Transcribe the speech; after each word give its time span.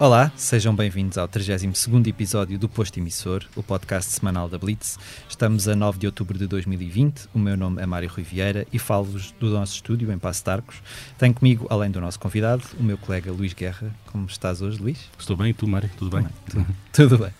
Olá, 0.00 0.30
sejam 0.36 0.76
bem-vindos 0.76 1.18
ao 1.18 1.26
32º 1.26 2.06
episódio 2.06 2.56
do 2.56 2.68
Posto 2.68 3.00
Emissor, 3.00 3.44
o 3.56 3.64
podcast 3.64 4.12
semanal 4.12 4.48
da 4.48 4.56
Blitz. 4.56 4.96
Estamos 5.28 5.66
a 5.66 5.74
9 5.74 5.98
de 5.98 6.06
outubro 6.06 6.38
de 6.38 6.46
2020, 6.46 7.28
o 7.34 7.38
meu 7.38 7.56
nome 7.56 7.82
é 7.82 7.86
Mário 7.86 8.08
Rui 8.08 8.22
Vieira 8.22 8.64
e 8.72 8.78
falo-vos 8.78 9.32
do 9.40 9.50
nosso 9.50 9.74
estúdio 9.74 10.12
em 10.12 10.16
Passo 10.16 10.44
Tarcos. 10.44 10.76
Tenho 11.18 11.34
comigo, 11.34 11.66
além 11.68 11.90
do 11.90 12.00
nosso 12.00 12.20
convidado, 12.20 12.62
o 12.78 12.82
meu 12.84 12.96
colega 12.96 13.32
Luís 13.32 13.52
Guerra. 13.52 13.92
Como 14.06 14.26
estás 14.26 14.62
hoje, 14.62 14.80
Luís? 14.80 15.00
Estou 15.18 15.36
bem, 15.36 15.50
e 15.50 15.52
tu, 15.52 15.66
Mário? 15.66 15.90
Tudo 15.98 16.16
bem? 16.16 16.28
Tudo, 16.48 16.66
tudo 16.94 17.18
bem. 17.18 17.32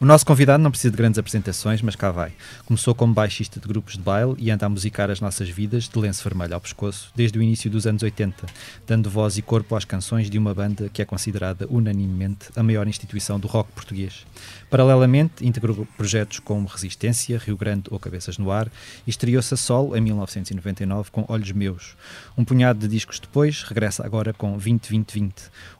O 0.00 0.04
nosso 0.04 0.26
convidado 0.26 0.60
não 0.60 0.72
precisa 0.72 0.90
de 0.90 0.96
grandes 0.96 1.20
apresentações, 1.20 1.80
mas 1.80 1.94
cá 1.94 2.10
vai. 2.10 2.32
Começou 2.66 2.96
como 2.96 3.14
baixista 3.14 3.60
de 3.60 3.68
grupos 3.68 3.94
de 3.94 4.00
baile 4.00 4.34
e 4.38 4.50
anda 4.50 4.66
a 4.66 4.68
musicar 4.68 5.08
as 5.08 5.20
nossas 5.20 5.48
vidas 5.48 5.88
de 5.88 5.96
lenço 5.96 6.22
vermelho 6.24 6.52
ao 6.52 6.60
pescoço 6.60 7.12
desde 7.14 7.38
o 7.38 7.42
início 7.42 7.70
dos 7.70 7.86
anos 7.86 8.02
80, 8.02 8.44
dando 8.88 9.08
voz 9.08 9.38
e 9.38 9.42
corpo 9.42 9.76
às 9.76 9.84
canções 9.84 10.28
de 10.28 10.36
uma 10.36 10.52
banda 10.52 10.88
que 10.92 11.00
é 11.00 11.04
considerada 11.04 11.68
unanimemente 11.70 12.48
a 12.56 12.62
maior 12.62 12.88
instituição 12.88 13.38
do 13.38 13.46
rock 13.46 13.70
português. 13.70 14.26
Paralelamente, 14.74 15.46
integrou 15.46 15.86
projetos 15.96 16.40
como 16.40 16.66
Resistência, 16.66 17.38
Rio 17.38 17.56
Grande 17.56 17.84
ou 17.92 17.98
Cabeças 18.00 18.38
no 18.38 18.50
Ar 18.50 18.66
e 19.06 19.10
estreou-se 19.10 19.54
a 19.54 19.56
solo 19.56 19.96
em 19.96 20.00
1999 20.00 21.12
com 21.12 21.24
Olhos 21.28 21.52
Meus. 21.52 21.96
Um 22.36 22.44
punhado 22.44 22.80
de 22.80 22.88
discos 22.88 23.20
depois, 23.20 23.62
regressa 23.62 24.04
agora 24.04 24.32
com 24.32 24.58
20-20-20, 24.58 25.32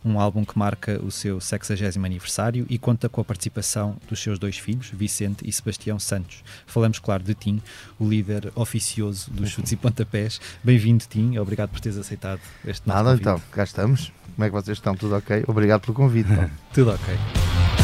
um 0.04 0.20
álbum 0.20 0.44
que 0.44 0.56
marca 0.56 1.02
o 1.02 1.10
seu 1.10 1.40
60 1.40 1.98
aniversário 2.06 2.66
e 2.70 2.78
conta 2.78 3.08
com 3.08 3.20
a 3.20 3.24
participação 3.24 3.96
dos 4.08 4.22
seus 4.22 4.38
dois 4.38 4.58
filhos, 4.58 4.90
Vicente 4.90 5.44
e 5.44 5.50
Sebastião 5.50 5.98
Santos. 5.98 6.44
Falamos, 6.64 7.00
claro, 7.00 7.24
de 7.24 7.34
Tim, 7.34 7.60
o 7.98 8.08
líder 8.08 8.52
oficioso 8.54 9.28
dos 9.28 9.50
chutes 9.50 9.72
e 9.72 9.76
pontapés. 9.76 10.41
Bem-vindo, 10.62 11.02
Tim. 11.10 11.36
Obrigado 11.38 11.70
por 11.70 11.80
teres 11.80 11.98
aceitado 11.98 12.41
este 12.64 12.86
Nada, 12.86 13.10
convite. 13.10 13.22
então, 13.22 13.42
cá 13.50 13.64
estamos. 13.64 14.12
Como 14.36 14.44
é 14.44 14.48
que 14.48 14.54
vocês 14.54 14.78
estão? 14.78 14.94
Tudo 14.94 15.16
ok? 15.16 15.42
Obrigado 15.48 15.80
pelo 15.80 15.94
convite. 15.94 16.30
então. 16.30 16.48
Tudo 16.72 16.92
ok. 16.92 17.83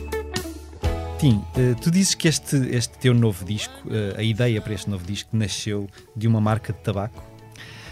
Tim, 1.21 1.39
eh, 1.55 1.75
tu 1.79 1.91
dizes 1.91 2.15
que 2.15 2.27
este, 2.27 2.55
este 2.75 2.97
teu 2.97 3.13
novo 3.13 3.45
disco, 3.45 3.75
eh, 3.91 4.15
a 4.17 4.23
ideia 4.23 4.59
para 4.59 4.73
este 4.73 4.89
novo 4.89 5.05
disco, 5.05 5.37
nasceu 5.37 5.87
de 6.15 6.27
uma 6.27 6.41
marca 6.41 6.73
de 6.73 6.79
tabaco 6.79 7.23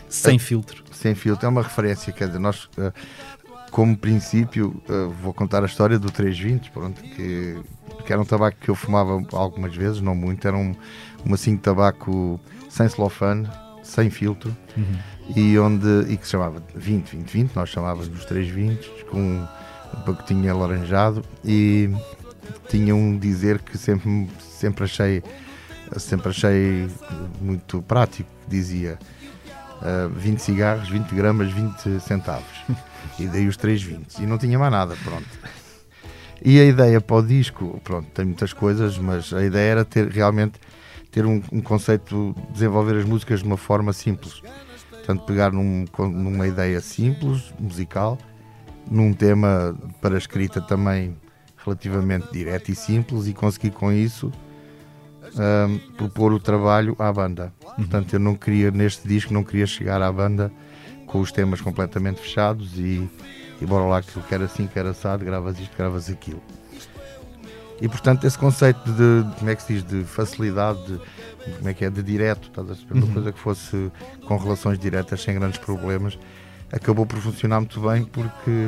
sem 0.09 0.37
Eh, 0.37 0.39
filtro. 0.39 0.83
Sem 0.91 1.13
filtro, 1.13 1.45
é 1.45 1.49
uma 1.49 1.61
referência. 1.61 2.11
Quer 2.11 2.25
dizer, 2.25 2.39
nós, 2.39 2.67
eh, 2.75 2.91
como 3.69 3.95
princípio, 3.95 4.81
vou 5.21 5.31
contar 5.31 5.61
a 5.61 5.67
história 5.67 5.99
do 5.99 6.09
320, 6.09 6.71
pronto, 6.71 6.99
que, 7.03 7.55
que 8.03 8.11
era 8.11 8.19
um 8.19 8.25
tabaco 8.25 8.57
que 8.59 8.69
eu 8.69 8.73
fumava 8.73 9.23
algumas 9.33 9.75
vezes, 9.75 10.01
não 10.01 10.15
muito. 10.15 10.47
Era 10.47 10.57
um, 10.57 10.73
um 11.23 11.31
assim 11.35 11.55
de 11.55 11.61
tabaco 11.61 12.39
sem 12.67 12.89
celofane, 12.89 13.47
sem 13.83 14.09
filtro, 14.09 14.57
e, 15.35 15.55
onde, 15.59 16.11
e 16.11 16.17
que 16.17 16.25
se 16.25 16.31
chamava 16.31 16.63
20, 16.73 17.15
20, 17.15 17.29
20. 17.29 17.55
Nós 17.55 17.69
chamávamos 17.69 18.07
dos 18.07 18.25
320, 18.25 19.05
com 19.05 19.19
um 19.21 20.01
pacotinho 20.03 20.51
alaranjado. 20.51 21.23
E 21.45 21.91
tinha 22.67 22.95
um 22.95 23.17
dizer 23.17 23.59
que 23.59 23.77
sempre, 23.77 24.29
sempre 24.39 24.83
achei 24.83 25.23
sempre 25.97 26.29
achei 26.29 26.87
muito 27.41 27.81
prático 27.81 28.29
dizia 28.47 28.99
uh, 29.81 30.09
20 30.09 30.39
cigarros, 30.39 30.89
20 30.89 31.15
gramas, 31.15 31.51
20 31.51 31.99
centavos. 31.99 32.45
E 33.17 33.27
daí 33.27 33.47
os 33.47 33.57
3,20 33.57 34.19
e 34.19 34.25
não 34.25 34.37
tinha 34.37 34.57
mais 34.57 34.71
nada, 34.71 34.95
pronto. 35.03 35.27
E 36.43 36.59
a 36.59 36.65
ideia 36.65 37.01
para 37.01 37.17
o 37.17 37.21
disco, 37.21 37.81
pronto, 37.83 38.07
tem 38.11 38.25
muitas 38.25 38.53
coisas 38.53 38.97
mas 38.97 39.33
a 39.33 39.43
ideia 39.43 39.71
era 39.71 39.85
ter 39.85 40.07
realmente 40.07 40.59
ter 41.11 41.25
um, 41.25 41.41
um 41.51 41.61
conceito, 41.61 42.35
desenvolver 42.51 42.97
as 42.97 43.05
músicas 43.05 43.39
de 43.41 43.45
uma 43.45 43.57
forma 43.57 43.91
simples. 43.93 44.41
Portanto 44.89 45.25
pegar 45.25 45.51
num, 45.51 45.85
numa 45.97 46.47
ideia 46.47 46.79
simples, 46.81 47.53
musical 47.59 48.17
num 48.89 49.13
tema 49.13 49.77
para 50.01 50.17
escrita 50.17 50.61
também 50.61 51.15
relativamente 51.63 52.27
direto 52.31 52.69
e 52.69 52.75
simples 52.75 53.27
e 53.27 53.33
conseguir 53.33 53.71
com 53.71 53.91
isso 53.91 54.31
um, 55.35 55.77
propor 55.95 56.33
o 56.33 56.39
trabalho 56.39 56.95
à 56.99 57.11
banda. 57.11 57.53
Portanto, 57.75 58.13
eu 58.13 58.19
não 58.19 58.35
queria, 58.35 58.71
neste 58.71 59.07
disco, 59.07 59.33
não 59.33 59.43
queria 59.43 59.67
chegar 59.67 60.01
à 60.01 60.11
banda 60.11 60.51
com 61.05 61.19
os 61.19 61.31
temas 61.31 61.59
completamente 61.61 62.19
fechados 62.21 62.77
e, 62.77 63.09
e 63.61 63.65
bora 63.65 63.85
lá 63.85 64.01
que 64.01 64.15
eu 64.15 64.23
quero 64.23 64.43
assim, 64.43 64.67
quero 64.67 64.89
assado, 64.89 65.23
gravas 65.25 65.59
isto, 65.59 65.75
gravas 65.77 66.09
aquilo. 66.09 66.41
E 67.81 67.87
portanto, 67.87 68.25
esse 68.27 68.37
conceito 68.37 68.79
de, 68.91 69.23
de- 69.23 69.35
como 69.37 69.49
é 69.49 69.55
que 69.55 69.63
se 69.63 69.73
diz, 69.73 69.83
de 69.83 70.03
facilidade, 70.03 70.83
de, 70.83 70.97
de 70.97 71.57
como 71.57 71.69
é 71.69 71.73
que 71.73 71.85
é, 71.85 71.89
de 71.89 72.03
direto, 72.03 72.49
estás 72.49 72.69
a 72.69 72.75
perceber? 72.75 73.03
Uma 73.05 73.13
coisa 73.13 73.31
que 73.31 73.39
fosse 73.39 73.91
com 74.27 74.35
relações 74.37 74.77
diretas, 74.77 75.21
sem 75.21 75.33
grandes 75.35 75.59
problemas, 75.59 76.19
acabou 76.71 77.05
por 77.05 77.17
funcionar 77.19 77.59
muito 77.61 77.79
bem 77.79 78.03
porque 78.03 78.67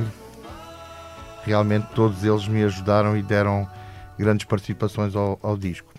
realmente 1.46 1.88
todos 1.96 2.24
eles 2.24 2.48
me 2.48 2.64
ajudaram 2.64 3.16
e 3.18 3.22
deram 3.22 3.68
grandes 4.18 4.46
participações 4.46 5.16
ao, 5.16 5.40
ao 5.42 5.58
disco. 5.58 5.92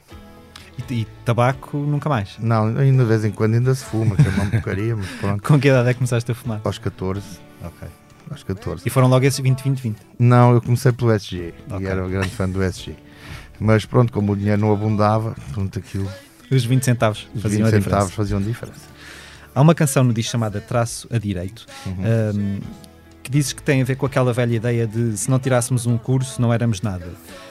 E, 0.88 0.94
e 1.00 1.04
tabaco 1.24 1.76
nunca 1.76 2.08
mais. 2.08 2.36
Não, 2.38 2.66
ainda 2.78 3.02
de 3.02 3.08
vez 3.08 3.24
em 3.24 3.30
quando 3.30 3.54
ainda 3.54 3.74
se 3.74 3.84
fuma, 3.84 4.16
que 4.16 4.22
é 4.26 4.30
uma 4.30 4.46
porcaria, 4.46 4.96
mas 4.96 5.06
pronto. 5.20 5.42
Com 5.42 5.60
que 5.60 5.68
idade 5.68 5.88
é 5.88 5.92
que 5.92 5.98
começaste 5.98 6.30
a 6.30 6.34
fumar? 6.34 6.60
Aos 6.64 6.78
14, 6.78 7.22
Ok. 7.62 7.88
aos 8.30 8.42
14. 8.42 8.82
E 8.86 8.90
foram 8.90 9.08
logo 9.08 9.24
esses 9.24 9.40
20-20-20. 9.40 9.96
Não, 10.18 10.52
eu 10.54 10.62
comecei 10.62 10.92
pelo 10.92 11.12
SG 11.12 11.52
Ok. 11.70 11.84
e 11.86 11.90
era 11.90 12.04
um 12.04 12.10
grande 12.10 12.30
fã 12.30 12.48
do 12.48 12.62
SG. 12.62 12.94
Mas 13.60 13.84
pronto, 13.84 14.12
como 14.12 14.32
o 14.32 14.36
dinheiro 14.36 14.60
não 14.60 14.72
abundava, 14.72 15.36
pronto, 15.52 15.78
aquilo, 15.78 16.08
Os 16.50 16.64
20 16.64 16.84
centavos 16.84 17.28
os 17.34 17.42
faziam 17.42 17.66
20 17.66 17.74
a 17.74 17.78
diferença. 17.78 17.90
centavos 17.90 18.14
faziam 18.14 18.40
diferença. 18.42 18.92
Há 19.54 19.60
uma 19.60 19.74
canção 19.74 20.02
no 20.02 20.12
disco 20.14 20.32
chamada 20.32 20.60
Traço 20.60 21.06
a 21.12 21.18
Direito, 21.18 21.66
Uhum. 21.86 21.94
um, 22.34 22.60
que 23.22 23.30
dizes 23.30 23.52
que 23.52 23.62
tem 23.62 23.80
a 23.80 23.84
ver 23.84 23.96
com 23.96 24.04
aquela 24.06 24.32
velha 24.32 24.54
ideia 24.56 24.86
de 24.86 25.16
se 25.16 25.30
não 25.30 25.38
tirássemos 25.38 25.86
um 25.86 25.96
curso 25.96 26.40
não 26.42 26.52
éramos 26.52 26.80
nada. 26.82 27.06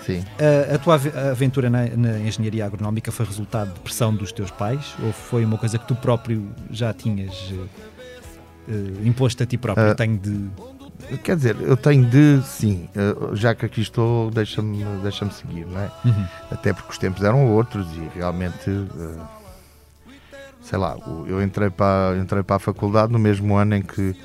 Sim. 0.05 0.23
A, 0.69 0.75
a 0.75 0.77
tua 0.77 0.95
ave- 0.95 1.11
aventura 1.31 1.69
na, 1.69 1.85
na 1.87 2.19
engenharia 2.19 2.65
agronómica 2.65 3.11
foi 3.11 3.25
resultado 3.25 3.73
de 3.73 3.79
pressão 3.79 4.13
dos 4.13 4.31
teus 4.31 4.51
pais 4.51 4.93
ou 5.03 5.11
foi 5.13 5.45
uma 5.45 5.57
coisa 5.57 5.77
que 5.77 5.87
tu 5.87 5.95
próprio 5.95 6.47
já 6.69 6.93
tinhas 6.93 7.53
eh, 8.67 8.73
imposto 9.07 9.43
a 9.43 9.45
ti 9.45 9.57
próprio? 9.57 9.91
Ah. 9.91 9.95
Tenho 9.95 10.17
de. 10.17 10.49
Quer 11.23 11.35
dizer, 11.35 11.57
eu 11.59 11.75
tenho 11.75 12.05
de, 12.05 12.41
sim, 12.45 12.87
eh, 12.95 13.15
já 13.35 13.55
que 13.55 13.65
aqui 13.65 13.81
estou, 13.81 14.29
deixa-me 14.29 14.83
deixa 15.01 15.27
seguir, 15.31 15.65
não 15.65 15.79
é? 15.81 15.89
Uhum. 16.05 16.25
Até 16.51 16.73
porque 16.73 16.91
os 16.91 16.97
tempos 16.97 17.23
eram 17.23 17.47
outros 17.47 17.87
e 17.95 18.17
realmente, 18.17 18.69
eh, 18.69 20.13
sei 20.61 20.77
lá, 20.77 20.95
eu 21.27 21.41
entrei 21.41 21.69
para, 21.71 22.15
entrei 22.21 22.43
para 22.43 22.57
a 22.57 22.59
faculdade 22.59 23.11
no 23.11 23.17
mesmo 23.17 23.55
ano 23.57 23.75
em 23.75 23.81
que, 23.81 24.15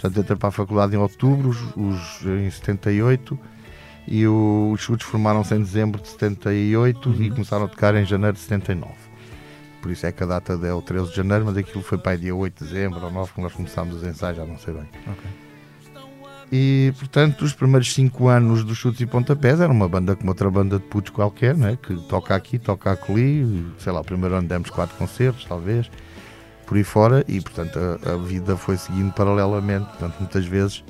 portanto, 0.00 0.16
eu 0.16 0.22
entrei 0.22 0.36
para 0.38 0.48
a 0.48 0.52
faculdade 0.52 0.94
em 0.94 0.98
outubro, 0.98 1.50
os, 1.50 2.22
em 2.26 2.50
78, 2.50 3.38
e 4.08 4.26
o- 4.26 4.70
os 4.72 4.80
chutes 4.80 5.06
formaram-se 5.06 5.54
em 5.54 5.58
dezembro 5.60 6.00
de 6.00 6.08
78 6.08 7.14
e 7.22 7.30
começaram 7.30 7.64
a 7.66 7.68
tocar 7.68 7.94
em 7.94 8.04
janeiro 8.04 8.34
de 8.34 8.40
79. 8.42 8.92
Por 9.82 9.90
isso 9.90 10.06
é 10.06 10.12
que 10.12 10.22
a 10.22 10.26
data 10.26 10.52
é 10.62 10.72
o 10.72 10.82
13 10.82 11.10
de 11.10 11.16
janeiro, 11.16 11.44
mas 11.46 11.56
aquilo 11.56 11.82
foi 11.82 11.96
para 11.98 12.12
aí 12.12 12.18
dia 12.18 12.34
8 12.34 12.62
de 12.64 12.70
dezembro 12.70 13.00
ou 13.04 13.10
9 13.10 13.32
que 13.32 13.40
nós 13.40 13.52
começámos 13.52 13.96
os 13.96 14.02
ensaios, 14.02 14.36
já 14.36 14.44
não 14.44 14.58
sei 14.58 14.74
bem. 14.74 14.88
Ok. 15.06 15.30
E, 16.52 16.92
portanto, 16.98 17.42
os 17.42 17.52
primeiros 17.52 17.92
5 17.94 18.26
anos 18.26 18.64
dos 18.64 18.76
Chutes 18.76 19.00
e 19.00 19.06
Pontapés 19.06 19.60
era 19.60 19.72
uma 19.72 19.88
banda 19.88 20.16
como 20.16 20.30
outra 20.30 20.50
banda 20.50 20.78
de 20.80 20.84
putos 20.84 21.10
qualquer, 21.12 21.56
né? 21.56 21.78
que 21.80 21.94
toca 22.08 22.34
aqui, 22.34 22.58
toca 22.58 22.98
ali, 23.08 23.64
sei 23.78 23.92
lá, 23.92 24.00
o 24.00 24.04
primeiro 24.04 24.34
ano 24.34 24.48
demos 24.48 24.68
quatro 24.68 24.96
concertos, 24.96 25.44
talvez, 25.44 25.88
por 26.70 26.76
aí 26.76 26.84
fora, 26.84 27.24
e, 27.26 27.40
portanto, 27.40 27.76
a, 28.06 28.12
a 28.12 28.16
vida 28.16 28.56
foi 28.56 28.76
seguindo 28.76 29.12
paralelamente. 29.12 29.86
Portanto, 29.86 30.14
muitas 30.20 30.46
vezes, 30.46 30.84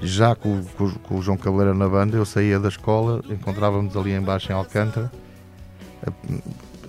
já 0.00 0.36
com, 0.36 0.62
com- 0.78 0.90
com 1.02 1.18
o 1.18 1.20
João 1.22 1.36
Cabeleira 1.36 1.74
na 1.74 1.88
banda, 1.88 2.16
eu 2.16 2.24
saía 2.24 2.60
da 2.60 2.68
escola, 2.68 3.20
encontrávamos 3.28 3.96
ali 3.96 4.12
embaixo 4.14 4.52
em 4.52 4.54
Alcântara, 4.54 5.10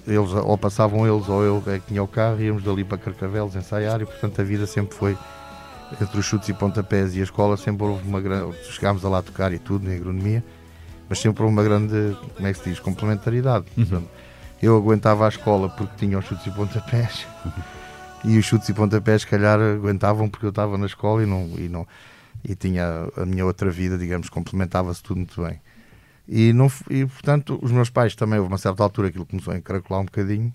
eles, 0.07 0.31
ou 0.33 0.55
passavam 0.55 1.07
eles 1.07 1.27
ou 1.27 1.41
eu 1.43 1.63
é 1.65 1.79
que 1.79 1.87
tinha 1.87 2.03
o 2.03 2.07
carro, 2.07 2.39
íamos 2.39 2.63
dali 2.63 2.83
para 2.83 2.99
Carcavelos 2.99 3.55
ensaiar, 3.55 3.99
e, 4.01 4.05
portanto, 4.05 4.39
a 4.39 4.43
vida 4.43 4.67
sempre 4.67 4.95
foi 4.95 5.17
entre 5.99 6.19
os 6.19 6.23
chutes 6.25 6.47
e 6.47 6.53
pontapés 6.53 7.15
e 7.15 7.21
a 7.21 7.23
escola 7.23 7.57
sempre 7.57 7.85
houve 7.87 8.07
uma 8.07 8.21
grande. 8.21 8.55
Chegámos 8.71 9.03
a 9.03 9.09
lá 9.09 9.23
tocar 9.23 9.51
e 9.51 9.57
tudo, 9.57 9.87
na 9.89 9.95
agronomia, 9.95 10.43
mas 11.09 11.17
sempre 11.17 11.41
houve 11.41 11.55
uma 11.55 11.63
grande, 11.63 12.15
como 12.35 12.47
é 12.47 12.53
que 12.53 12.59
se 12.59 12.69
diz, 12.69 12.79
complementaridade. 12.79 13.65
Portanto, 13.75 14.07
Eu 14.61 14.77
aguentava 14.77 15.25
a 15.25 15.27
escola 15.27 15.69
porque 15.69 15.93
tinha 15.97 16.19
os 16.19 16.25
chutes 16.25 16.45
e 16.45 16.51
pontapés 16.51 17.25
e 18.23 18.37
os 18.37 18.45
chutes 18.45 18.69
e 18.69 18.73
pontapés, 18.73 19.21
se 19.21 19.27
calhar, 19.27 19.59
aguentavam 19.59 20.29
porque 20.29 20.45
eu 20.45 20.51
estava 20.51 20.77
na 20.77 20.85
escola 20.85 21.23
e 21.23 21.25
não. 21.25 21.49
E 21.57 21.69
não 21.69 21.87
e 22.43 22.55
tinha 22.55 23.07
a 23.15 23.25
minha 23.25 23.45
outra 23.45 23.69
vida, 23.69 23.97
digamos, 23.97 24.29
complementava-se 24.29 25.01
tudo 25.03 25.17
muito 25.17 25.41
bem. 25.41 25.61
E, 26.27 26.53
não, 26.53 26.71
e, 26.89 27.05
portanto, 27.05 27.59
os 27.61 27.71
meus 27.71 27.89
pais 27.89 28.15
também, 28.15 28.39
houve 28.39 28.51
uma 28.51 28.57
certa 28.57 28.83
altura, 28.83 29.09
aquilo 29.09 29.25
começou 29.25 29.53
a 29.53 29.57
encaracolar 29.57 30.01
um 30.01 30.05
bocadinho. 30.05 30.53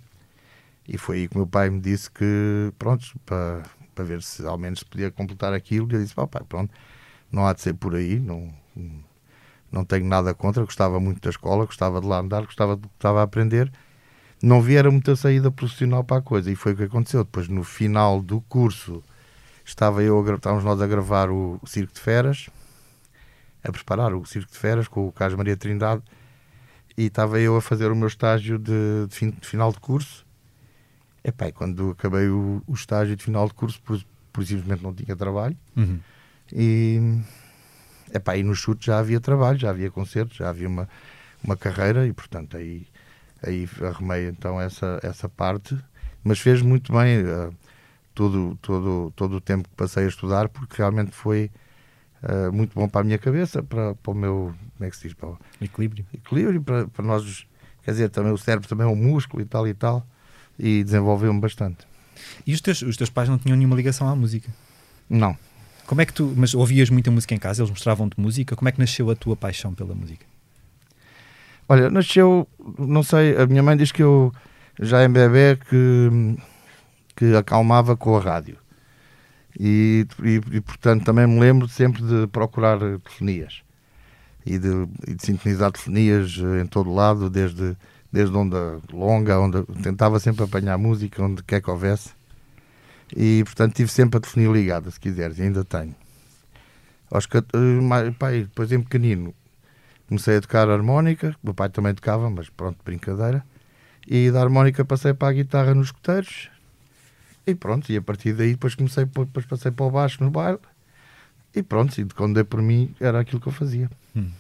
E 0.89 0.97
foi 0.99 1.19
aí 1.19 1.29
que 1.29 1.35
o 1.35 1.39
meu 1.39 1.47
pai 1.47 1.69
me 1.71 1.81
disse 1.81 2.11
que, 2.11 2.73
pronto, 2.79 3.05
para, 3.25 3.63
para 3.95 4.05
ver 4.05 4.23
se 4.23 4.45
ao 4.47 4.57
menos 4.57 4.83
podia 4.83 5.11
completar 5.11 5.53
aquilo. 5.53 5.89
E 5.91 5.95
eu 5.95 6.03
disse, 6.03 6.15
oh, 6.17 6.27
pai, 6.27 6.43
pronto, 6.49 6.73
não 7.31 7.47
há 7.47 7.53
de 7.53 7.61
ser 7.61 7.75
por 7.75 7.95
aí, 7.95 8.19
não, 8.21 8.53
não 9.71 9.85
tenho 9.85 10.07
nada 10.07 10.33
contra, 10.35 10.65
gostava 10.65 10.99
muito 11.01 11.21
da 11.21 11.31
escola, 11.31 11.67
gostava 11.67 12.01
de 12.01 12.07
lá 12.07 12.21
andar, 12.21 12.45
gostava 12.45 12.77
de 12.77 12.87
estava 12.87 13.21
a 13.21 13.25
aprender. 13.25 13.71
Não 14.43 14.61
vi 14.61 14.77
era 14.77 14.91
muita 14.91 15.17
saída 15.17 15.51
profissional 15.51 16.05
para 16.05 16.19
a 16.19 16.23
coisa. 16.23 16.51
E 16.51 16.57
foi 16.57 16.73
o 16.73 16.77
que 16.77 16.85
aconteceu. 16.85 17.25
Depois, 17.25 17.49
no 17.49 17.65
final 17.65 18.21
do 18.21 18.41
curso, 18.43 19.03
estava 19.65 20.03
eu 20.03 20.19
a, 20.19 20.35
estávamos 20.35 20.65
nós 20.65 20.81
a 20.81 20.87
gravar 20.87 21.31
o, 21.31 21.59
o 21.63 21.67
Circo 21.67 21.93
de 21.95 22.01
Feras, 22.01 22.49
a 23.65 23.73
preparar 23.73 24.15
o 24.15 24.25
Circo 24.25 24.51
de 24.51 24.59
Feras 24.59 24.87
com 24.87 25.07
o 25.07 25.13
Carlos 25.13 25.37
Maria 25.37 25.57
Trindade, 25.57 26.03
e 26.97 27.05
estava 27.05 27.39
eu 27.41 27.57
a 27.57 27.61
fazer 27.61 27.91
o 27.91 27.97
meu 27.97 28.09
estágio 28.09 28.59
de, 28.59 29.07
de, 29.09 29.15
fim, 29.15 29.31
de 29.31 29.47
final 29.47 29.73
de 29.73 29.81
curso. 29.81 30.25
Epá, 31.23 31.49
e 31.49 31.53
quando 31.53 31.91
acabei 31.91 32.29
o, 32.29 32.63
o, 32.67 32.75
estágio 32.75 33.17
de 33.17 33.23
final 33.23 33.49
de 33.49 33.55
curso, 33.55 33.81
por, 33.83 34.01
por 34.33 34.47
simplesmente 34.47 34.83
não 34.83 34.95
tinha 34.95 35.17
trabalho. 35.17 35.57
Uhum. 35.77 35.99
E, 36.53 37.21
epá, 38.15 38.37
e 38.37 38.43
no 38.43 38.55
chute 38.55 38.87
já 38.87 38.99
havia 38.99 39.21
trabalho, 39.21 39.59
já 39.59 39.71
havia 39.71 39.91
concertos, 39.91 40.37
já 40.37 40.49
havia 40.49 40.69
uma, 40.69 40.89
uma 41.43 41.57
carreira, 41.57 42.07
e 42.07 42.13
portanto 42.13 42.57
aí, 42.57 42.87
aí 43.43 43.69
arrumei 43.83 44.29
então 44.29 44.61
essa, 44.61 45.01
essa 45.03 45.29
parte. 45.29 45.77
Mas 46.23 46.39
fez 46.39 46.63
muito 46.63 46.93
bem. 46.93 47.23
Uh, 47.23 47.55
todo, 48.17 48.59
todo, 48.63 49.13
todo 49.15 49.37
o 49.37 49.41
tempo 49.41 49.69
que 49.69 49.75
passei 49.77 50.07
a 50.07 50.09
estudar, 50.09 50.49
porque 50.49 50.79
realmente 50.79 51.13
foi 51.13 51.51
uh, 52.23 52.51
muito 52.51 52.75
bom 52.75 52.89
para 52.89 53.03
a 53.03 53.05
minha 53.05 53.19
cabeça, 53.19 53.63
para, 53.63 53.95
para 53.95 54.11
o 54.11 54.15
meu, 54.15 54.55
como 54.77 54.89
é 54.89 54.91
que 54.91 54.97
se 54.97 55.03
diz? 55.03 55.13
Para 55.13 55.29
o 55.29 55.39
equilíbrio. 55.61 56.05
Equilíbrio, 56.15 56.63
para, 56.63 56.89
para 56.89 57.05
nós, 57.05 57.47
quer 57.85 57.91
dizer, 57.91 58.09
também 58.09 58.33
o 58.33 58.39
cérebro 58.39 58.67
também 58.67 58.87
é 58.87 58.91
um 58.91 58.97
músculo 58.97 59.43
e 59.43 59.45
tal 59.45 59.69
e 59.69 59.75
tal, 59.75 60.05
e 60.59 60.83
desenvolveu-me 60.83 61.39
bastante. 61.39 61.87
E 62.47 62.55
os 62.55 62.61
teus, 62.63 62.81
os 62.81 62.97
teus 62.97 63.11
pais 63.11 63.29
não 63.29 63.39
tinham 63.39 63.57
nenhuma 63.57 63.77
ligação 63.77 64.09
à 64.09 64.17
música? 64.17 64.51
Não. 65.09 65.37
Como 65.87 66.01
é 66.01 66.07
que 66.07 66.15
tu, 66.15 66.33
mas 66.35 66.55
ouvias 66.55 66.89
muita 66.89 67.11
música 67.11 67.35
em 67.35 67.39
casa, 67.39 67.63
eles 67.63 67.71
mostravam-te 67.71 68.19
música, 68.19 68.57
como 68.57 68.69
é 68.71 68.73
que 68.73 68.81
nasceu 68.81 69.11
a 69.11 69.15
tua 69.15 69.37
paixão 69.37 69.75
pela 69.75 69.95
música? 69.95 70.25
Olha, 71.69 71.91
nasceu, 71.91 72.47
não 72.79 73.03
sei, 73.03 73.37
a 73.37 73.47
minha 73.47 73.63
mãe 73.63 73.77
diz 73.77 73.91
que 73.91 74.03
eu 74.03 74.33
já 74.81 75.05
em 75.05 75.11
bebê 75.11 75.57
que 75.57 76.37
que 77.17 77.35
acalmava 77.35 77.97
com 77.97 78.17
a 78.17 78.21
rádio. 78.21 78.59
E, 79.59 80.07
e, 80.23 80.57
e, 80.57 80.61
portanto 80.61 81.05
também 81.05 81.27
me 81.27 81.41
lembro 81.41 81.67
sempre 81.67 82.03
de 82.03 82.27
procurar 82.27 82.79
telefonias 82.79 83.63
e 84.45 84.59
de, 84.59 84.69
e 85.09 85.15
de 85.15 85.25
sintonizar 85.25 85.73
telefonias 85.73 86.39
eh, 86.39 86.61
em 86.63 86.67
todo 86.67 86.93
lado, 86.93 87.31
desde, 87.31 87.75
desde 88.13 88.37
onda 88.37 88.79
longa, 88.93 89.41
onde 89.41 89.63
tentava 89.83 90.21
sempre 90.21 90.45
apanhar 90.45 90.77
música, 90.77 91.23
onde 91.23 91.43
quer 91.43 91.63
que 91.63 91.71
houvesse. 91.71 92.11
E 93.17 93.43
portanto 93.45 93.75
tive 93.75 93.91
sempre 93.91 94.19
a 94.19 94.21
telefonia 94.21 94.53
ligada, 94.53 94.91
se 94.91 95.01
quiseres, 95.01 95.41
ainda 95.41 95.65
tenho. 95.65 95.95
Aos, 97.11 97.27
eh, 97.33 98.11
pai, 98.19 98.43
depois 98.43 98.71
em 98.71 98.83
pequenino 98.83 99.35
comecei 100.09 100.37
a 100.37 100.41
tocar 100.41 100.69
harmónica, 100.69 101.37
o 101.43 101.47
meu 101.47 101.55
pai 101.55 101.69
também 101.69 101.95
tocava, 101.95 102.31
mas 102.31 102.49
pronto, 102.49 102.79
brincadeira. 102.85 103.45
E 104.07 104.31
da 104.31 104.41
harmónica 104.41 104.85
passei 104.85 105.13
para 105.13 105.29
a 105.29 105.33
guitarra 105.33 105.75
nos 105.75 105.89
escuteiros 105.89 106.49
e 107.47 107.55
pronto, 107.55 107.91
e 107.91 107.97
a 107.97 108.03
partir 108.03 108.33
daí 108.33 108.53
depois 108.53 108.75
comecei, 108.75 109.05
depois 109.05 109.47
passei 109.47 109.71
para 109.71 109.87
o 109.87 109.91
baixo 109.91 110.23
no 110.23 110.31
baile 110.31 110.59
e 111.55 111.63
pronto, 111.63 111.99
e 112.01 112.05
quando 112.05 112.35
dei 112.35 112.45
por 112.45 112.61
mim 112.61 112.95
era 113.01 113.21
aquilo 113.21 113.41
que 113.41 113.47
eu 113.47 113.53
fazia. 113.53 113.91
Hum. 114.15 114.31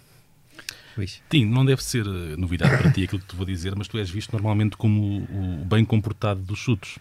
Tim, 1.28 1.44
não 1.44 1.64
deve 1.64 1.82
ser 1.84 2.06
eh, 2.06 2.36
novidade 2.36 2.76
para 2.78 2.90
ti 2.90 3.04
aquilo 3.04 3.20
que 3.20 3.28
te 3.28 3.36
vou 3.36 3.44
dizer, 3.44 3.74
mas 3.76 3.86
tu 3.86 3.98
és 3.98 4.08
visto 4.08 4.32
normalmente 4.32 4.76
como 4.76 5.24
o 5.30 5.64
bem 5.64 5.84
comportado 5.84 6.40
dos 6.40 6.58
chutos. 6.58 6.98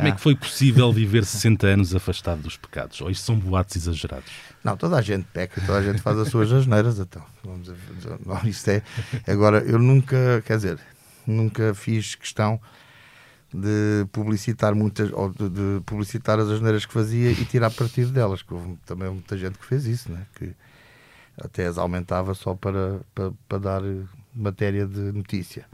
Como 0.00 0.08
é 0.08 0.16
que 0.16 0.20
foi 0.20 0.34
possível 0.34 0.92
viver 0.92 1.24
60 1.24 1.66
anos 1.66 1.94
afastado 1.94 2.42
dos 2.42 2.56
pecados? 2.56 3.00
Ou 3.00 3.10
isto 3.10 3.24
são 3.24 3.38
boatos 3.38 3.76
exagerados? 3.76 4.30
Não, 4.64 4.76
toda 4.76 4.96
a 4.96 5.02
gente 5.02 5.26
peca, 5.32 5.60
toda 5.60 5.78
a 5.78 5.82
gente 5.82 6.00
faz 6.00 6.18
as 6.18 6.28
suas 6.28 6.52
asneiras, 6.52 6.98
então. 6.98 7.22
Vamos 7.44 7.68
não, 8.24 8.48
isto 8.48 8.68
é. 8.70 8.82
Agora, 9.26 9.58
eu 9.58 9.78
nunca, 9.78 10.42
quer 10.46 10.56
dizer, 10.56 10.78
nunca 11.26 11.74
fiz 11.74 12.14
questão 12.14 12.60
de 13.52 14.06
publicitar 14.12 14.74
muitas 14.74 15.10
ou 15.12 15.28
de, 15.30 15.48
de, 15.48 15.80
publicitar 15.84 16.38
as 16.38 16.48
asneiras 16.48 16.86
que 16.86 16.92
fazia 16.92 17.30
e 17.30 17.44
tirar 17.44 17.70
partido 17.70 18.10
delas, 18.10 18.42
que 18.42 18.54
houve 18.54 18.78
também 18.86 19.10
muita 19.10 19.36
gente 19.36 19.58
que 19.58 19.66
fez 19.66 19.86
isso, 19.86 20.10
né? 20.10 20.26
que 20.34 20.54
até 21.38 21.66
as 21.66 21.78
aumentava 21.78 22.34
só 22.34 22.54
para, 22.54 23.00
para, 23.14 23.32
para 23.48 23.58
dar 23.58 23.82
matéria 24.34 24.86
de 24.86 25.12
notícia. 25.12 25.66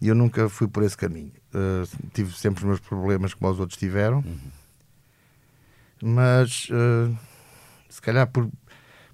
E 0.00 0.08
eu 0.08 0.14
nunca 0.14 0.48
fui 0.48 0.68
por 0.68 0.82
esse 0.82 0.96
caminho. 0.96 1.32
Uh, 1.54 2.08
tive 2.12 2.36
sempre 2.36 2.60
os 2.60 2.66
meus 2.66 2.80
problemas 2.80 3.32
como 3.34 3.50
os 3.50 3.58
outros 3.58 3.78
tiveram, 3.78 4.18
uhum. 4.18 4.38
mas 6.02 6.68
uh, 6.70 7.16
se 7.88 8.00
calhar 8.02 8.26
por, 8.26 8.50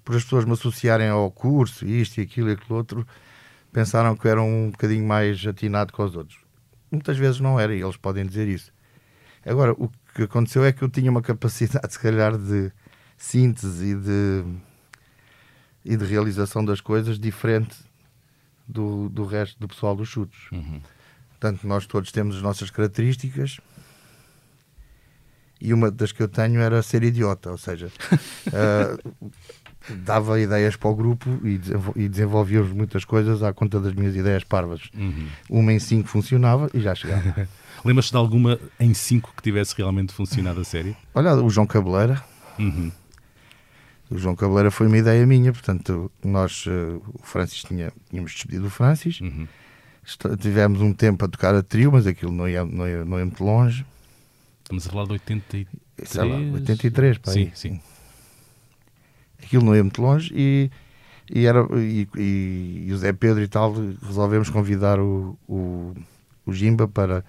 por 0.03 0.15
as 0.15 0.23
pessoas 0.23 0.45
me 0.45 0.51
associarem 0.51 1.07
ao 1.07 1.31
curso, 1.31 1.85
isto 1.85 2.19
e 2.19 2.21
aquilo 2.21 2.49
e 2.49 2.53
aquilo 2.53 2.77
outro, 2.77 3.07
pensaram 3.71 4.15
que 4.15 4.27
eu 4.27 4.31
era 4.31 4.41
um 4.41 4.71
bocadinho 4.71 5.07
mais 5.07 5.45
atinado 5.47 5.93
com 5.93 6.03
os 6.03 6.15
outros 6.15 6.43
muitas 6.93 7.17
vezes 7.17 7.39
não 7.39 7.59
era, 7.59 7.75
e 7.75 7.81
eles 7.81 7.97
podem 7.97 8.25
dizer 8.25 8.47
isso. 8.47 8.71
Agora, 9.45 9.73
o 9.73 9.89
que 10.13 10.23
aconteceu 10.23 10.63
é 10.63 10.71
que 10.71 10.83
eu 10.83 10.89
tinha 10.89 11.09
uma 11.09 11.21
capacidade, 11.21 11.91
se 11.91 11.99
calhar, 11.99 12.37
de 12.37 12.71
síntese 13.17 13.91
e 13.91 13.95
de, 13.95 14.45
e 15.83 15.97
de 15.97 16.05
realização 16.05 16.63
das 16.63 16.79
coisas 16.79 17.19
diferente 17.19 17.75
do, 18.67 19.09
do 19.09 19.25
resto 19.25 19.59
do 19.59 19.67
pessoal 19.67 19.95
dos 19.95 20.09
chutos. 20.09 20.49
Uhum. 20.51 20.81
Portanto, 21.29 21.67
nós 21.67 21.85
todos 21.85 22.11
temos 22.11 22.37
as 22.37 22.41
nossas 22.41 22.69
características 22.69 23.59
e 25.63 25.73
uma 25.73 25.89
das 25.89 26.11
que 26.11 26.21
eu 26.21 26.27
tenho 26.27 26.59
era 26.59 26.81
ser 26.83 27.03
idiota, 27.03 27.51
ou 27.51 27.57
seja, 27.57 27.89
uh, 28.47 29.23
dava 30.03 30.39
ideias 30.39 30.75
para 30.75 30.89
o 30.89 30.95
grupo 30.95 31.29
e, 31.41 31.59
e 31.95 32.09
desenvolvíamos 32.09 32.73
muitas 32.73 33.05
coisas 33.05 33.41
à 33.41 33.53
conta 33.53 33.79
das 33.79 33.93
minhas 33.93 34.13
ideias 34.13 34.43
parvas. 34.43 34.89
Uhum. 34.93 35.27
Uma 35.49 35.71
em 35.71 35.79
cinco 35.79 36.09
funcionava 36.09 36.69
e 36.73 36.81
já 36.81 36.93
chegava. 36.93 37.47
Lembras-te 37.83 38.11
de 38.11 38.17
alguma 38.17 38.59
em 38.77 38.93
cinco 38.93 39.33
que 39.35 39.41
tivesse 39.41 39.73
realmente 39.77 40.13
funcionado 40.13 40.59
a 40.59 40.63
sério? 40.65 40.95
Olha, 41.15 41.33
o 41.35 41.49
João 41.49 41.65
Cabeleira. 41.65 42.21
Uhum. 42.59 42.91
O 44.13 44.17
João 44.17 44.35
Cabeleira 44.35 44.69
foi 44.69 44.87
uma 44.87 44.97
ideia 44.97 45.25
minha, 45.25 45.51
portanto, 45.51 46.11
nós, 46.23 46.65
uh, 46.67 47.01
o 47.13 47.23
Francis 47.23 47.63
tinha, 47.63 47.91
tínhamos 48.09 48.31
despedido 48.33 48.67
o 48.67 48.69
Francis, 48.69 49.19
uhum. 49.21 49.47
tivemos 50.39 50.81
um 50.81 50.93
tempo 50.93 51.25
a 51.25 51.27
tocar 51.27 51.55
a 51.55 51.63
trio, 51.63 51.91
mas 51.91 52.05
aquilo 52.05 52.31
não 52.31 52.47
ia, 52.47 52.63
não 52.63 52.87
ia, 52.87 53.03
não 53.03 53.17
ia 53.17 53.25
muito 53.25 53.43
longe. 53.43 53.85
Estamos 54.61 54.87
a 54.87 54.89
falar 54.91 55.05
de 55.05 55.13
83? 55.13 56.09
Sei 56.09 56.23
lá, 56.23 56.35
83, 56.35 57.17
pá, 57.17 57.31
sim, 57.31 57.51
sim 57.55 57.81
aquilo 59.43 59.65
não 59.65 59.75
ia 59.75 59.83
muito 59.83 60.01
longe 60.01 60.33
e, 60.35 60.71
e, 61.29 61.45
era, 61.45 61.65
e, 61.77 62.07
e, 62.17 62.85
e 62.87 62.93
o 62.93 62.97
Zé 62.97 63.13
Pedro 63.13 63.43
e 63.43 63.47
tal 63.47 63.73
resolvemos 64.01 64.49
convidar 64.49 64.99
o, 64.99 65.37
o, 65.47 65.93
o 66.45 66.53
Jimba 66.53 66.87
para, 66.87 67.23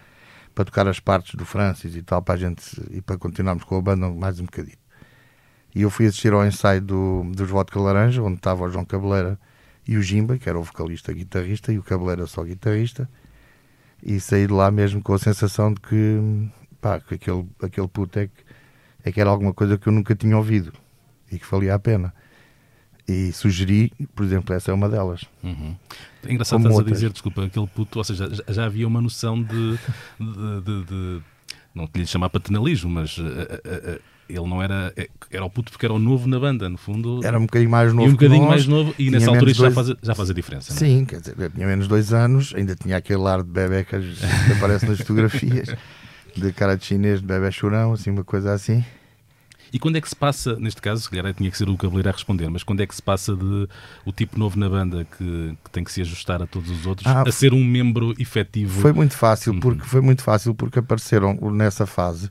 para 0.54 0.64
tocar 0.64 0.88
as 0.88 1.00
partes 1.00 1.34
do 1.34 1.44
Francis 1.44 1.94
e 1.94 2.02
tal, 2.02 2.22
para 2.22 2.34
a 2.34 2.38
gente 2.38 2.62
e 2.90 3.00
para 3.00 3.18
continuarmos 3.18 3.64
com 3.64 3.76
a 3.76 3.82
banda 3.82 4.08
mais 4.10 4.40
um 4.40 4.44
bocadinho. 4.44 4.83
E 5.74 5.82
eu 5.82 5.90
fui 5.90 6.06
assistir 6.06 6.32
ao 6.32 6.46
ensaio 6.46 6.80
do, 6.80 7.24
dos 7.34 7.50
Vodka 7.50 7.80
Laranja, 7.80 8.22
onde 8.22 8.36
estava 8.36 8.64
o 8.64 8.70
João 8.70 8.84
Cabeleira 8.84 9.38
e 9.86 9.96
o 9.96 10.02
Jimba, 10.02 10.38
que 10.38 10.48
era 10.48 10.58
o 10.58 10.62
vocalista 10.62 11.12
guitarrista, 11.12 11.72
e 11.72 11.78
o 11.78 11.82
Cabeleira 11.82 12.26
só 12.26 12.44
guitarrista, 12.44 13.08
e 14.02 14.20
saí 14.20 14.46
de 14.46 14.52
lá 14.52 14.70
mesmo 14.70 15.02
com 15.02 15.12
a 15.12 15.18
sensação 15.18 15.72
de 15.72 15.80
que, 15.80 16.48
pá, 16.80 17.00
que 17.00 17.14
aquele, 17.14 17.46
aquele 17.62 17.88
puto 17.88 18.18
é 18.18 18.26
que, 18.28 18.32
é 19.04 19.12
que 19.12 19.20
era 19.20 19.30
alguma 19.30 19.52
coisa 19.52 19.76
que 19.76 19.88
eu 19.88 19.92
nunca 19.92 20.14
tinha 20.14 20.36
ouvido 20.36 20.72
e 21.30 21.38
que 21.38 21.46
valia 21.50 21.74
a 21.74 21.78
pena. 21.78 22.14
E 23.06 23.32
sugeri, 23.32 23.92
por 24.14 24.24
exemplo, 24.24 24.54
essa 24.54 24.70
é 24.70 24.74
uma 24.74 24.88
delas. 24.88 25.24
Uhum. 25.42 25.76
É 26.22 26.32
engraçado 26.32 26.60
estás 26.60 26.74
outras. 26.74 26.92
a 26.92 26.94
dizer, 26.94 27.10
desculpa, 27.12 27.44
aquele 27.44 27.66
puto, 27.66 27.98
ou 27.98 28.04
seja, 28.04 28.30
já, 28.32 28.44
já 28.48 28.64
havia 28.64 28.86
uma 28.86 29.00
noção 29.00 29.42
de, 29.42 29.78
de, 30.18 30.60
de, 30.62 30.84
de 30.84 31.22
não 31.74 31.88
lhe 31.94 32.06
chamar 32.06 32.30
paternalismo, 32.30 32.90
mas 32.90 33.18
uh, 33.18 33.22
uh, 33.22 33.94
uh, 33.96 34.00
ele 34.28 34.48
não 34.48 34.62
era. 34.62 34.92
Era 35.30 35.44
o 35.44 35.50
puto 35.50 35.72
porque 35.72 35.84
era 35.84 35.92
o 35.92 35.98
novo 35.98 36.28
na 36.28 36.38
banda, 36.38 36.68
no 36.68 36.78
fundo. 36.78 37.20
Era 37.24 37.38
um 37.38 37.42
bocadinho 37.42 37.70
mais 37.70 37.92
novo. 37.92 38.06
E 38.06 38.08
um 38.08 38.12
bocadinho 38.12 38.46
mais 38.46 38.66
novo, 38.66 38.94
e 38.98 39.10
nessa 39.10 39.30
altura 39.30 39.50
isso 39.50 39.60
dois... 39.60 39.74
já, 39.74 39.82
faz, 39.82 39.96
já 40.02 40.14
faz 40.14 40.30
a 40.30 40.34
diferença. 40.34 40.72
É? 40.72 40.76
Sim, 40.76 41.04
quer 41.04 41.20
dizer, 41.20 41.34
eu 41.38 41.50
tinha 41.50 41.66
menos 41.66 41.88
dois 41.88 42.12
anos, 42.12 42.54
ainda 42.54 42.74
tinha 42.74 42.96
aquele 42.96 43.26
ar 43.26 43.42
de 43.42 43.50
bebê 43.50 43.84
que 43.84 43.96
aparece 44.56 44.86
nas 44.86 44.98
fotografias, 44.98 45.74
de 46.36 46.52
cara 46.52 46.76
de 46.76 46.84
chinês, 46.84 47.20
de 47.20 47.26
bebê 47.26 47.50
chorão, 47.50 47.92
assim, 47.92 48.10
uma 48.10 48.24
coisa 48.24 48.52
assim. 48.52 48.84
E 49.74 49.78
quando 49.80 49.96
é 49.96 50.00
que 50.00 50.08
se 50.08 50.14
passa, 50.14 50.54
neste 50.54 50.80
caso, 50.80 51.02
se 51.02 51.10
calhar 51.10 51.34
tinha 51.34 51.50
que 51.50 51.58
ser 51.58 51.68
o 51.68 51.76
Cavaleiro 51.76 52.08
a 52.08 52.12
responder, 52.12 52.48
mas 52.48 52.62
quando 52.62 52.80
é 52.80 52.86
que 52.86 52.94
se 52.94 53.02
passa 53.02 53.34
de 53.34 53.68
o 54.06 54.12
tipo 54.12 54.38
novo 54.38 54.56
na 54.56 54.68
banda 54.68 55.04
que, 55.04 55.58
que 55.64 55.70
tem 55.72 55.82
que 55.82 55.90
se 55.90 56.00
ajustar 56.00 56.40
a 56.40 56.46
todos 56.46 56.70
os 56.70 56.86
outros 56.86 57.04
ah, 57.08 57.24
a 57.26 57.32
ser 57.32 57.52
um 57.52 57.64
membro 57.64 58.14
efetivo? 58.16 58.80
Foi 58.80 58.92
muito 58.92 59.16
fácil, 59.16 59.52
uhum. 59.52 59.58
porque 59.58 59.82
foi 59.82 60.00
muito 60.00 60.22
fácil 60.22 60.54
porque 60.54 60.78
apareceram 60.78 61.34
nessa 61.50 61.86
fase. 61.86 62.30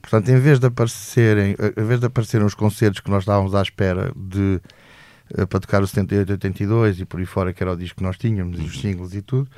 Portanto, 0.00 0.28
em 0.28 0.38
vez 0.38 0.60
de 0.60 0.68
aparecerem, 0.68 1.56
em 1.76 1.84
vez 1.84 1.98
de 1.98 2.06
aparecerem 2.06 2.46
os 2.46 2.54
concertos 2.54 3.00
que 3.00 3.10
nós 3.10 3.24
estávamos 3.24 3.56
à 3.56 3.62
espera 3.62 4.12
de 4.14 4.60
uh, 5.36 5.48
para 5.48 5.58
tocar 5.58 5.82
o 5.82 5.86
78, 5.86 6.30
82 6.30 7.00
e 7.00 7.04
por 7.04 7.18
aí 7.18 7.26
fora, 7.26 7.52
que 7.52 7.60
era 7.60 7.72
o 7.72 7.76
disco 7.76 7.96
que 7.96 8.04
nós 8.04 8.16
tínhamos, 8.16 8.56
e 8.56 8.62
os 8.62 8.78
singles 8.78 9.14
e 9.14 9.20
tudo. 9.20 9.50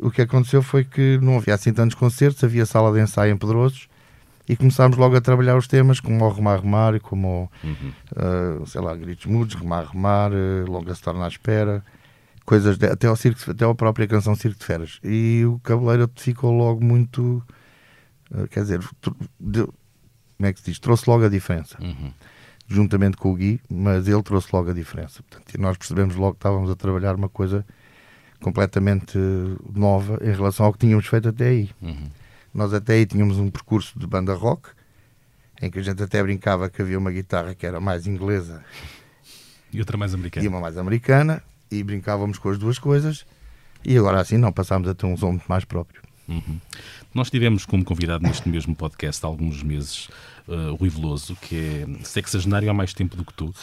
O 0.00 0.10
que 0.10 0.22
aconteceu 0.22 0.62
foi 0.62 0.84
que 0.84 1.18
não 1.20 1.36
havia 1.36 1.52
assim 1.52 1.74
tantos 1.74 1.94
concertos, 1.94 2.42
havia 2.42 2.64
sala 2.64 2.90
de 2.94 3.02
ensaio 3.02 3.34
em 3.34 3.36
Pedrosos 3.36 3.90
e 4.48 4.56
começámos 4.56 4.96
logo 4.96 5.16
a 5.16 5.20
trabalhar 5.20 5.56
os 5.56 5.66
temas 5.66 5.98
como 5.98 6.24
o 6.24 6.28
Remar 6.28 6.60
Remar 6.60 6.94
e 6.94 7.00
como, 7.00 7.50
uhum. 7.64 7.92
uh, 8.62 8.66
sei 8.66 8.80
lá, 8.80 8.94
Gritos 8.94 9.26
Mudos, 9.26 9.54
Remar 9.54 9.86
Remar, 9.86 10.30
uh, 10.32 10.70
Longa 10.70 10.94
se 10.94 11.02
torna 11.02 11.24
à 11.24 11.28
espera, 11.28 11.84
coisas 12.44 12.78
de, 12.78 12.86
até, 12.86 13.08
ao 13.08 13.16
circo, 13.16 13.50
até 13.50 13.64
a 13.64 13.74
própria 13.74 14.06
canção 14.06 14.34
Circo 14.36 14.58
de 14.58 14.64
Feras. 14.64 15.00
E 15.02 15.44
o 15.44 15.58
Cabeleiro 15.60 16.08
ficou 16.14 16.52
logo 16.52 16.84
muito, 16.84 17.42
uh, 18.30 18.46
quer 18.48 18.60
dizer, 18.60 18.80
de, 19.40 19.62
como 19.62 20.46
é 20.46 20.52
que 20.52 20.60
se 20.60 20.66
diz? 20.66 20.78
Trouxe 20.78 21.10
logo 21.10 21.24
a 21.24 21.28
diferença. 21.28 21.76
Uhum. 21.80 22.12
Juntamente 22.68 23.16
com 23.16 23.32
o 23.32 23.34
Gui, 23.34 23.60
mas 23.68 24.08
ele 24.08 24.22
trouxe 24.22 24.48
logo 24.52 24.70
a 24.70 24.72
diferença. 24.72 25.22
Portanto, 25.22 25.54
e 25.54 25.60
nós 25.60 25.76
percebemos 25.76 26.14
logo 26.16 26.32
que 26.32 26.38
estávamos 26.38 26.70
a 26.70 26.74
trabalhar 26.76 27.14
uma 27.14 27.28
coisa 27.28 27.64
completamente 28.40 29.18
nova 29.74 30.18
em 30.22 30.32
relação 30.32 30.66
ao 30.66 30.72
que 30.72 30.80
tínhamos 30.80 31.06
feito 31.06 31.28
até 31.28 31.48
aí. 31.48 31.70
Uhum. 31.80 32.08
Nós 32.56 32.72
até 32.72 32.94
aí 32.94 33.04
tínhamos 33.04 33.36
um 33.36 33.50
percurso 33.50 33.98
de 33.98 34.06
banda 34.06 34.32
rock, 34.32 34.70
em 35.60 35.70
que 35.70 35.78
a 35.78 35.82
gente 35.82 36.02
até 36.02 36.22
brincava 36.22 36.70
que 36.70 36.80
havia 36.80 36.98
uma 36.98 37.12
guitarra 37.12 37.54
que 37.54 37.66
era 37.66 37.78
mais 37.78 38.06
inglesa 38.06 38.64
e 39.70 39.78
outra 39.78 39.98
mais 39.98 40.14
americana. 40.14 40.42
E 40.42 40.48
uma 40.48 40.58
mais 40.58 40.78
americana, 40.78 41.42
e 41.70 41.82
brincávamos 41.82 42.38
com 42.38 42.48
as 42.48 42.56
duas 42.56 42.78
coisas, 42.78 43.26
e 43.84 43.94
agora 43.98 44.22
assim 44.22 44.38
não, 44.38 44.50
passámos 44.50 44.88
a 44.88 44.94
ter 44.94 45.04
um 45.04 45.14
som 45.18 45.32
muito 45.32 45.44
mais 45.46 45.66
próprio. 45.66 46.00
Uhum. 46.26 46.58
Nós 47.12 47.28
tivemos 47.28 47.66
como 47.66 47.84
convidado 47.84 48.26
neste 48.26 48.48
mesmo 48.48 48.74
podcast 48.74 49.22
há 49.22 49.28
alguns 49.28 49.62
meses 49.62 50.08
uh, 50.48 50.74
Rui 50.76 50.88
Veloso, 50.88 51.36
que 51.36 51.56
é 51.56 52.04
sexagenário 52.04 52.70
há 52.70 52.74
mais 52.74 52.94
tempo 52.94 53.18
do 53.18 53.24
que 53.24 53.34
tu, 53.34 53.48
uh, 53.48 53.54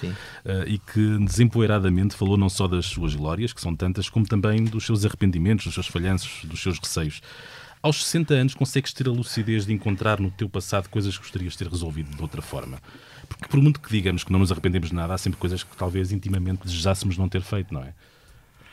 e 0.67 0.77
que 0.77 1.17
desempoeiradamente 1.25 2.15
falou 2.15 2.37
não 2.37 2.47
só 2.47 2.67
das 2.67 2.85
suas 2.85 3.15
glórias, 3.15 3.53
que 3.53 3.59
são 3.59 3.75
tantas, 3.75 4.07
como 4.07 4.27
também 4.27 4.63
dos 4.63 4.85
seus 4.85 5.03
arrependimentos, 5.03 5.65
dos 5.65 5.73
seus 5.73 5.87
falhanços, 5.87 6.45
dos 6.45 6.61
seus 6.61 6.77
receios. 6.77 7.19
Aos 7.83 8.05
60 8.05 8.33
anos 8.33 8.55
consegues 8.55 8.93
ter 8.93 9.09
a 9.09 9.11
lucidez 9.11 9.65
de 9.65 9.73
encontrar 9.73 10.17
no 10.17 10.31
teu 10.31 10.47
passado 10.47 10.87
coisas 10.87 11.17
que 11.17 11.21
gostarias 11.21 11.51
de 11.51 11.59
ter 11.59 11.67
resolvido 11.67 12.15
de 12.15 12.21
outra 12.21 12.41
forma. 12.41 12.77
Porque 13.27 13.45
por 13.49 13.59
muito 13.59 13.81
que 13.81 13.89
digamos 13.89 14.23
que 14.23 14.31
não 14.31 14.39
nos 14.39 14.53
arrependemos 14.53 14.87
de 14.87 14.95
nada, 14.95 15.13
há 15.13 15.17
sempre 15.17 15.37
coisas 15.37 15.63
que 15.63 15.75
talvez 15.75 16.13
intimamente 16.13 16.63
desejássemos 16.63 17.17
não 17.17 17.27
ter 17.27 17.41
feito, 17.41 17.73
não 17.73 17.83
é? 17.83 17.93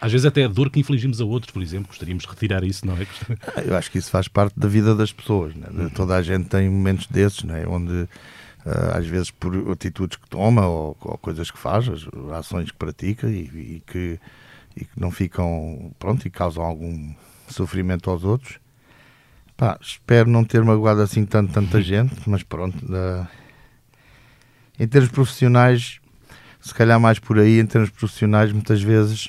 Às 0.01 0.13
vezes 0.13 0.25
até 0.25 0.45
a 0.45 0.49
dor 0.49 0.71
que 0.71 0.79
infligimos 0.79 1.21
a 1.21 1.25
outros, 1.25 1.53
por 1.53 1.61
exemplo, 1.61 1.89
gostaríamos 1.89 2.23
de 2.23 2.31
retirar 2.31 2.63
isso, 2.63 2.87
não 2.87 2.97
é? 2.97 3.05
Ah, 3.57 3.63
eu 3.63 3.77
acho 3.77 3.91
que 3.91 3.99
isso 3.99 4.13
faz 4.13 4.29
parte 4.29 4.57
da 4.57 4.69
vida 4.69 4.95
das 4.95 5.13
pessoas. 5.13 5.57
Né? 5.57 5.67
Uhum. 5.73 5.91
Toda 5.91 6.15
a 6.15 6.23
gente 6.23 6.49
tem 6.49 6.71
momentos 6.71 7.09
desses, 7.09 7.43
né? 7.43 7.67
onde 7.67 7.93
uh, 7.93 8.09
às 8.95 9.07
vezes 9.09 9.33
por 9.33 9.73
atitudes 9.73 10.19
que 10.19 10.29
toma 10.29 10.69
ou, 10.69 10.97
ou, 11.01 11.19
coisas 11.19 11.51
que 11.51 11.59
faz, 11.59 11.87
ações 12.39 12.71
que 12.71 12.77
pratica 12.77 13.29
e, 13.29 13.41
e, 13.41 13.83
que, 13.85 14.21
e 14.77 14.85
que 14.85 15.01
não 15.01 15.11
ficam, 15.11 15.93
pronto, 15.99 16.29
e 16.29 16.31
causam 16.31 16.63
algum 16.63 17.13
sofrimento 17.49 18.09
aos 18.09 18.23
outros. 18.23 18.61
Pá, 19.61 19.79
espero 19.79 20.31
não 20.31 20.43
ter 20.43 20.65
magoado 20.65 21.03
assim 21.03 21.27
tanto, 21.27 21.53
tanta 21.53 21.83
gente, 21.85 22.15
mas 22.27 22.43
pronto. 22.43 22.79
Uh, 22.87 23.29
em 24.79 24.89
termos 24.89 25.11
profissionais, 25.11 26.01
se 26.63 26.73
calhar 26.73 26.99
mais 26.99 27.19
por 27.19 27.39
aí, 27.39 27.61
em 27.61 27.67
termos 27.67 27.91
profissionais, 27.91 28.51
muitas 28.53 28.81
vezes 28.81 29.29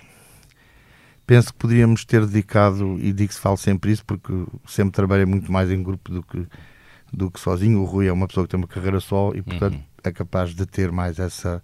penso 1.28 1.52
que 1.52 1.60
poderíamos 1.60 2.06
ter 2.06 2.26
dedicado, 2.26 2.98
e 3.02 3.12
digo-se 3.12 3.42
falo 3.42 3.58
sempre 3.58 3.92
isso, 3.92 4.06
porque 4.06 4.32
sempre 4.66 4.94
trabalhei 4.94 5.26
muito 5.26 5.52
mais 5.52 5.70
em 5.70 5.84
grupo 5.84 6.10
do 6.10 6.24
que, 6.24 6.48
do 7.12 7.30
que 7.30 7.38
sozinho. 7.38 7.82
O 7.82 7.84
Rui 7.84 8.08
é 8.08 8.14
uma 8.14 8.26
pessoa 8.26 8.46
que 8.46 8.52
tem 8.52 8.58
uma 8.58 8.70
carreira 8.70 9.02
só 9.02 9.34
e, 9.36 9.42
portanto, 9.42 9.74
uhum. 9.74 9.84
é 10.02 10.12
capaz 10.14 10.56
de 10.56 10.66
ter 10.66 10.94
mais 10.94 11.20
essa 11.20 11.62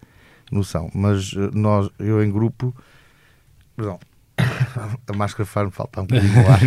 noção. 0.52 0.92
Mas 0.94 1.34
eh, 1.34 1.52
nós, 1.54 1.90
eu 2.00 2.22
em 2.22 2.30
grupo, 2.30 2.76
perdão, 3.78 3.98
a 5.08 5.14
máscara 5.16 5.46
faz-me 5.46 5.72
faltar 5.72 6.04
um 6.04 6.08
bocadinho 6.08 6.52
ar. 6.52 6.60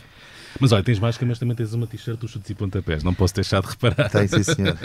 Mas 0.60 0.72
olha, 0.72 0.82
tens 0.82 0.98
máscara, 0.98 1.28
mas 1.28 1.38
também 1.38 1.56
tens 1.56 1.72
uma 1.74 1.86
t-shirt 1.86 2.18
dos 2.18 2.30
chutes 2.30 2.50
e 2.50 2.54
pontapés, 2.54 3.02
não 3.02 3.14
posso 3.14 3.34
deixar 3.34 3.60
de 3.62 3.68
reparar. 3.68 4.08
Tem, 4.10 4.26
sim, 4.26 4.42
senhor. 4.42 4.76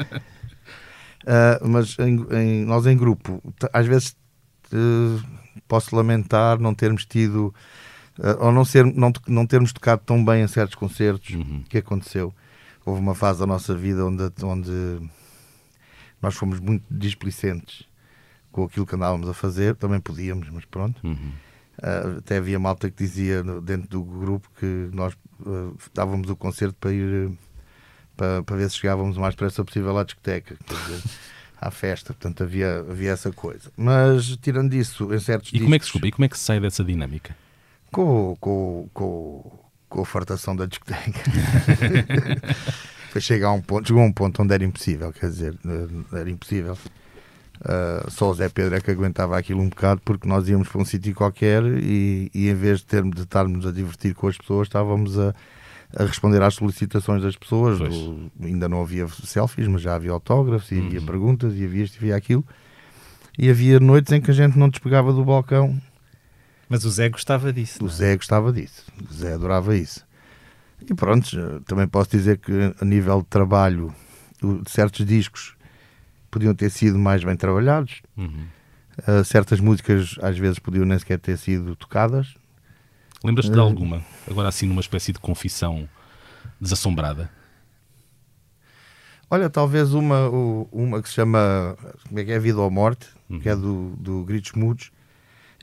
Uh, 1.23 1.61
mas 1.67 1.97
em, 1.99 2.25
em, 2.31 2.65
nós 2.65 2.85
em 2.85 2.97
grupo, 2.97 3.41
às 3.71 3.85
vezes 3.85 4.15
uh, 4.73 5.23
posso 5.67 5.95
lamentar 5.95 6.59
não 6.59 6.73
termos 6.73 7.05
tido 7.05 7.53
uh, 8.19 8.45
ou 8.45 8.51
não, 8.51 8.65
ser, 8.65 8.85
não, 8.85 9.11
não 9.27 9.45
termos 9.45 9.71
tocado 9.71 10.01
tão 10.05 10.23
bem 10.23 10.43
em 10.43 10.47
certos 10.47 10.75
concertos 10.75 11.35
uhum. 11.35 11.63
que 11.69 11.77
aconteceu. 11.77 12.33
Houve 12.85 12.99
uma 12.99 13.13
fase 13.13 13.39
da 13.39 13.45
nossa 13.45 13.75
vida 13.75 14.05
onde, 14.05 14.23
onde 14.43 14.71
nós 16.21 16.35
fomos 16.35 16.59
muito 16.59 16.83
displicentes 16.89 17.83
com 18.51 18.63
aquilo 18.63 18.85
que 18.85 18.95
andávamos 18.95 19.29
a 19.29 19.33
fazer, 19.33 19.75
também 19.75 19.99
podíamos, 19.99 20.49
mas 20.49 20.65
pronto. 20.65 20.99
Uhum. 21.05 21.31
Uh, 21.81 22.19
até 22.19 22.37
havia 22.37 22.59
malta 22.59 22.91
que 22.91 23.03
dizia 23.03 23.43
dentro 23.61 23.89
do 23.89 24.03
grupo 24.03 24.47
que 24.59 24.89
nós 24.93 25.13
uh, 25.39 25.75
dávamos 25.93 26.29
o 26.29 26.35
concerto 26.35 26.75
para 26.79 26.93
ir 26.93 27.29
uh, 27.29 27.37
para, 28.15 28.43
para 28.43 28.55
ver 28.55 28.69
se 28.69 28.77
chegávamos 28.77 29.17
o 29.17 29.19
mais 29.19 29.33
depressa 29.33 29.65
possível 29.65 29.97
à 29.97 30.03
discoteca. 30.03 30.55
Dizer, 30.67 31.01
à 31.59 31.71
festa, 31.71 32.13
portanto 32.13 32.43
havia, 32.43 32.85
havia 32.87 33.11
essa 33.11 33.31
coisa. 33.31 33.71
Mas 33.75 34.37
tirando 34.37 34.73
isso, 34.73 35.11
em 35.11 35.19
certos 35.19 35.51
E 35.53 35.59
como 35.59 35.73
é 35.73 35.79
que 35.79 35.85
desculpa, 35.85 36.07
e 36.07 36.11
como 36.11 36.25
é 36.25 36.29
que 36.29 36.37
se 36.37 36.43
sai 36.43 36.59
dessa 36.59 36.83
dinâmica? 36.83 37.35
Com, 37.91 38.35
com, 38.39 38.87
com, 38.93 39.59
com 39.89 40.01
a 40.01 40.05
fartação 40.05 40.55
da 40.55 40.67
discoteca. 40.67 41.19
Foi 43.11 43.19
chegar 43.19 43.47
a 43.47 43.53
um 43.53 43.61
ponto, 43.61 43.87
chegou 43.87 44.03
a 44.03 44.05
um 44.05 44.11
ponto 44.11 44.41
onde 44.41 44.53
era 44.53 44.63
impossível, 44.63 45.11
quer 45.11 45.29
dizer, 45.29 45.57
era 46.13 46.29
impossível. 46.29 46.77
Uh, 47.61 48.09
só 48.09 48.31
o 48.31 48.33
Zé 48.33 48.49
Pedro 48.49 48.75
é 48.75 48.81
que 48.81 48.89
aguentava 48.89 49.37
aquilo 49.37 49.61
um 49.61 49.69
bocado 49.69 50.01
porque 50.03 50.27
nós 50.27 50.49
íamos 50.49 50.67
para 50.67 50.81
um 50.81 50.85
sítio 50.85 51.13
qualquer 51.13 51.63
e, 51.63 52.31
e 52.33 52.49
em 52.49 52.55
vez 52.55 52.79
de, 52.79 52.85
termos, 52.85 53.15
de 53.15 53.21
estarmos 53.21 53.67
a 53.67 53.71
divertir 53.71 54.15
com 54.15 54.27
as 54.27 54.35
pessoas, 54.35 54.67
estávamos 54.67 55.19
a, 55.19 55.35
a 55.95 56.05
responder 56.05 56.41
às 56.41 56.55
solicitações 56.55 57.21
das 57.21 57.35
pessoas. 57.35 57.77
Do, 57.77 58.31
ainda 58.41 58.67
não 58.67 58.81
havia 58.81 59.07
selfies, 59.07 59.67
mas 59.67 59.83
já 59.83 59.93
havia 59.93 60.11
autógrafos, 60.11 60.71
e 60.71 60.79
havia 60.79 60.99
uhum. 60.99 61.05
perguntas, 61.05 61.53
e 61.53 61.63
havia 61.63 61.83
isto, 61.83 61.95
e 61.95 61.97
havia 61.99 62.15
aquilo. 62.15 62.43
E 63.37 63.47
havia 63.47 63.79
noites 63.79 64.11
em 64.11 64.19
que 64.19 64.31
a 64.31 64.33
gente 64.33 64.57
não 64.57 64.67
despegava 64.67 65.13
do 65.13 65.23
balcão. 65.23 65.79
Mas 66.67 66.83
o 66.83 66.89
Zé 66.89 67.09
gostava 67.09 67.53
disso. 67.53 67.83
O 67.83 67.87
é? 67.87 67.91
Zé 67.91 68.15
gostava 68.15 68.51
disso. 68.51 68.85
O 69.07 69.13
Zé 69.13 69.33
adorava 69.33 69.77
isso. 69.77 70.03
E 70.89 70.95
pronto, 70.95 71.61
também 71.67 71.87
posso 71.87 72.09
dizer 72.09 72.39
que 72.39 72.73
a 72.81 72.83
nível 72.83 73.21
de 73.21 73.27
trabalho, 73.27 73.93
certos 74.65 75.05
discos 75.05 75.55
podiam 76.31 76.55
ter 76.55 76.71
sido 76.71 76.97
mais 76.97 77.23
bem 77.23 77.35
trabalhados. 77.35 78.01
Uhum. 78.17 78.47
Uh, 79.07 79.23
certas 79.23 79.59
músicas 79.59 80.15
às 80.21 80.37
vezes 80.37 80.57
podiam 80.57 80.85
nem 80.85 80.97
sequer 80.97 81.19
ter 81.19 81.37
sido 81.37 81.75
tocadas. 81.75 82.35
Lembras-te 83.23 83.51
de 83.51 83.59
eh, 83.59 83.61
alguma? 83.61 84.01
Agora 84.29 84.47
assim 84.47 84.65
numa 84.65 84.81
espécie 84.81 85.11
de 85.11 85.19
confissão 85.19 85.87
desassombrada. 86.59 87.29
Olha, 89.29 89.49
talvez 89.49 89.93
uma, 89.93 90.27
uma 90.71 91.01
que 91.01 91.07
se 91.07 91.15
chama 91.15 91.77
como 92.07 92.19
é 92.19 92.25
que 92.25 92.31
é 92.31 92.39
Vida 92.39 92.59
ou 92.59 92.69
Morte, 92.69 93.07
uhum. 93.29 93.39
que 93.39 93.47
é 93.47 93.55
do, 93.55 93.95
do 93.97 94.25
Gritos 94.25 94.51
Mudos, 94.53 94.91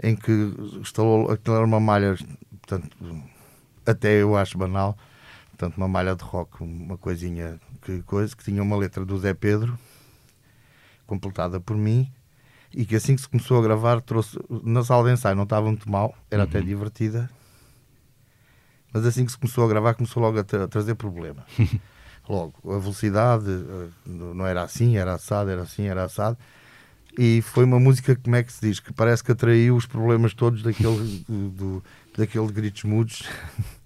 em 0.02 0.16
que 0.16 0.32
instalou 0.80 1.30
aquilo 1.30 1.56
era 1.56 1.66
uma 1.66 1.78
malha, 1.78 2.16
portanto, 2.62 2.88
até 3.84 4.22
eu 4.22 4.36
acho 4.36 4.56
banal, 4.56 4.96
portanto, 5.50 5.76
uma 5.76 5.88
malha 5.88 6.16
de 6.16 6.24
rock, 6.24 6.62
uma 6.62 6.96
coisinha 6.96 7.60
que 7.82 8.02
coisa, 8.02 8.34
que 8.34 8.42
tinha 8.42 8.62
uma 8.62 8.76
letra 8.76 9.04
do 9.04 9.18
Zé 9.18 9.34
Pedro, 9.34 9.78
completada 11.08 11.58
por 11.58 11.76
mim, 11.76 12.08
e 12.72 12.86
que 12.86 12.94
assim 12.94 13.16
que 13.16 13.22
se 13.22 13.28
começou 13.28 13.58
a 13.58 13.62
gravar, 13.62 14.00
trouxe 14.00 14.38
na 14.62 14.84
sala 14.84 15.08
de 15.08 15.14
ensaio 15.14 15.34
não 15.34 15.42
estava 15.42 15.66
muito 15.66 15.90
mal, 15.90 16.14
era 16.30 16.44
uhum. 16.44 16.48
até 16.48 16.60
divertida, 16.60 17.28
mas 18.92 19.04
assim 19.04 19.24
que 19.24 19.32
se 19.32 19.38
começou 19.38 19.64
a 19.64 19.68
gravar, 19.68 19.94
começou 19.94 20.22
logo 20.22 20.38
a, 20.38 20.44
tra 20.44 20.64
a 20.64 20.68
trazer 20.68 20.94
problemas. 20.94 21.44
logo, 22.28 22.54
a 22.70 22.78
velocidade 22.78 23.50
eh, 23.50 23.88
não 24.06 24.46
era 24.46 24.62
assim, 24.62 24.96
era 24.96 25.14
assado, 25.14 25.50
era 25.50 25.62
assim, 25.62 25.86
era 25.86 26.04
assado. 26.04 26.36
E 27.18 27.42
foi 27.42 27.64
uma 27.64 27.80
música, 27.80 28.14
como 28.14 28.36
é 28.36 28.42
que 28.42 28.52
se 28.52 28.60
diz? 28.60 28.80
Que 28.80 28.92
parece 28.92 29.24
que 29.24 29.32
atraiu 29.32 29.74
os 29.74 29.86
problemas 29.86 30.34
todos 30.34 30.62
daquele, 30.62 31.24
do, 31.28 31.82
daquele 32.16 32.46
gritos 32.52 32.84
mudos. 32.84 33.24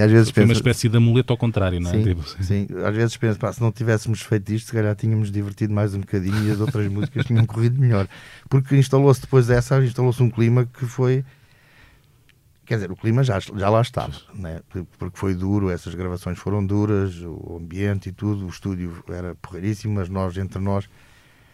E 0.00 0.02
às 0.02 0.10
vezes 0.10 0.30
penso, 0.30 0.46
uma 0.46 0.54
espécie 0.54 0.88
de 0.88 0.96
amuleto 0.96 1.30
ao 1.30 1.36
contrário, 1.36 1.78
não 1.78 1.90
é? 1.90 1.92
Sim, 1.92 2.02
tipo... 2.04 2.42
sim. 2.42 2.66
às 2.86 2.96
vezes 2.96 3.16
penso, 3.18 3.38
pá, 3.38 3.52
se 3.52 3.60
não 3.60 3.70
tivéssemos 3.70 4.22
feito 4.22 4.50
isto, 4.50 4.68
se 4.68 4.72
calhar 4.72 4.96
tínhamos 4.96 5.30
divertido 5.30 5.74
mais 5.74 5.94
um 5.94 6.00
bocadinho 6.00 6.42
e 6.48 6.50
as 6.50 6.58
outras 6.58 6.88
músicas 6.90 7.26
tinham 7.26 7.44
corrido 7.44 7.78
melhor. 7.78 8.08
Porque 8.48 8.74
instalou-se 8.76 9.20
depois 9.20 9.46
dessa, 9.46 9.78
instalou-se 9.84 10.22
um 10.22 10.30
clima 10.30 10.64
que 10.64 10.86
foi 10.86 11.22
Quer 12.64 12.76
dizer, 12.76 12.92
o 12.92 12.96
clima 12.96 13.24
já, 13.24 13.40
já 13.40 13.68
lá 13.68 13.80
estava, 13.80 14.14
né? 14.32 14.60
porque 14.96 15.18
foi 15.18 15.34
duro, 15.34 15.70
essas 15.70 15.92
gravações 15.92 16.38
foram 16.38 16.64
duras, 16.64 17.16
o 17.20 17.58
ambiente 17.60 18.10
e 18.10 18.12
tudo, 18.12 18.46
o 18.46 18.48
estúdio 18.48 19.02
era 19.08 19.34
porreiríssimo, 19.34 19.94
mas 19.94 20.08
nós, 20.08 20.36
entre 20.36 20.60
nós, 20.60 20.88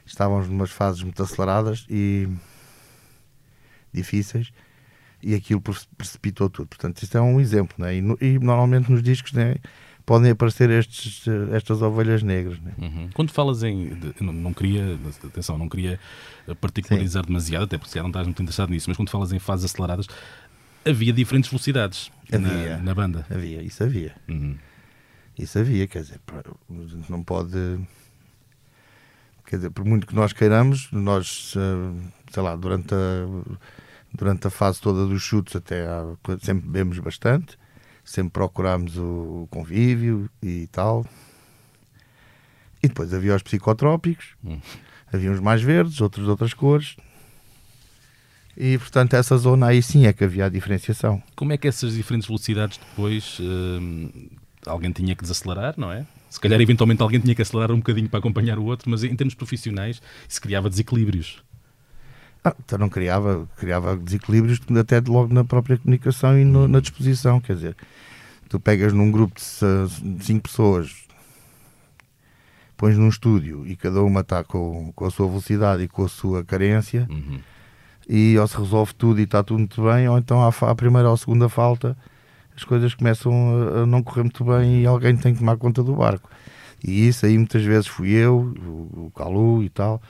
estávamos 0.04 0.46
numas 0.46 0.70
fases 0.70 1.02
muito 1.02 1.22
aceleradas 1.22 1.86
e 1.88 2.28
difíceis 3.94 4.52
e 5.22 5.34
aquilo 5.34 5.62
precipitou 5.96 6.48
tudo. 6.48 6.68
Portanto, 6.68 7.02
isto 7.02 7.16
é 7.16 7.20
um 7.20 7.40
exemplo, 7.40 7.74
né? 7.78 7.94
e, 7.96 8.00
e 8.20 8.38
normalmente 8.38 8.90
nos 8.90 9.02
discos, 9.02 9.32
né? 9.32 9.56
podem 10.06 10.30
aparecer 10.30 10.70
estes, 10.70 11.24
estas 11.52 11.82
ovelhas 11.82 12.22
negras. 12.22 12.60
Né? 12.60 12.72
Uhum. 12.78 13.10
Quando 13.12 13.32
falas 13.32 13.64
em. 13.64 13.98
Não, 14.20 14.32
não, 14.32 14.54
queria. 14.54 14.96
Atenção, 15.24 15.58
não 15.58 15.68
queria 15.68 15.98
particularizar 16.60 17.24
Sim. 17.24 17.28
demasiado, 17.28 17.64
até 17.64 17.76
porque 17.76 17.90
se 17.90 17.98
não 17.98 18.06
estás 18.06 18.24
muito 18.24 18.40
interessado 18.40 18.70
nisso, 18.70 18.88
mas 18.88 18.96
quando 18.96 19.10
falas 19.10 19.32
em 19.32 19.40
fases 19.40 19.64
aceleradas, 19.64 20.06
havia 20.84 21.12
diferentes 21.12 21.50
velocidades 21.50 22.12
havia, 22.32 22.76
na, 22.76 22.82
na, 22.82 22.94
banda. 22.94 23.26
Havia, 23.28 23.60
isso 23.62 23.82
havia. 23.82 24.14
Uhum. 24.28 24.56
Isso 25.36 25.58
havia, 25.58 25.86
quer 25.88 26.02
dizer, 26.02 26.20
não 27.10 27.22
pode. 27.22 27.80
Quer 29.44 29.56
dizer, 29.56 29.70
por 29.70 29.84
muito 29.84 30.06
que 30.06 30.14
nós 30.14 30.32
queiramos, 30.32 30.90
nós, 30.90 31.54
eh, 31.56 32.10
sei 32.32 32.42
lá, 32.42 32.56
durante 32.56 32.94
a, 32.94 33.26
durante 34.16 34.46
a 34.46 34.50
fase 34.50 34.80
toda 34.80 35.06
dos 35.06 35.22
chutes, 35.22 35.54
até 35.54 35.86
há, 35.86 36.04
sempre 36.40 36.66
bebemos 36.66 36.98
bastante 36.98 37.58
sempre 38.06 38.30
procurámos 38.30 38.96
o 38.96 39.48
convívio 39.50 40.30
e 40.40 40.68
tal. 40.68 41.04
E 42.82 42.88
depois 42.88 43.12
havia 43.12 43.34
os 43.34 43.42
psicotrópicos, 43.42 44.36
hum. 44.44 44.60
havia 45.12 45.30
uns 45.32 45.40
mais 45.40 45.60
verdes, 45.60 46.00
outros 46.00 46.24
de 46.24 46.30
outras 46.30 46.54
cores. 46.54 46.96
E 48.56 48.78
portanto, 48.78 49.14
essa 49.14 49.36
zona 49.36 49.66
aí 49.66 49.82
sim 49.82 50.06
é 50.06 50.12
que 50.12 50.24
havia 50.24 50.46
a 50.46 50.48
diferenciação. 50.48 51.22
Como 51.34 51.52
é 51.52 51.58
que 51.58 51.66
essas 51.66 51.94
diferentes 51.94 52.28
velocidades 52.28 52.78
depois 52.78 53.38
hum, 53.40 54.28
alguém 54.64 54.92
tinha 54.92 55.14
que 55.14 55.22
desacelerar, 55.22 55.74
não 55.76 55.92
é? 55.92 56.06
Se 56.30 56.40
calhar, 56.40 56.60
eventualmente, 56.60 57.02
alguém 57.02 57.20
tinha 57.20 57.34
que 57.34 57.42
acelerar 57.42 57.72
um 57.72 57.78
bocadinho 57.78 58.08
para 58.08 58.18
acompanhar 58.18 58.58
o 58.58 58.64
outro, 58.64 58.90
mas 58.90 59.02
em 59.02 59.14
termos 59.14 59.34
profissionais, 59.34 60.00
se 60.28 60.40
criava 60.40 60.68
desequilíbrios. 60.70 61.42
Ah, 62.46 62.54
então 62.64 62.78
não 62.78 62.88
criava, 62.88 63.48
criava 63.56 63.96
desequilíbrios 63.96 64.60
até 64.78 65.00
logo 65.00 65.34
na 65.34 65.42
própria 65.42 65.76
comunicação 65.76 66.38
e 66.38 66.44
no, 66.44 66.68
na 66.68 66.78
disposição, 66.78 67.40
quer 67.40 67.56
dizer, 67.56 67.76
tu 68.48 68.60
pegas 68.60 68.92
num 68.92 69.10
grupo 69.10 69.34
de 69.34 70.24
cinco 70.24 70.44
pessoas, 70.44 71.08
pões 72.76 72.96
num 72.96 73.08
estúdio 73.08 73.66
e 73.66 73.74
cada 73.74 74.00
uma 74.00 74.20
está 74.20 74.44
com, 74.44 74.92
com 74.94 75.04
a 75.04 75.10
sua 75.10 75.26
velocidade 75.26 75.82
e 75.82 75.88
com 75.88 76.04
a 76.04 76.08
sua 76.08 76.44
carência 76.44 77.08
uhum. 77.10 77.40
e 78.08 78.38
ou 78.38 78.46
se 78.46 78.56
resolve 78.56 78.94
tudo 78.94 79.18
e 79.18 79.24
está 79.24 79.42
tudo 79.42 79.58
muito 79.58 79.82
bem, 79.82 80.08
ou 80.08 80.16
então 80.16 80.40
à, 80.40 80.48
à 80.70 80.74
primeira 80.76 81.08
ou 81.08 81.14
à 81.14 81.16
segunda 81.16 81.48
falta 81.48 81.96
as 82.56 82.62
coisas 82.62 82.94
começam 82.94 83.32
a, 83.32 83.80
a 83.80 83.86
não 83.86 84.04
correr 84.04 84.22
muito 84.22 84.44
bem 84.44 84.82
e 84.82 84.86
alguém 84.86 85.16
tem 85.16 85.32
que 85.32 85.40
tomar 85.40 85.56
conta 85.56 85.82
do 85.82 85.96
barco. 85.96 86.30
E 86.86 87.08
isso 87.08 87.26
aí 87.26 87.36
muitas 87.36 87.64
vezes 87.64 87.88
fui 87.88 88.10
eu, 88.10 88.54
o, 88.64 89.06
o 89.06 89.12
Calu 89.16 89.64
e 89.64 89.68
tal, 89.68 90.00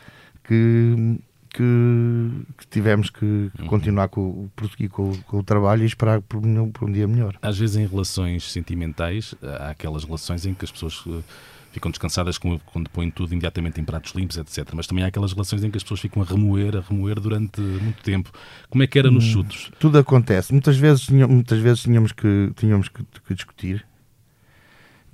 que 0.44 1.18
que, 1.56 2.44
que 2.58 2.66
tivemos 2.66 3.08
que, 3.08 3.24
uhum. 3.24 3.66
continuar 3.66 4.08
com, 4.08 4.48
prosseguir 4.54 4.90
com, 4.90 5.16
com, 5.22 5.38
o 5.38 5.42
trabalho 5.42 5.82
e 5.82 5.86
esperar 5.86 6.20
por, 6.20 6.42
por, 6.72 6.88
um 6.88 6.92
dia 6.92 7.08
melhor. 7.08 7.36
Às 7.40 7.58
vezes 7.58 7.76
em 7.76 7.86
relações 7.86 8.52
sentimentais 8.52 9.34
há 9.42 9.70
aquelas 9.70 10.04
relações 10.04 10.44
em 10.44 10.52
que 10.52 10.66
as 10.66 10.70
pessoas 10.70 11.02
eh, 11.08 11.22
ficam 11.72 11.90
descansadas 11.90 12.36
quando 12.36 12.90
põem 12.90 13.10
tudo 13.10 13.32
imediatamente 13.32 13.80
em 13.80 13.84
pratos 13.84 14.12
limpos, 14.12 14.36
etc. 14.36 14.68
Mas 14.74 14.86
também 14.86 15.02
há 15.02 15.06
aquelas 15.06 15.32
relações 15.32 15.64
em 15.64 15.70
que 15.70 15.78
as 15.78 15.82
pessoas 15.82 16.00
ficam 16.00 16.22
a 16.22 16.26
remoer, 16.26 16.76
a 16.76 16.80
remoer 16.80 17.18
durante 17.18 17.60
muito 17.60 18.02
tempo. 18.02 18.30
Como 18.68 18.82
é 18.82 18.86
que 18.86 18.98
era 18.98 19.10
nos 19.10 19.24
hum, 19.24 19.32
chutos? 19.32 19.70
Tudo 19.78 19.98
acontece. 19.98 20.52
Muitas 20.52 20.76
vezes, 20.76 21.08
muitas 21.08 21.58
vezes 21.58 21.82
tínhamos 21.82 22.12
que, 22.12 22.52
tínhamos 22.54 22.88
que, 22.88 23.02
que 23.26 23.34
discutir 23.34 23.86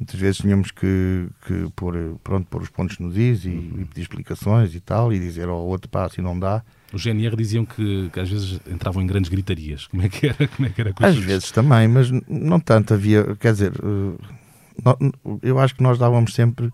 muitas 0.02 0.18
vezes 0.18 0.38
tínhamos 0.38 0.71
que, 0.71 1.28
que 1.47 1.71
pôr, 1.76 2.18
pronto, 2.25 2.47
pôr 2.49 2.62
os 2.62 2.68
pontos 2.68 2.99
nos 2.99 3.16
is 3.16 3.44
e, 3.44 3.49
uhum. 3.49 3.78
e, 3.80 3.85
pedir 3.85 4.02
explicações 4.02 4.75
e 4.75 4.80
tal, 4.80 5.12
e 5.12 5.18
dizer 5.18 5.49
ao 5.49 5.64
outro, 5.64 5.88
pá, 5.88 6.04
assim 6.06 6.21
não 6.21 6.38
dá. 6.38 6.62
Os 6.92 7.02
GNR 7.02 7.37
diziam 7.37 7.64
que, 7.64 8.11
que, 8.12 8.21
às 8.21 8.28
vezes 8.28 8.61
entravam 8.71 9.02
em 9.02 9.06
grandes 9.06 9.30
gritarias. 9.30 9.87
Como 9.87 10.02
é 10.02 10.09
que 10.09 10.26
era? 10.26 10.49
Como 10.49 10.68
é 10.68 10.71
que 10.71 10.80
era 10.80 10.92
às 10.99 11.16
vezes 11.16 11.50
também, 11.50 11.88
mas 11.88 12.11
não 12.28 12.61
tanto. 12.61 12.92
Havia, 12.92 13.35
quer 13.37 13.52
dizer, 13.52 13.73
eh, 13.73 15.38
eu 15.42 15.59
acho 15.59 15.75
que 15.75 15.82
nós 15.82 15.99
dávamos 15.99 16.35
sempre, 16.35 16.71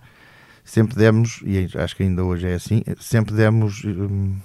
sempre 0.64 0.96
demos, 0.96 1.40
e 1.44 1.68
acho 1.78 1.94
que 1.94 2.02
ainda 2.02 2.24
hoje 2.24 2.48
é 2.48 2.54
assim, 2.54 2.82
sempre 2.98 3.34
demos 3.34 3.84
hum, 3.84 4.36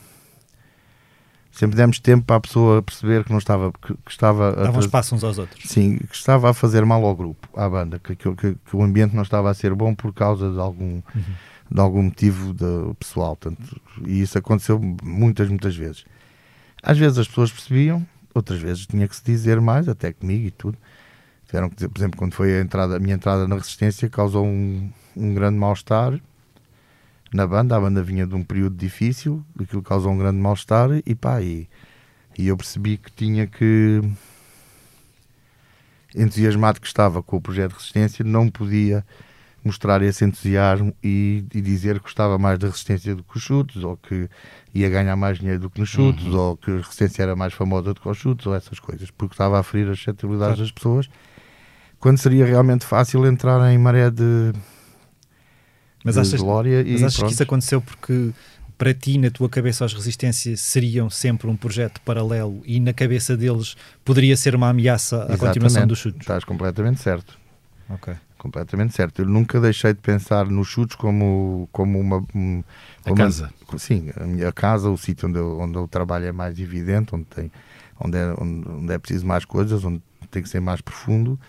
sempre 1.53 1.77
demos 1.77 1.99
tempo 1.99 2.25
para 2.25 2.37
a 2.37 2.41
pessoa 2.41 2.81
perceber 2.81 3.23
que 3.23 3.31
não 3.31 3.37
estava 3.37 3.71
que, 3.71 3.93
que 3.93 4.11
estava 4.11 4.51
davam 4.55 4.79
espaço 4.79 5.15
uns 5.15 5.23
aos 5.23 5.37
outros. 5.37 5.69
Sim 5.69 5.97
que 5.97 6.15
estava 6.15 6.49
a 6.49 6.53
fazer 6.53 6.83
mal 6.83 7.05
ao 7.05 7.15
grupo 7.15 7.47
à 7.55 7.69
banda 7.69 7.99
que, 7.99 8.15
que, 8.15 8.35
que, 8.35 8.75
o 8.75 8.81
ambiente 8.81 9.15
não 9.15 9.21
estava 9.21 9.49
a 9.51 9.53
ser 9.53 9.73
bom 9.75 9.93
por 9.93 10.11
causa 10.11 10.51
de 10.51 10.59
algum 10.59 10.95
uhum. 10.95 11.23
de 11.71 11.79
algum 11.79 12.01
motivo 12.03 12.53
de, 12.53 12.93
pessoal 12.95 13.35
tanto 13.35 13.79
e 14.05 14.21
isso 14.21 14.37
aconteceu 14.37 14.81
muitas 15.03 15.47
muitas 15.47 15.75
vezes. 15.75 16.05
Às 16.81 16.97
vezes 16.97 17.19
as 17.19 17.27
pessoas 17.27 17.51
percebiam 17.51 18.05
outras 18.33 18.59
vezes 18.59 18.87
tinha 18.87 19.07
que 19.07 19.15
se 19.15 19.23
dizer 19.23 19.61
mais 19.61 19.87
até 19.87 20.11
comigo 20.11 20.47
e 20.47 20.51
tudo. 20.51 20.77
Tiveram 21.45 21.69
que 21.69 21.75
dizer 21.75 21.87
por 21.87 21.99
exemplo 21.99 22.17
quando 22.17 22.33
foi 22.33 22.57
a 22.57 22.61
entrada 22.61 22.97
a 22.97 22.99
minha 22.99 23.13
entrada 23.13 23.47
na 23.47 23.55
resistência 23.55 24.09
causou 24.09 24.43
um, 24.43 24.89
um 25.15 25.35
grande 25.35 25.59
mal 25.59 25.73
estar 25.73 26.19
na 27.35 27.47
banda. 27.47 27.75
A 27.75 27.79
banda 27.79 28.01
vinha 28.01 28.25
de 28.25 28.35
um 28.35 28.43
período 28.43 28.75
difícil, 28.75 29.43
aquilo 29.59 29.81
causou 29.81 30.11
um 30.11 30.17
grande 30.17 30.37
mal-estar 30.37 30.89
e 31.05 31.15
pá, 31.15 31.41
e, 31.41 31.67
e 32.37 32.47
eu 32.47 32.57
percebi 32.57 32.97
que 32.97 33.11
tinha 33.11 33.47
que, 33.47 34.01
entusiasmado 36.15 36.79
que 36.79 36.87
estava 36.87 37.21
com 37.21 37.37
o 37.37 37.41
projeto 37.41 37.71
de 37.71 37.77
resistência, 37.77 38.23
não 38.23 38.49
podia 38.49 39.05
mostrar 39.63 40.01
esse 40.01 40.25
entusiasmo 40.25 40.93
e, 41.01 41.45
e, 41.53 41.61
dizer 41.61 41.95
que 41.95 42.03
gostava 42.03 42.37
mais 42.37 42.59
da 42.59 42.67
resistência 42.67 43.15
do 43.15 43.23
que 43.23 43.37
os 43.37 43.43
chutes, 43.43 43.81
ou 43.83 43.95
que 43.95 44.29
ia 44.73 44.89
ganhar 44.89 45.15
mais 45.15 45.37
dinheiro 45.37 45.61
do 45.61 45.69
que 45.69 45.79
nos 45.79 45.89
chutes, 45.89 46.25
uhum. 46.25 46.37
ou 46.37 46.57
que 46.57 46.69
a 46.69 46.77
resistência 46.77 47.23
era 47.23 47.35
mais 47.35 47.53
famosa 47.53 47.93
do 47.93 48.01
que 48.01 48.09
os 48.09 48.17
chutes, 48.17 48.45
ou 48.45 48.53
essas 48.53 48.79
coisas, 48.79 49.09
porque 49.09 49.33
estava 49.33 49.59
a 49.59 49.63
ferir 49.63 49.89
as 49.89 49.97
suscetibilidades 49.97 50.59
das 50.59 50.71
pessoas, 50.71 51.09
quando 51.97 52.17
seria 52.17 52.45
realmente 52.45 52.85
fácil 52.85 53.25
entrar 53.25 53.71
em 53.71 53.77
maré 53.77 54.09
de 54.09 54.51
mas 56.03 56.17
achas, 56.17 56.41
glória 56.41 56.83
mas 56.87 57.03
achas 57.03 57.23
que 57.23 57.31
isso 57.31 57.43
aconteceu 57.43 57.81
porque 57.81 58.31
para 58.77 58.93
ti, 58.93 59.17
na 59.17 59.29
tua 59.29 59.47
cabeça, 59.47 59.85
as 59.85 59.93
resistências 59.93 60.59
seriam 60.59 61.09
sempre 61.09 61.47
um 61.47 61.55
projeto 61.55 62.01
paralelo 62.01 62.61
e 62.65 62.79
na 62.79 62.91
cabeça 62.91 63.37
deles 63.37 63.75
poderia 64.03 64.35
ser 64.35 64.55
uma 64.55 64.69
ameaça 64.69 65.15
à 65.15 65.19
Exatamente. 65.19 65.39
continuação 65.39 65.87
dos 65.87 65.99
chutes? 65.99 66.21
Estás 66.21 66.43
completamente 66.43 66.99
certo. 66.99 67.37
Ok. 67.89 68.13
Completamente 68.37 68.93
certo. 68.93 69.21
Eu 69.21 69.25
nunca 69.25 69.59
deixei 69.61 69.93
de 69.93 69.99
pensar 69.99 70.47
nos 70.47 70.67
chutes 70.67 70.97
como, 70.97 71.69
como 71.71 71.97
uma. 71.97 72.25
Um, 72.35 72.61
a 73.05 73.13
casa. 73.13 73.49
sim, 73.77 74.11
a 74.17 74.25
minha 74.25 74.51
casa, 74.51 74.89
o 74.89 74.97
sítio 74.97 75.29
onde 75.29 75.39
eu, 75.39 75.59
onde 75.59 75.77
eu 75.77 75.87
trabalho 75.87 76.25
é 76.25 76.31
mais 76.33 76.59
evidente, 76.59 77.15
onde, 77.15 77.23
tem, 77.25 77.49
onde, 77.97 78.17
é, 78.17 78.33
onde, 78.37 78.67
onde 78.67 78.93
é 78.93 78.97
preciso 78.97 79.25
mais 79.25 79.45
coisas, 79.45 79.85
onde 79.85 80.01
tem 80.29 80.43
que 80.43 80.49
ser 80.49 80.59
mais 80.59 80.81
profundo. 80.81 81.39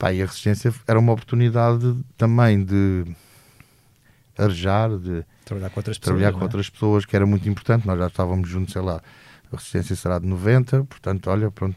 E 0.00 0.22
a 0.22 0.26
resistência 0.26 0.72
era 0.86 0.98
uma 0.98 1.12
oportunidade 1.12 1.96
também 2.16 2.62
de 2.62 3.04
arejar, 4.36 4.90
de 4.98 5.24
trabalhar 5.44 5.70
com 5.70 5.80
outras 5.80 5.98
pessoas, 5.98 6.16
trabalhar 6.16 6.32
com 6.32 6.40
é? 6.40 6.42
outras 6.44 6.70
pessoas 6.70 7.04
que 7.04 7.16
era 7.16 7.26
muito 7.26 7.48
importante. 7.48 7.86
Nós 7.86 7.98
já 7.98 8.06
estávamos 8.06 8.48
juntos, 8.48 8.72
sei 8.72 8.82
lá, 8.82 9.00
a 9.52 9.56
resistência 9.56 9.96
será 9.96 10.18
de 10.18 10.26
90, 10.26 10.84
portanto, 10.84 11.30
olha, 11.30 11.50
pronto, 11.50 11.76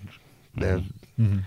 10. 0.55 0.83
Uhum. 1.17 1.41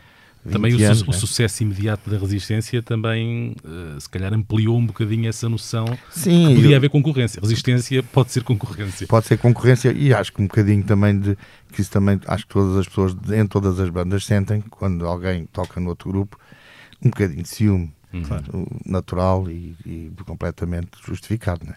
Também 0.51 0.75
o, 0.75 0.87
anos, 0.87 1.01
su 1.01 1.05
né? 1.05 1.11
o, 1.11 1.13
sucesso 1.13 1.63
imediato 1.63 2.09
da 2.09 2.17
resistência 2.17 2.83
também, 2.83 3.55
uh, 3.63 4.01
se 4.01 4.09
calhar, 4.09 4.33
ampliou 4.33 4.79
um 4.79 4.87
bocadinho 4.87 5.29
essa 5.29 5.51
noção 5.51 5.85
Sim, 6.11 6.49
que 6.49 6.55
podia 6.55 6.71
eu... 6.71 6.77
haver 6.77 6.89
concorrência. 6.89 7.43
Resistência 7.43 8.03
pode 8.03 8.33
ser 8.33 8.43
concorrência. 8.43 9.07
Pode 9.07 9.27
ser 9.27 9.37
concorrência 9.37 9.93
e 9.93 10.15
acho 10.15 10.33
que 10.33 10.41
um 10.41 10.47
bocadinho 10.47 10.83
também 10.83 11.19
de 11.19 11.37
que 11.71 11.83
isso 11.83 11.91
também 11.91 12.19
acho 12.27 12.47
que 12.47 12.55
todas 12.55 12.75
as 12.79 12.89
pessoas 12.89 13.15
em 13.31 13.47
todas 13.47 13.79
as 13.79 13.91
bandas 13.91 14.25
sentem 14.25 14.63
quando 14.63 15.07
alguém 15.07 15.45
toca 15.45 15.79
no 15.79 15.91
outro 15.91 16.11
grupo 16.11 16.39
um 17.05 17.11
bocadinho 17.11 17.43
de 17.43 17.49
ciúme 17.49 17.93
uhum. 18.13 18.67
natural 18.85 19.51
e, 19.51 19.77
e, 19.85 20.13
completamente 20.25 20.91
justificado. 21.05 21.65
Né? 21.65 21.75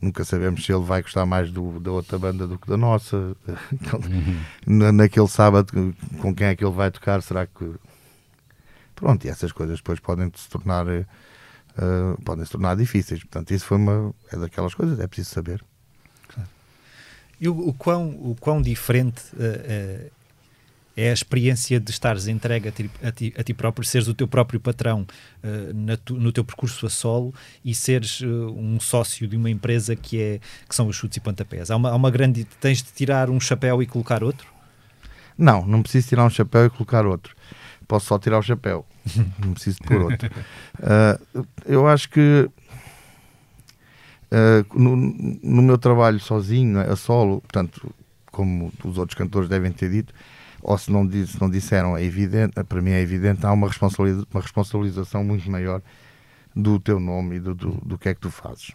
Nunca 0.00 0.24
sabemos 0.24 0.64
se 0.64 0.72
ele 0.72 0.84
vai 0.84 1.02
gostar 1.02 1.26
mais 1.26 1.50
do, 1.50 1.80
da 1.80 1.90
outra 1.90 2.18
banda 2.18 2.46
do 2.46 2.58
que 2.58 2.68
da 2.68 2.76
nossa. 2.76 3.16
Uhum. 4.66 4.92
Naquele 4.92 5.28
sábado, 5.28 5.94
com 6.20 6.34
quem 6.34 6.46
é 6.46 6.56
que 6.56 6.64
ele 6.64 6.74
vai 6.74 6.90
tocar? 6.90 7.22
Será 7.22 7.46
que. 7.46 7.74
Pronto, 8.94 9.24
e 9.24 9.28
essas 9.28 9.52
coisas 9.52 9.78
depois 9.78 10.00
podem 10.00 10.30
se 10.34 10.48
tornar. 10.48 10.86
Uh, 10.86 12.20
podem 12.24 12.44
se 12.44 12.50
tornar 12.50 12.76
difíceis. 12.76 13.20
Portanto, 13.20 13.50
isso 13.52 13.64
foi 13.64 13.76
uma. 13.76 14.14
É 14.32 14.36
daquelas 14.36 14.74
coisas, 14.74 14.98
é 15.00 15.06
preciso 15.06 15.30
saber. 15.30 15.64
E 17.40 17.48
o, 17.48 17.68
o, 17.68 17.72
quão, 17.72 18.08
o 18.08 18.36
quão 18.38 18.60
diferente 18.60 19.22
uh, 19.34 20.06
uh, 20.06 20.10
é 20.98 21.10
a 21.10 21.12
experiência 21.12 21.78
de 21.78 21.92
estares 21.92 22.26
entregue 22.26 22.68
a 22.68 22.72
ti, 22.72 22.90
a 23.00 23.12
ti, 23.12 23.32
a 23.38 23.42
ti 23.44 23.54
próprio, 23.54 23.86
seres 23.86 24.08
o 24.08 24.14
teu 24.14 24.26
próprio 24.26 24.58
patrão 24.58 25.06
uh, 25.44 25.96
tu, 26.04 26.14
no 26.14 26.32
teu 26.32 26.42
percurso 26.42 26.86
a 26.86 26.90
solo 26.90 27.32
e 27.64 27.72
seres 27.72 28.20
uh, 28.20 28.26
um 28.26 28.80
sócio 28.80 29.28
de 29.28 29.36
uma 29.36 29.48
empresa 29.48 29.94
que, 29.94 30.20
é, 30.20 30.40
que 30.68 30.74
são 30.74 30.88
os 30.88 30.96
chutes 30.96 31.16
e 31.16 31.20
pontapés. 31.20 31.70
Há 31.70 31.76
uma, 31.76 31.90
há 31.90 31.94
uma 31.94 32.10
grande. 32.10 32.44
Tens 32.60 32.82
de 32.82 32.90
tirar 32.90 33.30
um 33.30 33.38
chapéu 33.38 33.80
e 33.80 33.86
colocar 33.86 34.24
outro? 34.24 34.48
Não, 35.38 35.64
não 35.64 35.82
preciso 35.82 36.08
tirar 36.08 36.24
um 36.24 36.30
chapéu 36.30 36.66
e 36.66 36.70
colocar 36.70 37.06
outro. 37.06 37.36
Posso 37.86 38.06
só 38.06 38.18
tirar 38.18 38.40
o 38.40 38.42
chapéu, 38.42 38.84
não 39.38 39.54
preciso 39.54 39.78
pôr 39.86 40.02
outro. 40.02 40.28
Uh, 40.80 41.46
eu 41.64 41.86
acho 41.86 42.10
que 42.10 42.50
no, 44.74 44.96
no 44.96 45.62
meu 45.62 45.78
trabalho 45.78 46.20
sozinho, 46.20 46.80
a 46.80 46.96
solo, 46.96 47.40
portanto, 47.40 47.94
como 48.30 48.70
os 48.84 48.98
outros 48.98 49.16
cantores 49.16 49.48
devem 49.48 49.72
ter 49.72 49.90
dito, 49.90 50.12
ou 50.62 50.76
se 50.76 50.90
não, 50.90 51.08
se 51.10 51.40
não 51.40 51.48
disseram, 51.48 51.96
é 51.96 52.02
evidente, 52.02 52.62
para 52.64 52.82
mim 52.82 52.90
é 52.90 53.00
evidente, 53.00 53.44
há 53.46 53.52
uma, 53.52 53.68
responsabilização, 53.68 54.26
uma 54.32 54.40
responsabilização 54.40 55.24
muito 55.24 55.50
maior 55.50 55.80
do 56.54 56.80
teu 56.80 56.98
nome 56.98 57.36
e 57.36 57.40
do, 57.40 57.54
do, 57.54 57.70
do 57.84 57.98
que 57.98 58.08
é 58.08 58.14
que 58.14 58.20
tu 58.20 58.30
fazes. 58.30 58.72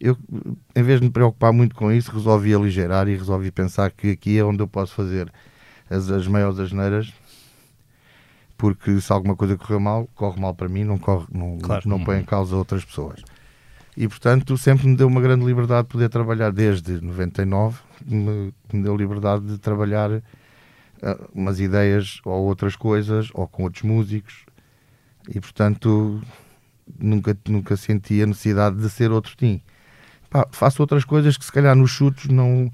Eu, 0.00 0.16
em 0.74 0.82
vez 0.82 1.00
de 1.00 1.06
me 1.06 1.12
preocupar 1.12 1.52
muito 1.52 1.74
com 1.74 1.92
isso, 1.92 2.10
resolvi 2.10 2.54
aligerar 2.54 3.08
e 3.08 3.16
resolvi 3.16 3.50
pensar 3.50 3.90
que 3.90 4.12
aqui 4.12 4.38
é 4.38 4.44
onde 4.44 4.62
eu 4.62 4.68
posso 4.68 4.94
fazer 4.94 5.30
as, 5.90 6.10
as 6.10 6.26
maiores 6.26 6.58
asneiras, 6.58 7.12
porque 8.56 8.98
se 9.00 9.12
alguma 9.12 9.36
coisa 9.36 9.56
correu 9.56 9.80
mal, 9.80 10.08
corre 10.14 10.40
mal 10.40 10.54
para 10.54 10.68
mim, 10.68 10.84
não, 10.84 10.98
corre, 10.98 11.26
não, 11.32 11.58
claro. 11.58 11.88
não 11.88 12.02
põe 12.02 12.18
em 12.20 12.24
causa 12.24 12.56
outras 12.56 12.84
pessoas. 12.84 13.22
E 13.96 14.06
portanto, 14.06 14.56
sempre 14.56 14.86
me 14.86 14.96
deu 14.96 15.08
uma 15.08 15.20
grande 15.20 15.44
liberdade 15.44 15.88
de 15.88 15.92
poder 15.92 16.08
trabalhar 16.08 16.52
desde 16.52 17.00
99, 17.00 17.78
me, 18.06 18.54
me 18.72 18.82
deu 18.82 18.96
liberdade 18.96 19.44
de 19.44 19.58
trabalhar 19.58 20.22
umas 21.34 21.60
ideias 21.60 22.20
ou 22.24 22.44
outras 22.44 22.76
coisas, 22.76 23.30
ou 23.34 23.46
com 23.46 23.64
outros 23.64 23.82
músicos, 23.82 24.44
e 25.28 25.40
portanto 25.40 26.20
nunca, 26.98 27.36
nunca 27.48 27.76
senti 27.76 28.22
a 28.22 28.26
necessidade 28.26 28.76
de 28.76 28.88
ser 28.90 29.10
outro 29.10 29.34
Tim. 29.36 29.60
Pá, 30.28 30.46
faço 30.50 30.82
outras 30.82 31.04
coisas 31.04 31.36
que 31.36 31.44
se 31.44 31.52
calhar 31.52 31.74
nos 31.74 31.90
chutos 31.90 32.26
não, 32.26 32.72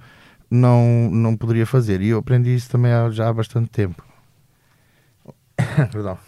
não, 0.50 1.10
não 1.10 1.36
poderia 1.36 1.66
fazer. 1.66 2.00
E 2.02 2.08
eu 2.08 2.18
aprendi 2.18 2.54
isso 2.54 2.70
também 2.70 2.92
há, 2.92 3.10
já 3.10 3.28
há 3.28 3.32
bastante 3.32 3.70
tempo. 3.70 4.04
Perdão. 5.90 6.18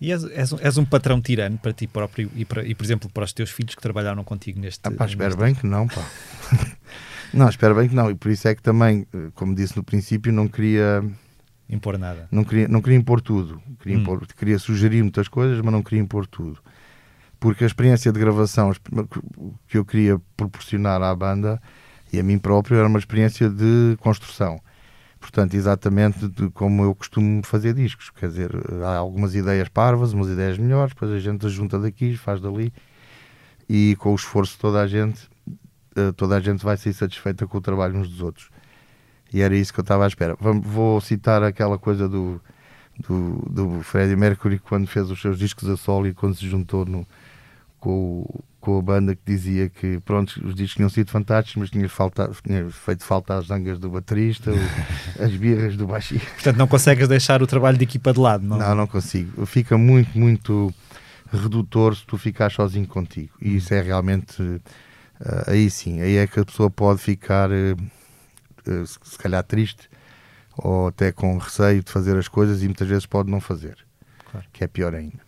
E 0.00 0.12
és, 0.12 0.24
és, 0.24 0.52
um, 0.52 0.58
és, 0.60 0.76
um 0.76 0.84
patrão 0.84 1.22
tirano 1.22 1.56
para 1.56 1.72
ti 1.72 1.86
próprio 1.86 2.30
e, 2.34 2.44
para, 2.44 2.62
e, 2.64 2.74
por 2.74 2.84
exemplo, 2.84 3.08
para 3.08 3.24
os 3.24 3.32
teus 3.32 3.50
filhos 3.50 3.74
que 3.74 3.80
trabalharam 3.80 4.22
contigo 4.24 4.60
neste... 4.60 4.80
Ah, 4.84 4.90
pá, 4.90 5.06
espero 5.06 5.30
neste... 5.30 5.42
bem 5.42 5.54
que 5.54 5.66
não, 5.66 5.86
pá. 5.88 6.04
não, 7.32 7.48
espero 7.48 7.74
bem 7.74 7.88
que 7.88 7.94
não. 7.94 8.10
E 8.10 8.14
por 8.14 8.30
isso 8.30 8.46
é 8.46 8.54
que 8.54 8.62
também, 8.62 9.06
como 9.34 9.54
disse 9.54 9.74
no 9.76 9.82
princípio, 9.82 10.32
não 10.32 10.48
queria 10.48 11.02
impor 11.68 11.98
nada. 11.98 12.28
Não 12.30 12.44
queria, 12.44 12.68
não 12.68 12.80
queria 12.80 12.98
impor 12.98 13.20
tudo. 13.20 13.60
Queria, 13.80 13.98
hum. 13.98 14.02
impor, 14.02 14.26
queria 14.26 14.58
sugerir 14.58 15.02
muitas 15.02 15.28
coisas, 15.28 15.60
mas 15.60 15.72
não 15.72 15.82
queria 15.82 16.00
impor 16.00 16.26
tudo. 16.26 16.58
Porque 17.38 17.64
a 17.64 17.66
experiência 17.66 18.10
de 18.12 18.18
gravação 18.18 18.72
que 19.68 19.76
eu 19.76 19.84
queria 19.84 20.20
proporcionar 20.36 21.02
à 21.02 21.14
banda 21.14 21.60
e 22.12 22.18
a 22.18 22.22
mim 22.22 22.38
próprio 22.38 22.78
era 22.78 22.88
uma 22.88 22.98
experiência 22.98 23.48
de 23.48 23.96
construção. 24.00 24.60
Portanto, 25.20 25.54
exatamente 25.54 26.30
como 26.54 26.84
eu 26.84 26.94
costumo 26.94 27.44
fazer 27.44 27.74
discos. 27.74 28.10
Quer 28.10 28.28
dizer, 28.28 28.50
há 28.84 28.96
algumas 28.96 29.34
ideias 29.34 29.68
parvas, 29.68 30.12
umas 30.12 30.28
ideias 30.28 30.56
melhores, 30.56 30.94
depois 30.94 31.10
a 31.10 31.18
gente 31.18 31.48
junta 31.48 31.78
daqui, 31.78 32.16
faz 32.16 32.40
dali 32.40 32.72
e 33.68 33.96
com 33.98 34.12
o 34.12 34.14
esforço 34.14 34.52
de 34.52 34.58
toda 34.58 34.80
a 34.80 34.86
gente, 34.86 35.28
eh, 35.96 36.12
toda 36.12 36.36
a 36.36 36.40
gente 36.40 36.64
vai 36.64 36.76
ser 36.76 36.92
satisfeita 36.92 37.46
com 37.46 37.58
o 37.58 37.60
trabalho 37.60 37.98
uns 37.98 38.08
dos 38.08 38.20
outros. 38.20 38.48
E 39.32 39.40
era 39.40 39.56
isso 39.56 39.72
que 39.72 39.80
eu 39.80 39.82
estava 39.82 40.04
à 40.04 40.06
espera. 40.06 40.36
Vou 40.40 41.00
citar 41.00 41.42
aquela 41.42 41.78
coisa 41.78 42.08
do, 42.08 42.40
do, 43.08 43.44
do 43.50 43.82
Freddie 43.82 44.16
Mercury 44.16 44.58
quando 44.58 44.86
fez 44.86 45.10
os 45.10 45.20
seus 45.20 45.38
discos 45.38 45.68
a 45.68 45.76
solo 45.76 46.06
e 46.06 46.14
quando 46.14 46.34
se 46.34 46.48
juntou 46.48 46.84
no, 46.84 47.06
com, 47.78 48.24
com 48.60 48.78
a 48.78 48.82
banda 48.82 49.14
que 49.14 49.22
dizia 49.24 49.68
que 49.68 50.00
pronto, 50.00 50.40
os 50.44 50.54
discos 50.54 50.76
tinham 50.76 50.88
sido 50.88 51.10
fantásticos, 51.10 51.60
mas 51.60 51.70
tinha, 51.70 51.88
falta, 51.88 52.30
tinha 52.44 52.68
feito 52.70 53.04
falta 53.04 53.34
as 53.34 53.46
zangas 53.46 53.78
do 53.78 53.90
baterista, 53.90 54.50
as 55.20 55.32
birras 55.32 55.76
do 55.76 55.86
baixista. 55.86 56.26
Portanto, 56.34 56.56
não 56.56 56.66
consegues 56.66 57.06
deixar 57.08 57.42
o 57.42 57.46
trabalho 57.46 57.76
de 57.76 57.84
equipa 57.84 58.12
de 58.12 58.20
lado, 58.20 58.46
não? 58.46 58.58
Não, 58.58 58.74
não 58.74 58.86
consigo. 58.86 59.44
Fica 59.46 59.76
muito, 59.76 60.18
muito 60.18 60.72
redutor 61.32 61.94
se 61.96 62.04
tu 62.06 62.16
ficar 62.16 62.50
sozinho 62.50 62.86
contigo. 62.86 63.32
E 63.40 63.56
isso 63.56 63.72
é 63.74 63.80
realmente. 63.80 64.40
Uh, 64.42 64.60
aí 65.46 65.70
sim, 65.70 66.00
aí 66.00 66.16
é 66.16 66.26
que 66.26 66.40
a 66.40 66.44
pessoa 66.44 66.70
pode 66.70 67.00
ficar. 67.00 67.50
Uh, 67.50 67.76
se 68.86 69.18
calhar 69.18 69.42
triste 69.42 69.88
ou 70.56 70.88
até 70.88 71.12
com 71.12 71.36
receio 71.38 71.82
de 71.82 71.90
fazer 71.90 72.16
as 72.16 72.28
coisas 72.28 72.62
e 72.62 72.66
muitas 72.66 72.88
vezes 72.88 73.06
pode 73.06 73.30
não 73.30 73.40
fazer, 73.40 73.76
claro. 74.30 74.46
que 74.52 74.64
é 74.64 74.66
pior 74.66 74.94
ainda. 74.94 75.18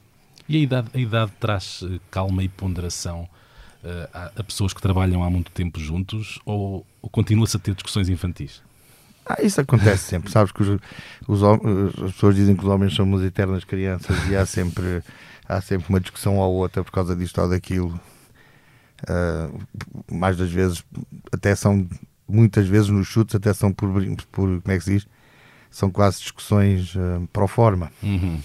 E 0.49 0.57
a 0.57 0.61
idade, 0.61 0.89
a 0.95 0.99
idade 0.99 1.33
traz 1.39 1.85
eh, 1.85 2.01
calma 2.11 2.43
e 2.43 2.49
ponderação 2.49 3.29
uh, 3.85 4.09
a, 4.15 4.33
a, 4.37 4.45
pessoas 4.45 4.73
que 4.73 4.81
trabalham 4.81 5.23
há 5.23 5.29
muito 5.29 5.51
tempo 5.53 5.79
juntos 5.79 6.39
ou, 6.47 6.87
ou 7.03 7.11
continua-se 7.11 7.57
a 7.57 7.61
ter 7.61 7.75
discussões 7.75 8.09
infantis? 8.09 8.63
Ah, 9.27 9.43
isso 9.43 9.61
acontece 9.61 10.05
sempre, 10.05 10.31
sabes 10.31 10.51
que 10.51 10.63
os, 10.63 10.81
os, 11.29 11.43
as 11.43 12.13
pessoas 12.13 12.35
dizem 12.35 12.57
que 12.57 12.63
os 12.63 12.69
homens 12.69 12.95
somos 12.95 13.23
eternas 13.23 13.63
crianças 13.63 14.17
e 14.31 14.35
há 14.35 14.47
sempre, 14.47 15.03
há 15.47 15.61
sempre 15.61 15.87
uma 15.91 16.01
discussão 16.01 16.39
ou 16.39 16.55
outra 16.55 16.83
por 16.83 16.93
causa 16.93 17.15
disto 17.15 17.39
ou 17.43 17.49
daquilo. 17.51 18.01
Uh, 19.03 19.61
mais 20.11 20.37
das 20.37 20.51
vezes 20.51 20.83
até 21.31 21.55
são 21.55 21.87
muitas 22.29 22.67
vezes 22.67 22.89
nos 22.89 23.07
chutes 23.07 23.35
até 23.35 23.53
são 23.53 23.73
por, 23.73 23.89
por 24.31 24.63
como 24.63 24.75
é 24.75 24.79
que 24.79 24.85
se 24.85 24.93
diz? 24.93 25.07
São 25.71 25.91
quase 25.91 26.21
discussões 26.21 26.95
uh, 26.95 27.29
pro 27.33 27.47
forma. 27.47 27.91
Uhum. 28.03 28.41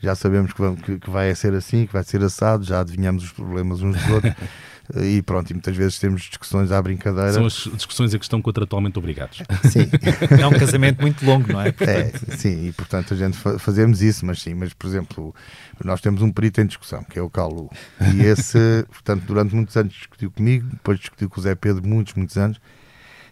Já 0.00 0.14
sabemos 0.14 0.52
que, 0.52 0.60
vamos, 0.60 0.80
que, 0.82 0.98
que, 0.98 1.10
vai 1.10 1.34
ser 1.34 1.54
assim, 1.54 1.86
que 1.86 1.92
vai 1.92 2.04
ser 2.04 2.22
assado, 2.22 2.64
já 2.64 2.80
adivinhamos 2.80 3.24
os 3.24 3.32
problemas 3.32 3.82
uns 3.82 3.96
dos 3.96 4.10
outros. 4.10 4.34
e 5.02 5.20
pronto, 5.22 5.50
e 5.50 5.54
muitas 5.54 5.76
vezes 5.76 5.98
temos 5.98 6.22
discussões 6.22 6.72
à 6.72 6.80
brincadeira. 6.80 7.32
São 7.32 7.44
as 7.44 7.68
discussões 7.74 8.14
a 8.14 8.18
que 8.18 8.24
estão 8.24 8.40
contratualmente 8.40 8.98
obrigados. 8.98 9.42
Sim. 9.70 9.88
é 10.40 10.46
um 10.46 10.58
casamento 10.58 11.00
muito 11.00 11.24
longo, 11.24 11.52
não 11.52 11.60
é? 11.60 11.68
é 11.68 12.36
sim, 12.36 12.68
e 12.68 12.72
portanto 12.72 13.12
a 13.12 13.16
gente 13.16 13.36
fa 13.36 13.58
fazemos 13.58 14.00
isso, 14.00 14.24
mas 14.24 14.40
sim, 14.40 14.54
mas 14.54 14.72
por 14.72 14.86
exemplo, 14.86 15.34
nós 15.84 16.00
temos 16.00 16.22
um 16.22 16.32
perito 16.32 16.60
em 16.60 16.66
discussão, 16.66 17.04
que 17.04 17.18
é 17.18 17.22
o 17.22 17.28
Calu, 17.28 17.70
e 18.14 18.22
esse, 18.22 18.86
portanto, 18.88 19.24
durante 19.24 19.54
muitos 19.54 19.76
anos 19.76 19.92
discutiu 19.92 20.30
comigo, 20.30 20.66
depois 20.70 20.98
discutiu 20.98 21.28
com 21.28 21.40
o 21.40 21.42
Zé 21.42 21.54
Pedro 21.54 21.86
muitos, 21.86 22.14
muitos 22.14 22.36
anos, 22.38 22.58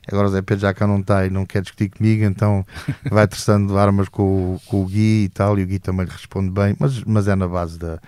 agora 0.06 0.28
o 0.28 0.30
Zé 0.30 0.42
Pedro 0.42 0.62
já 0.62 0.74
cá 0.74 0.86
não 0.86 1.00
está 1.00 1.26
e 1.26 1.30
não 1.30 1.44
quer 1.44 1.62
discutir 1.62 1.88
comigo, 1.90 2.24
então 2.24 2.64
vai 3.10 3.26
testando 3.26 3.76
armas 3.78 4.08
com, 4.08 4.54
o, 4.54 4.60
com 4.66 4.82
o 4.82 4.86
Gui 4.86 5.24
e 5.24 5.28
tal, 5.28 5.58
e 5.58 5.62
o 5.62 5.66
Gui 5.66 5.78
também 5.78 6.06
lhe 6.06 6.12
responde 6.12 6.50
bem, 6.50 6.76
mas, 6.78 7.02
mas 7.04 7.28
é 7.28 7.34
na 7.34 7.48
base 7.48 7.78
da, 7.78 7.98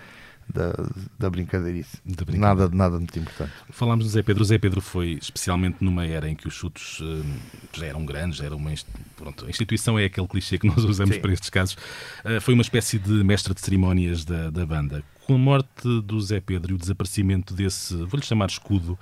da, 0.53 0.73
da 1.19 1.31
brincadeirice. 1.31 1.99
Da 2.05 2.25
nada, 2.39 2.69
nada 2.69 2.95
de 2.95 3.01
muito 3.01 3.19
importante. 3.19 3.53
Falámos 3.71 4.07
do 4.07 4.11
Zé 4.11 4.23
Pedro. 4.23 4.43
O 4.43 4.47
Zé 4.47 4.59
Pedro 4.59 4.81
foi 4.81 5.19
especialmente 5.21 5.77
numa 5.81 6.07
era 6.07 6.29
em 6.29 6.35
que 6.35 6.49
os 6.49 6.55
chutos 6.55 7.01
uh, 7.01 7.25
já 7.73 7.87
eram 7.87 8.05
grandes, 8.05 8.41
era 8.41 8.57
uma 8.57 8.73
pronto, 9.17 9.47
a 9.47 9.51
instituição 9.51 9.99
é 9.99 10.07
aquele 10.07 10.27
clichê 10.27 10.59
que 10.59 10.67
nós 10.67 10.85
usamos 10.85 11.17
Sim. 11.17 11.21
para 11.21 11.33
estes 11.33 11.51
casos. 11.51 11.77
Uh, 12.25 12.41
foi 12.41 12.55
uma 12.55 12.63
espécie 12.63 12.99
de 12.99 13.13
mestre 13.25 13.53
de 13.55 13.61
cerimónias 13.61 14.25
da, 14.25 14.51
da 14.51 14.65
banda. 14.65 15.03
Com 15.27 15.35
a 15.35 15.39
morte 15.39 16.01
do 16.03 16.21
Zé 16.21 16.41
Pedro 16.41 16.73
e 16.73 16.75
o 16.75 16.79
desaparecimento 16.79 17.53
desse, 17.53 17.95
vou-lhe 17.95 18.25
chamar 18.25 18.49
escudo, 18.49 18.99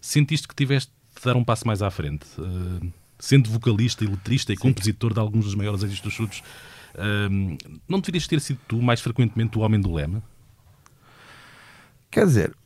sentiste 0.00 0.48
que 0.48 0.54
tiveste 0.54 0.90
dar 1.24 1.36
um 1.36 1.44
passo 1.44 1.66
mais 1.66 1.82
à 1.82 1.90
frente? 1.90 2.26
Uh, 2.38 2.92
sendo 3.18 3.50
vocalista 3.50 4.04
e 4.04 4.06
letrista 4.06 4.52
e 4.52 4.56
Sim. 4.56 4.62
compositor 4.62 5.12
de 5.12 5.20
alguns 5.20 5.44
dos 5.44 5.54
maiores 5.54 5.82
êxitos 5.82 6.02
dos 6.02 6.12
chutos, 6.12 6.42
não 7.88 8.00
deverias 8.00 8.26
ter 8.26 8.40
sido 8.40 8.58
tu 8.66 8.80
mais 8.80 9.00
frequentemente 9.00 9.58
o 9.58 9.60
homem 9.60 9.80
do 9.80 9.92
lema? 9.92 10.22
Quer 12.10 12.26
dizer, 12.26 12.56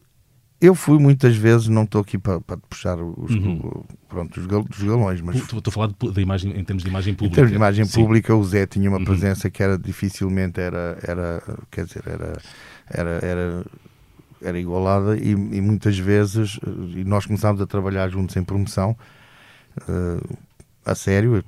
eu 0.61 0.75
fui 0.75 0.99
muitas 0.99 1.35
vezes, 1.35 1.69
não 1.69 1.85
estou 1.85 2.03
aqui 2.03 2.19
para, 2.19 2.41
para 2.41 2.59
puxar 2.59 2.99
os, 3.01 3.35
uhum. 3.35 3.83
pronto, 4.09 4.39
os, 4.39 4.47
gal, 4.47 4.65
os 4.71 4.83
galões, 4.83 5.21
mas. 5.23 5.37
Estou 5.37 5.63
a 5.67 5.71
falar 5.71 5.87
de, 5.89 6.13
de, 6.13 6.21
imagem, 6.21 6.51
em 6.53 6.63
termos 6.63 6.83
de 6.83 6.89
imagem 6.91 7.15
pública. 7.15 7.33
Em 7.33 7.37
termos 7.37 7.51
de 7.51 7.57
imagem 7.57 7.85
Sim. 7.87 8.01
pública, 8.03 8.37
o 8.37 8.45
Zé 8.45 8.67
tinha 8.67 8.91
uma 8.91 8.99
uhum. 8.99 9.05
presença 9.05 9.49
que 9.49 9.63
era 9.63 9.79
dificilmente 9.79 10.61
era, 10.61 10.99
era 11.03 11.43
quer 11.71 11.87
dizer, 11.87 12.03
era, 12.07 12.43
era, 12.87 13.11
era, 13.25 13.67
era 14.43 14.59
igualada 14.59 15.17
e, 15.17 15.31
e 15.31 15.61
muitas 15.61 15.99
vezes, 15.99 16.59
e 16.95 17.05
nós 17.05 17.27
começámos 17.27 17.61
a 17.61 17.67
trabalhar 17.67 18.09
juntos 18.09 18.37
em 18.37 18.45
promoção, 18.45 18.97
uh, 19.83 20.39
a 20.85 20.95
sério, 20.95 21.43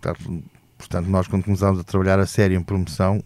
portanto, 0.79 1.09
nós 1.09 1.27
quando 1.27 1.45
começámos 1.45 1.81
a 1.81 1.85
trabalhar 1.85 2.19
a 2.19 2.27
sério 2.27 2.57
em 2.57 2.63
promoção, 2.63 3.23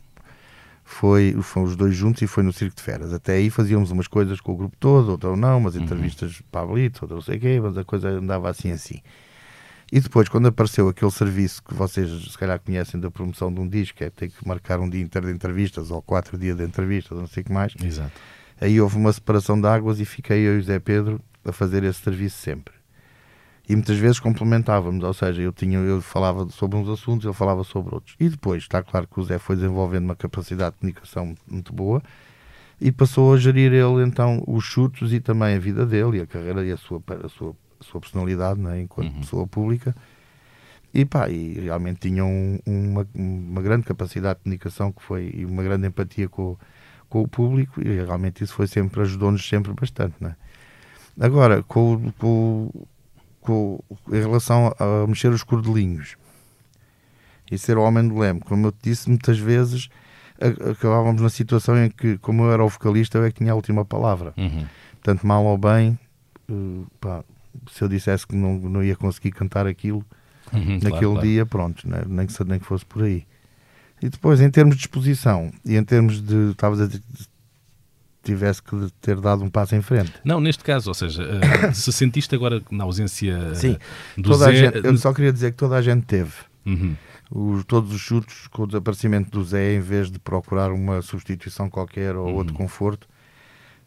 foi, 0.85 1.37
foram 1.43 1.67
os 1.67 1.77
dois 1.77 1.95
juntos 1.97 2.23
e 2.23 2.27
foi 2.29 2.45
no 2.45 2.53
Circo 2.53 2.77
de 2.77 2.83
Feras. 2.83 3.13
Até 3.13 3.35
aí 3.35 3.51
fazíamos 3.51 3.91
umas 3.91 4.07
coisas 4.07 4.41
com 4.41 4.53
o 4.53 4.57
grupo 4.57 4.77
todo, 4.79 5.11
outra 5.11 5.37
não, 5.37 5.59
umas 5.59 5.75
uhum. 5.75 5.83
entrevistas 5.83 6.41
uhum. 6.55 6.67
Blitz, 6.73 7.03
outra 7.03 7.17
não 7.17 7.23
sei 7.23 7.39
quê, 7.39 7.61
mas 7.61 7.77
a 7.77 7.85
coisa 7.85 8.09
andava 8.09 8.49
assim 8.49 8.71
assim. 8.71 9.01
E 9.93 10.01
depois, 10.01 10.29
quando 10.29 10.47
apareceu 10.47 10.89
aquele 10.89 11.11
serviço 11.11 11.63
que 11.63 11.73
vocês 11.75 12.11
se 12.33 12.39
calhar 12.39 12.59
conhecem 12.59 12.99
da 13.01 13.11
promoção 13.11 13.53
de 13.53 13.61
um 13.61 13.69
disco, 13.69 14.03
é 14.03 14.11
ter 14.11 14.29
que 14.29 14.47
marcar 14.47 14.81
um 14.81 14.89
dia 14.89 15.01
inteiro 15.01 15.29
de 15.29 15.33
entrevistas 15.33 15.91
ou 15.91 16.03
quatro 16.03 16.37
dias 16.37 16.57
de 16.57 16.65
entrevistas, 16.65 17.17
não 17.17 17.27
sei 17.27 17.43
o 17.43 17.47
que 17.47 17.53
mais. 17.53 17.75
Exato. 17.83 18.21
Aí 18.61 18.81
houve 18.81 18.97
uma 18.97 19.13
separação 19.13 19.61
de 19.61 19.67
águas 19.67 20.01
e 20.01 20.05
fiquei 20.05 20.47
eu 20.47 20.57
e 20.57 20.61
o 20.61 20.63
Zé 20.63 20.79
Pedro 20.79 21.21
a 21.45 21.53
fazer 21.53 21.85
esse 21.85 22.01
serviço 22.01 22.39
sempre 22.39 22.77
e 23.69 23.75
muitas 23.75 23.99
vezes 23.99 24.21
complementávamos, 24.21 25.03
ou 25.03 25.13
seja, 25.13 25.43
eu 25.43 25.53
tinha 25.53 25.79
eu 25.79 26.01
falava 26.01 26.49
sobre 26.51 26.79
uns 26.79 26.89
assuntos, 26.89 27.25
ele 27.25 27.35
falava 27.35 27.65
sobre 27.65 27.95
outros. 27.95 28.15
E 28.21 28.29
depois, 28.29 28.63
está 28.63 28.83
claro 28.83 29.09
que 29.09 29.19
o 29.19 29.25
Zé 29.25 29.39
foi 29.39 29.57
desenvolvendo 29.57 30.05
uma 30.05 30.15
capacidade 30.15 30.77
de 30.77 30.81
comunicação 30.81 31.35
muito 31.49 31.73
boa 31.73 32.01
e 32.81 32.93
passou 32.93 33.35
a 33.35 33.37
gerir 33.37 33.73
ele 33.73 34.05
então 34.05 34.43
os 34.47 34.63
chutos 34.63 35.13
e 35.13 35.19
também 35.19 35.57
a 35.57 35.59
vida 35.59 35.85
dele 35.85 36.19
e 36.19 36.21
a 36.21 36.27
carreira 36.27 36.65
e 36.65 36.71
a 36.71 36.77
sua 36.77 37.03
a 37.25 37.29
sua, 37.29 37.57
a 37.81 37.85
sua 37.85 38.01
personalidade, 38.01 38.61
né, 38.61 38.83
enquanto 38.83 39.13
uhum. 39.13 39.21
pessoa 39.21 39.47
pública. 39.47 39.95
E 40.95 41.05
pá, 41.05 41.29
e 41.29 41.55
realmente 41.55 42.09
tinha 42.09 42.25
um, 42.25 42.61
uma, 42.65 43.07
uma 43.15 43.61
grande 43.63 43.85
capacidade 43.85 44.39
de 44.39 44.45
comunicação 44.45 44.93
que 44.93 45.03
foi 45.03 45.33
e 45.35 45.45
uma 45.45 45.63
grande 45.63 45.89
empatia 45.89 46.29
com, 46.29 46.57
com 47.09 47.23
o 47.23 47.29
público 47.29 47.81
e 47.81 47.95
realmente 47.95 48.43
isso 48.43 48.55
foi 48.55 48.67
sempre 48.67 49.01
ajudou-nos 49.03 49.47
sempre 49.47 49.73
bastante, 49.73 50.15
né? 50.21 50.37
Agora, 51.19 51.63
com, 51.63 52.13
com 52.19 52.71
com, 53.47 53.79
em 54.09 54.21
relação 54.21 54.75
a 54.79 55.07
mexer 55.07 55.29
os 55.29 55.45
cordelinhos. 55.45 56.17
e 57.51 57.57
ser 57.57 57.79
o 57.79 57.83
homem 57.83 58.07
do 58.07 58.19
leme. 58.19 58.41
Como 58.41 58.67
eu 58.67 58.73
te 58.73 58.79
disse, 58.83 59.09
muitas 59.09 59.39
vezes 59.39 59.89
acabávamos 60.71 61.23
na 61.23 61.31
situação 61.31 61.83
em 61.83 61.89
que, 61.89 62.19
como 62.19 62.43
eu 62.43 62.53
era 62.53 62.65
o 62.65 62.69
vocalista, 62.69 63.19
eu 63.19 63.25
é 63.25 63.31
que 63.31 63.39
tinha 63.39 63.53
a 63.53 63.55
última 63.55 63.85
palavra. 63.85 64.35
Uhum. 64.37 64.67
Portanto, 64.95 65.25
mal 65.25 65.45
ou 65.45 65.57
bem, 65.57 65.97
uh, 66.51 66.87
pá, 67.01 67.25
se 67.71 67.83
eu 67.83 67.89
dissesse 67.89 68.27
que 68.27 68.35
não, 68.35 68.59
não 68.59 68.83
ia 68.83 68.97
conseguir 68.97 69.31
cantar 69.31 69.65
aquilo 69.65 70.05
uhum, 70.53 70.75
naquele 70.75 70.91
claro, 70.91 71.13
claro. 71.13 71.27
dia, 71.27 71.47
pronto, 71.47 71.89
né? 71.89 72.03
nem, 72.07 72.27
que, 72.27 72.45
nem 72.45 72.59
que 72.59 72.67
fosse 72.67 72.85
por 72.85 73.05
aí. 73.05 73.25
E 74.03 74.09
depois, 74.09 74.41
em 74.41 74.51
termos 74.51 74.77
de 74.77 74.83
exposição 74.83 75.51
e 75.65 75.77
em 75.77 75.85
termos 75.85 76.21
de. 76.21 76.51
Estavas 76.51 76.81
a 76.81 76.87
dizer 76.87 77.03
tivesse 78.27 78.61
que 78.61 78.75
ter 79.01 79.21
dado 79.21 79.45
um 79.45 79.49
passo 79.49 79.77
em 79.77 79.83
frente. 79.83 80.13
Não, 80.25 80.41
neste 80.41 80.65
caso, 80.65 80.91
ou 80.91 80.95
seja, 80.95 81.23
uh, 81.23 81.71
se 81.75 81.93
sentiste 81.93 82.35
agora 82.35 82.61
na 82.71 82.83
ausência 82.85 83.55
Sim, 83.55 83.79
do 84.17 84.31
toda 84.31 84.47
Zé... 84.47 84.51
A 84.51 84.55
gente, 84.55 84.85
eu 84.85 84.99
só 84.99 85.15
queria 85.15 85.33
dizer 85.33 85.53
que 85.53 85.57
toda 85.57 85.77
a 85.77 85.83
gente 85.83 86.05
teve. 86.05 86.33
Uhum. 86.65 86.97
Os, 87.31 87.65
todos 87.65 87.93
os 87.93 88.01
chutes 88.01 88.49
com 88.49 88.65
o 88.65 88.67
desaparecimento 88.67 89.31
do 89.31 89.45
Zé, 89.45 89.75
em 89.75 89.81
vez 89.81 90.11
de 90.11 90.19
procurar 90.19 90.73
uma 90.73 91.01
substituição 91.03 91.71
qualquer 91.71 92.17
ou 92.17 92.27
uhum. 92.27 92.35
outro 92.35 92.53
conforto, 92.55 93.09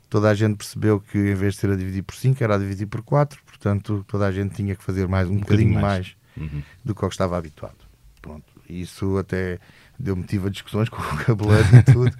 toda 0.09 0.29
a 0.29 0.33
gente 0.33 0.55
percebeu 0.55 0.99
que 0.99 1.17
em 1.17 1.35
vez 1.35 1.55
de 1.55 1.59
ser 1.59 1.69
a 1.71 1.75
dividir 1.75 2.03
por 2.03 2.15
5, 2.15 2.41
era 2.41 2.55
a 2.55 2.57
dividir 2.57 2.87
por 2.87 3.01
4, 3.01 3.39
portanto 3.45 4.05
toda 4.07 4.25
a 4.25 4.31
gente 4.31 4.55
tinha 4.55 4.75
que 4.75 4.83
fazer 4.83 5.07
mais 5.07 5.27
um, 5.27 5.33
um 5.33 5.37
bocadinho, 5.39 5.73
bocadinho 5.73 5.81
mais, 5.81 6.15
mais 6.37 6.51
uhum. 6.51 6.63
do 6.83 6.95
que 6.95 7.05
o 7.05 7.07
que 7.07 7.13
estava 7.13 7.37
habituado. 7.37 7.77
Pronto. 8.21 8.45
Isso 8.69 9.17
até 9.17 9.59
deu 9.99 10.15
motivo 10.15 10.47
a 10.47 10.49
discussões 10.49 10.87
com 10.89 11.01
o 11.01 11.17
cabeleiro 11.17 11.75
e 11.75 11.83
tudo. 11.83 12.11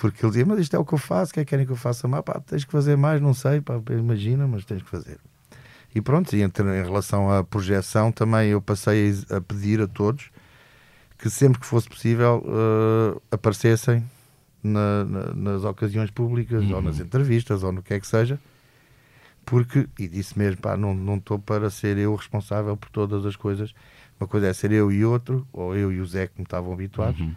Porque 0.00 0.24
ele 0.24 0.30
dizia, 0.30 0.46
mas 0.46 0.58
isto 0.60 0.76
é 0.76 0.78
o 0.78 0.84
que 0.84 0.94
eu 0.94 0.98
faço, 0.98 1.32
que 1.32 1.40
é 1.40 1.44
que 1.44 1.50
querem 1.50 1.66
que 1.66 1.72
eu 1.72 1.76
faça 1.76 2.06
mais? 2.06 2.24
Pá, 2.24 2.40
tens 2.40 2.64
que 2.64 2.72
fazer 2.72 2.96
mais, 2.96 3.20
não 3.20 3.32
sei, 3.32 3.60
pá, 3.60 3.80
imagina, 3.90 4.46
mas 4.46 4.64
tens 4.64 4.82
que 4.82 4.88
fazer. 4.88 5.18
E 5.94 6.00
pronto, 6.00 6.36
e 6.36 6.42
entre, 6.42 6.62
em 6.64 6.82
relação 6.82 7.30
à 7.30 7.42
projeção, 7.42 8.12
também 8.12 8.50
eu 8.50 8.60
passei 8.60 9.14
a, 9.30 9.40
pedir 9.40 9.80
a 9.80 9.86
todos 9.86 10.30
que 11.18 11.30
sempre 11.30 11.58
que 11.58 11.64
fosse 11.66 11.88
possível 11.88 12.44
uh, 12.44 13.22
aparecessem 13.30 14.04
na, 14.62 15.04
na, 15.04 15.34
nas 15.34 15.64
ocasiões 15.64 16.10
públicas, 16.10 16.62
uhum. 16.64 16.74
ou 16.74 16.82
nas 16.82 17.00
entrevistas, 17.00 17.62
ou 17.62 17.72
no 17.72 17.82
que 17.82 17.94
é 17.94 18.00
que 18.00 18.06
seja, 18.06 18.38
porque, 19.46 19.88
e 19.98 20.08
disse 20.08 20.38
mesmo, 20.38 20.60
pá, 20.60 20.76
não 20.76 21.16
estou 21.16 21.38
para 21.38 21.70
ser 21.70 21.96
eu 21.96 22.14
responsável 22.14 22.76
por 22.76 22.90
todas 22.90 23.24
as 23.24 23.36
coisas. 23.36 23.72
Uma 24.18 24.26
coisa 24.26 24.46
é 24.46 24.52
ser 24.52 24.72
eu 24.72 24.90
e 24.90 25.04
outro, 25.04 25.46
ou 25.52 25.76
eu 25.76 25.92
e 25.92 26.00
o 26.00 26.06
Zé, 26.06 26.26
que 26.26 26.38
me 26.38 26.44
estavam 26.44 26.72
habituados. 26.72 27.20
Uhum 27.20 27.34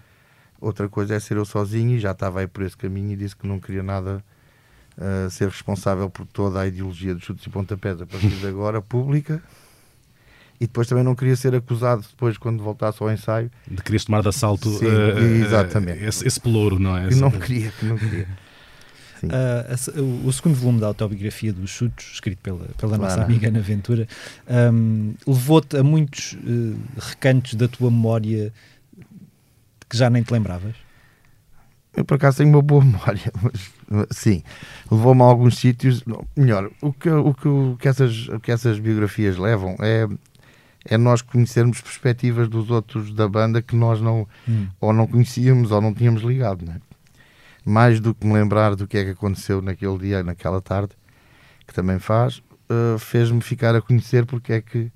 Outra 0.61 0.89
coisa 0.89 1.15
é 1.15 1.19
ser 1.19 1.37
eu 1.37 1.45
sozinho 1.45 1.95
e 1.95 1.99
já 1.99 2.11
estava 2.11 2.41
aí 2.41 2.47
por 2.47 2.63
esse 2.63 2.75
caminho 2.75 3.13
e 3.13 3.15
disse 3.15 3.35
que 3.35 3.47
não 3.47 3.59
queria 3.59 3.81
nada 3.81 4.23
uh, 4.97 5.29
ser 5.29 5.47
responsável 5.47 6.09
por 6.09 6.25
toda 6.25 6.59
a 6.59 6.67
ideologia 6.67 7.15
dos 7.15 7.23
chutes 7.23 7.45
e 7.45 7.49
pontapés 7.49 8.01
a 8.01 8.05
partir 8.05 8.27
de 8.27 8.45
agora, 8.47 8.81
pública. 8.81 9.41
E 10.59 10.67
depois 10.67 10.87
também 10.87 11.05
não 11.05 11.15
queria 11.15 11.37
ser 11.37 11.55
acusado 11.55 12.01
depois 12.01 12.37
quando 12.37 12.61
voltasse 12.61 13.01
ao 13.01 13.09
ensaio. 13.09 13.49
De 13.65 13.81
querias 13.81 14.03
tomar 14.03 14.21
de 14.21 14.27
assalto 14.27 14.69
Sim, 14.69 14.87
uh, 14.87 15.45
exatamente. 15.45 16.03
Esse, 16.03 16.27
esse 16.27 16.39
pelouro, 16.41 16.77
não 16.77 16.97
é? 16.97 17.09
Não 17.11 17.31
queria, 17.31 17.71
não 17.81 17.95
queria. 17.97 18.27
Uh, 19.27 20.27
o 20.27 20.31
segundo 20.31 20.55
volume 20.55 20.79
da 20.79 20.87
autobiografia 20.87 21.51
dos 21.51 21.69
Chutos, 21.69 22.11
escrito 22.13 22.39
pela, 22.41 22.65
pela 22.77 22.97
claro. 22.97 23.01
nossa 23.01 23.23
amiga 23.23 23.47
Ana 23.47 23.61
Ventura, 23.61 24.07
um, 24.73 25.13
levou-te 25.27 25.77
a 25.77 25.83
muitos 25.83 26.33
uh, 26.33 26.79
recantos 26.97 27.55
da 27.55 27.67
tua 27.67 27.91
memória 27.91 28.53
que 29.89 29.97
já 29.97 30.09
nem 30.09 30.23
te 30.23 30.31
lembravas? 30.31 30.75
Eu 31.95 32.05
por 32.05 32.15
acaso 32.15 32.37
tenho 32.37 32.49
uma 32.49 32.61
boa 32.61 32.83
memória, 32.85 33.31
mas 33.41 34.07
sim, 34.11 34.43
levou-me 34.89 35.21
a 35.21 35.25
alguns 35.25 35.57
sítios. 35.57 36.03
Melhor, 36.37 36.69
o 36.81 36.93
que, 36.93 37.09
o 37.09 37.33
que, 37.33 37.47
o 37.47 37.77
que, 37.79 37.87
essas, 37.87 38.27
o 38.29 38.39
que 38.39 38.51
essas 38.51 38.79
biografias 38.79 39.37
levam 39.37 39.75
é, 39.79 40.07
é 40.85 40.97
nós 40.97 41.21
conhecermos 41.21 41.81
perspectivas 41.81 42.47
dos 42.47 42.69
outros 42.69 43.13
da 43.13 43.27
banda 43.27 43.61
que 43.61 43.75
nós 43.75 43.99
não 43.99 44.27
hum. 44.47 44.67
ou 44.79 44.93
não 44.93 45.07
conhecíamos 45.07 45.71
ou 45.71 45.81
não 45.81 45.93
tínhamos 45.93 46.21
ligado, 46.21 46.65
né? 46.65 46.79
Mais 47.65 47.99
do 47.99 48.13
que 48.13 48.25
me 48.25 48.33
lembrar 48.33 48.75
do 48.75 48.87
que 48.87 48.97
é 48.97 49.03
que 49.03 49.11
aconteceu 49.11 49.61
naquele 49.61 49.97
dia, 49.97 50.23
naquela 50.23 50.61
tarde, 50.61 50.91
que 51.67 51.73
também 51.73 51.99
faz, 51.99 52.41
uh, 52.69 52.97
fez-me 52.97 53.41
ficar 53.41 53.75
a 53.75 53.81
conhecer 53.81 54.25
porque 54.25 54.53
é 54.53 54.61
que 54.61 54.91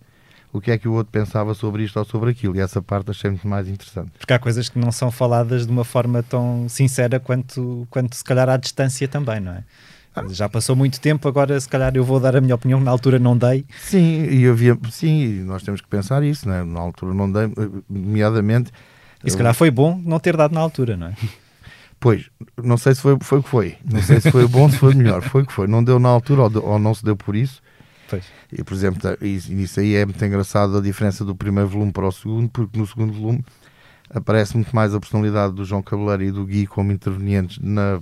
o 0.54 0.62
que 0.62 0.70
é 0.70 0.78
que 0.78 0.88
o 0.88 0.94
outro 0.94 1.12
pensava 1.12 1.56
sobre 1.56 1.84
isto 1.84 1.98
ou 1.98 2.06
sobre 2.06 2.30
aquilo. 2.30 2.56
E 2.56 2.60
essa 2.60 2.80
parte 2.80 3.10
achei 3.10 3.32
muito 3.32 3.48
mais 3.48 3.68
interessante. 3.68 4.12
Porque 4.20 4.32
há 4.32 4.38
coisas 4.38 4.70
que 4.70 4.78
não 4.78 4.92
são 4.92 5.10
faladas 5.10 5.66
de 5.66 5.72
uma 5.72 5.84
forma 5.84 6.22
tão 6.22 6.70
sincera 6.70 7.20
quanto, 7.20 7.88
quanto 7.90 8.16
se 8.16 8.24
calhar 8.24 8.48
à 8.48 8.56
distância 8.56 9.08
também, 9.08 9.40
não 9.40 9.54
é? 9.54 9.64
Ah. 10.16 10.24
Já 10.30 10.48
passou 10.48 10.76
muito 10.76 11.02
tempo, 11.02 11.28
agora 11.28 11.60
se 11.60 11.68
calhar 11.68 11.92
eu 11.96 12.04
vou 12.04 12.20
dar 12.20 12.36
a 12.36 12.42
minha 12.42 12.54
opinião, 12.54 12.80
na 12.80 12.92
altura 12.92 13.18
não 13.18 13.36
dei. 13.36 13.66
Sim, 13.82 14.26
e 14.26 14.48
havia, 14.48 14.78
sim, 14.92 15.42
nós 15.44 15.64
temos 15.64 15.82
que 15.82 15.88
pensar 15.88 16.22
isso, 16.22 16.48
não 16.48 16.54
é? 16.54 16.64
na 16.64 16.80
altura 16.80 17.16
não 17.16 17.32
dei, 17.32 17.52
nomeadamente... 17.90 18.72
E 19.26 19.32
se 19.32 19.38
calhar 19.38 19.56
foi 19.56 19.72
bom 19.72 20.00
não 20.04 20.20
ter 20.20 20.38
dado 20.38 20.54
na 20.54 20.60
altura, 20.60 20.96
não 20.96 21.08
é? 21.08 21.16
Pois, 22.04 22.30
não 22.62 22.76
sei 22.76 22.94
se 22.94 23.02
foi, 23.02 23.18
foi 23.22 23.40
o 23.40 23.44
que 23.44 23.48
foi. 23.48 23.78
Não 23.90 24.02
sei 24.02 24.20
se 24.20 24.30
foi 24.30 24.46
bom, 24.46 24.70
se 24.70 24.78
foi 24.78 24.94
melhor. 24.94 25.22
Foi 25.24 25.44
o 25.44 25.46
que 25.46 25.54
foi. 25.54 25.68
Não 25.68 25.82
deu 25.82 26.00
na 26.00 26.10
altura 26.10 26.42
ou, 26.42 26.72
ou 26.72 26.78
não 26.78 26.94
se 26.94 27.02
deu 27.02 27.16
por 27.16 27.34
isso. 27.34 27.62
Pois. 28.10 28.26
E, 28.52 28.62
por 28.62 28.74
exemplo, 28.74 29.02
tá, 29.02 29.16
isso 29.22 29.80
aí 29.80 29.96
é 29.96 30.06
muito 30.06 30.24
engraçado 30.26 30.78
a 30.78 30.82
diferença 30.82 31.24
do 31.24 31.34
primeiro 31.34 31.70
volume 31.70 31.94
para 31.94 32.06
o 32.06 32.12
segundo, 32.12 32.50
porque 32.50 32.78
no 32.78 32.86
segundo 32.86 33.14
volume 33.14 33.42
aparece 34.10 34.54
muito 34.56 34.76
mais 34.76 34.94
a 34.94 35.00
personalidade 35.00 35.54
do 35.54 35.64
João 35.64 35.82
Cabeleiro 35.82 36.24
e 36.24 36.32
do 36.32 36.46
Gui 36.46 36.68
como 36.68 36.92
intervenientes 36.92 37.58
na, 37.60 38.02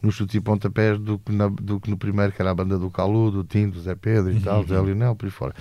no 0.00 0.12
chute 0.12 0.36
e 0.36 0.40
pontapés 0.40 0.96
do 0.96 1.18
que, 1.18 1.32
na, 1.32 1.48
do 1.48 1.80
que 1.80 1.90
no 1.90 1.96
primeiro, 1.96 2.30
que 2.30 2.40
era 2.40 2.52
a 2.52 2.54
banda 2.54 2.78
do 2.78 2.88
Calu, 2.88 3.32
do 3.32 3.42
Tim, 3.42 3.68
do 3.68 3.80
Zé 3.80 3.96
Pedro 3.96 4.30
e 4.30 4.36
uhum. 4.36 4.42
tal, 4.42 4.62
do 4.62 4.72
Zé 4.72 4.80
Lionel, 4.80 5.16
por 5.16 5.26
aí 5.26 5.32
fora. 5.32 5.56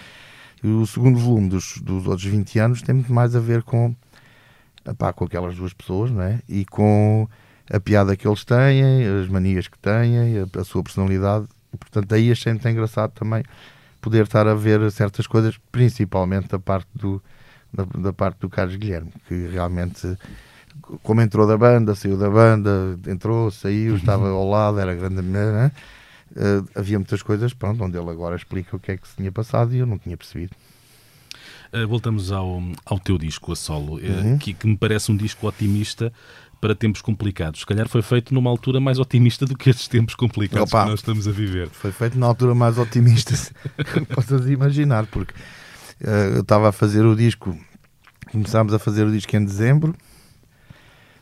E 0.63 0.67
o 0.67 0.85
segundo 0.85 1.17
volume 1.17 1.49
dos, 1.49 1.79
dos 1.81 2.05
outros 2.05 2.25
20 2.25 2.59
anos 2.59 2.81
tem 2.83 2.93
muito 2.93 3.11
mais 3.11 3.35
a 3.35 3.39
ver 3.39 3.63
com, 3.63 3.95
epá, 4.87 5.11
com 5.11 5.25
aquelas 5.25 5.55
duas 5.55 5.73
pessoas, 5.73 6.11
não 6.11 6.21
é? 6.21 6.39
E 6.47 6.65
com 6.65 7.27
a 7.69 7.79
piada 7.79 8.15
que 8.15 8.27
eles 8.27 8.43
têm, 8.43 8.83
as 9.21 9.27
manias 9.27 9.67
que 9.67 9.77
têm, 9.77 10.39
a, 10.39 10.59
a 10.59 10.63
sua 10.63 10.83
personalidade. 10.83 11.47
E, 11.73 11.77
portanto, 11.77 12.13
aí 12.13 12.31
achei 12.31 12.51
muito 12.51 12.67
engraçado 12.67 13.11
também 13.11 13.43
poder 14.01 14.23
estar 14.23 14.47
a 14.47 14.53
ver 14.53 14.89
certas 14.91 15.27
coisas, 15.27 15.59
principalmente 15.71 16.47
da 16.47 16.59
parte 16.59 16.87
do, 16.95 17.21
da, 17.73 17.83
da 17.83 18.13
parte 18.13 18.39
do 18.39 18.49
Carlos 18.49 18.75
Guilherme, 18.75 19.11
que 19.27 19.47
realmente 19.47 20.17
como 21.03 21.21
entrou 21.21 21.45
da 21.45 21.57
banda, 21.57 21.95
saiu 21.95 22.17
da 22.17 22.29
banda, 22.29 22.97
entrou, 23.07 23.51
saiu, 23.51 23.95
estava 23.95 24.29
ao 24.29 24.49
lado, 24.49 24.79
era 24.79 24.95
grande 24.95 25.21
né? 25.21 25.71
Uh, 26.31 26.67
havia 26.75 26.97
muitas 26.99 27.23
coisas, 27.23 27.53
pronto, 27.53 27.83
onde 27.83 27.97
ele 27.97 28.09
agora 28.09 28.35
explica 28.35 28.75
o 28.75 28.79
que 28.79 28.91
é 28.91 28.97
que 28.97 29.07
se 29.07 29.15
tinha 29.15 29.31
passado 29.31 29.73
e 29.73 29.79
eu 29.79 29.85
não 29.85 29.97
tinha 29.97 30.15
percebido. 30.15 30.55
Uh, 31.73 31.87
voltamos 31.87 32.31
ao, 32.31 32.61
ao 32.85 32.99
teu 32.99 33.17
disco 33.17 33.51
a 33.51 33.55
solo, 33.55 33.97
uh, 33.97 34.01
uhum. 34.01 34.37
que, 34.37 34.53
que, 34.53 34.67
me 34.67 34.77
parece 34.77 35.11
um 35.11 35.17
disco 35.17 35.47
otimista, 35.47 36.13
para 36.59 36.75
tempos 36.75 37.01
complicados. 37.01 37.61
Se 37.61 37.65
calhar 37.65 37.87
foi 37.87 38.01
feito 38.01 38.33
numa 38.33 38.49
altura 38.49 38.79
mais 38.79 38.99
otimista 38.99 39.45
do 39.45 39.57
que 39.57 39.69
estes 39.69 39.87
tempos 39.87 40.15
complicados 40.15 40.71
Opa, 40.71 40.83
que 40.83 40.89
nós 40.89 40.99
estamos 40.99 41.27
a 41.27 41.31
viver. 41.31 41.69
Foi 41.69 41.91
feito 41.91 42.17
na 42.17 42.25
altura 42.25 42.53
mais 42.53 42.77
otimista, 42.77 43.33
possas 44.13 44.47
imaginar, 44.47 45.05
porque 45.07 45.33
uh, 46.01 46.35
eu 46.35 46.41
estava 46.41 46.69
a 46.69 46.71
fazer 46.71 47.05
o 47.05 47.15
disco, 47.15 47.57
começámos 48.31 48.73
a 48.73 48.79
fazer 48.79 49.05
o 49.05 49.11
disco 49.11 49.35
em 49.35 49.43
dezembro, 49.43 49.95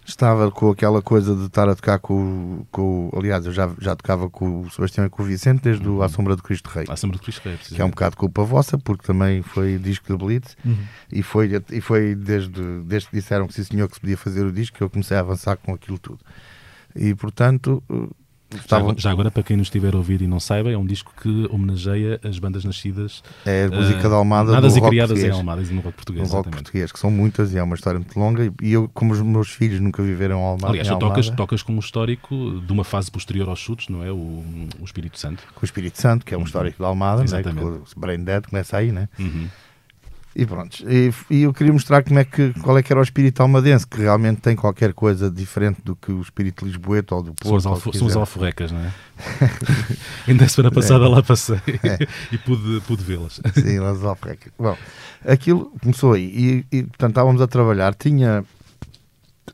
estava 0.07 0.49
com 0.49 0.71
aquela 0.71 1.01
coisa 1.01 1.35
de 1.35 1.45
estar 1.45 1.67
a 1.67 1.75
tocar 1.75 1.99
com, 1.99 2.65
com 2.71 3.11
aliás, 3.15 3.45
eu 3.45 3.51
já, 3.51 3.69
já 3.79 3.95
tocava 3.95 4.29
com 4.29 4.61
o 4.61 4.71
Sebastião 4.71 5.05
e 5.05 5.09
com 5.09 5.21
o 5.21 5.25
Vicente 5.25 5.63
desde 5.63 5.87
uhum. 5.87 6.01
A 6.01 6.07
Sombra 6.07 6.35
do 6.35 6.41
Cristo 6.41 6.67
Rei. 6.67 6.85
A 6.87 6.95
Sombra 6.95 7.17
do 7.17 7.23
Cristo 7.23 7.41
Rei, 7.43 7.57
que 7.57 7.81
é 7.81 7.85
um 7.85 7.89
bocado 7.89 8.15
culpa 8.15 8.43
vossa, 8.43 8.77
porque 8.77 9.05
também 9.05 9.41
foi 9.41 9.77
disco 9.77 10.07
de 10.07 10.17
Blitz 10.17 10.55
uhum. 10.65 10.77
e 11.11 11.21
foi, 11.21 11.51
e 11.71 11.81
foi 11.81 12.15
desde, 12.15 12.81
desde 12.83 13.09
que 13.09 13.17
disseram 13.17 13.47
que 13.47 13.53
sim 13.53 13.63
senhor 13.63 13.87
que 13.89 13.95
se 13.95 13.99
podia 13.99 14.17
fazer 14.17 14.45
o 14.45 14.51
disco 14.51 14.77
que 14.77 14.83
eu 14.83 14.89
comecei 14.89 15.17
a 15.17 15.19
avançar 15.19 15.57
com 15.57 15.73
aquilo 15.73 15.99
tudo. 15.99 16.19
E 16.95 17.13
portanto 17.13 17.83
já, 18.67 18.79
já, 18.97 19.11
agora, 19.11 19.29
para 19.29 19.43
quem 19.43 19.57
nos 19.57 19.67
estiver 19.67 19.93
a 19.93 19.97
ouvir 19.97 20.21
e 20.21 20.27
não 20.27 20.39
saiba, 20.39 20.71
é 20.71 20.77
um 20.77 20.85
disco 20.85 21.11
que 21.21 21.47
homenageia 21.51 22.19
as 22.23 22.39
bandas 22.39 22.63
nascidas. 22.63 23.21
É 23.45 23.65
a 23.65 23.69
música 23.69 24.07
uh, 24.07 24.09
da 24.09 24.15
Almada. 24.15 24.51
Nadas 24.51 24.77
e 24.77 24.81
criadas 24.81 25.09
português. 25.09 25.35
em 25.35 25.37
Almada 25.37 25.61
e 25.61 25.65
no 25.73 25.81
rock 25.81 25.95
português. 25.95 26.29
No 26.29 26.35
rock 26.35 26.49
português, 26.49 26.91
que 26.91 26.99
são 26.99 27.11
muitas 27.11 27.53
e 27.53 27.57
é 27.57 27.63
uma 27.63 27.75
história 27.75 27.99
muito 27.99 28.17
longa. 28.17 28.53
E 28.61 28.71
eu, 28.71 28.89
como 28.93 29.11
os 29.11 29.21
meus 29.21 29.49
filhos 29.49 29.79
nunca 29.81 30.01
viveram 30.01 30.39
Almada. 30.39 30.69
Aliás, 30.69 30.87
tu 30.87 30.97
tocas, 30.97 31.29
tocas 31.29 31.61
com 31.61 31.73
um 31.73 31.79
histórico 31.79 32.61
de 32.65 32.71
uma 32.71 32.83
fase 32.83 33.11
posterior 33.11 33.49
aos 33.49 33.59
chutes, 33.59 33.89
não 33.89 34.03
é? 34.03 34.11
O, 34.11 34.43
o 34.79 34.85
Espírito 34.85 35.19
Santo. 35.19 35.43
Com 35.53 35.63
o 35.63 35.65
Espírito 35.65 35.99
Santo, 35.99 36.25
que 36.25 36.33
é 36.33 36.37
um 36.37 36.41
uhum. 36.41 36.45
histórico 36.45 36.81
da 36.81 36.87
Almada, 36.87 37.23
né? 37.23 37.61
o 37.61 37.99
Brain 37.99 38.23
Dead 38.23 38.45
começa 38.47 38.77
aí, 38.77 38.91
né? 38.91 39.09
Uhum. 39.19 39.47
E 40.39 40.45
pronto, 40.45 40.87
e, 40.87 41.11
e, 41.31 41.41
eu 41.41 41.51
queria 41.51 41.73
mostrar 41.73 42.03
como 42.03 42.19
é 42.19 42.23
que, 42.23 42.53
qual 42.61 42.77
é 42.77 42.83
que 42.83 42.93
era 42.93 42.99
o 42.99 43.03
espírito 43.03 43.41
almadense, 43.41 43.87
que 43.87 43.97
realmente 43.97 44.39
tem 44.39 44.55
qualquer 44.55 44.93
coisa 44.93 45.31
diferente 45.31 45.81
do 45.83 45.95
que 45.95 46.11
o 46.11 46.21
espírito 46.21 46.63
lisboeta 46.63 47.15
ou 47.15 47.23
do 47.23 47.33
Porto. 47.33 47.59
São, 47.59 48.05
os 48.05 48.15
alforrecas, 48.15 48.71
não 48.71 48.79
é? 48.79 48.93
Ainda 50.29 50.45
a 50.45 50.47
semana 50.47 50.71
passada 50.71 51.05
é. 51.05 51.07
lá 51.07 51.23
passei 51.23 51.59
é. 51.81 52.07
e 52.31 52.37
pude, 52.37 52.81
pude 52.81 53.03
vê-las. 53.03 53.41
Sim, 53.51 53.83
as 53.83 54.03
alforrecas. 54.03 54.53
Bom, 54.59 54.77
aquilo 55.25 55.71
começou 55.81 56.13
aí 56.13 56.65
e, 56.71 56.77
e, 56.77 56.83
portanto 56.83 57.13
estávamos 57.13 57.41
a 57.41 57.47
trabalhar, 57.47 57.95
tinha... 57.95 58.45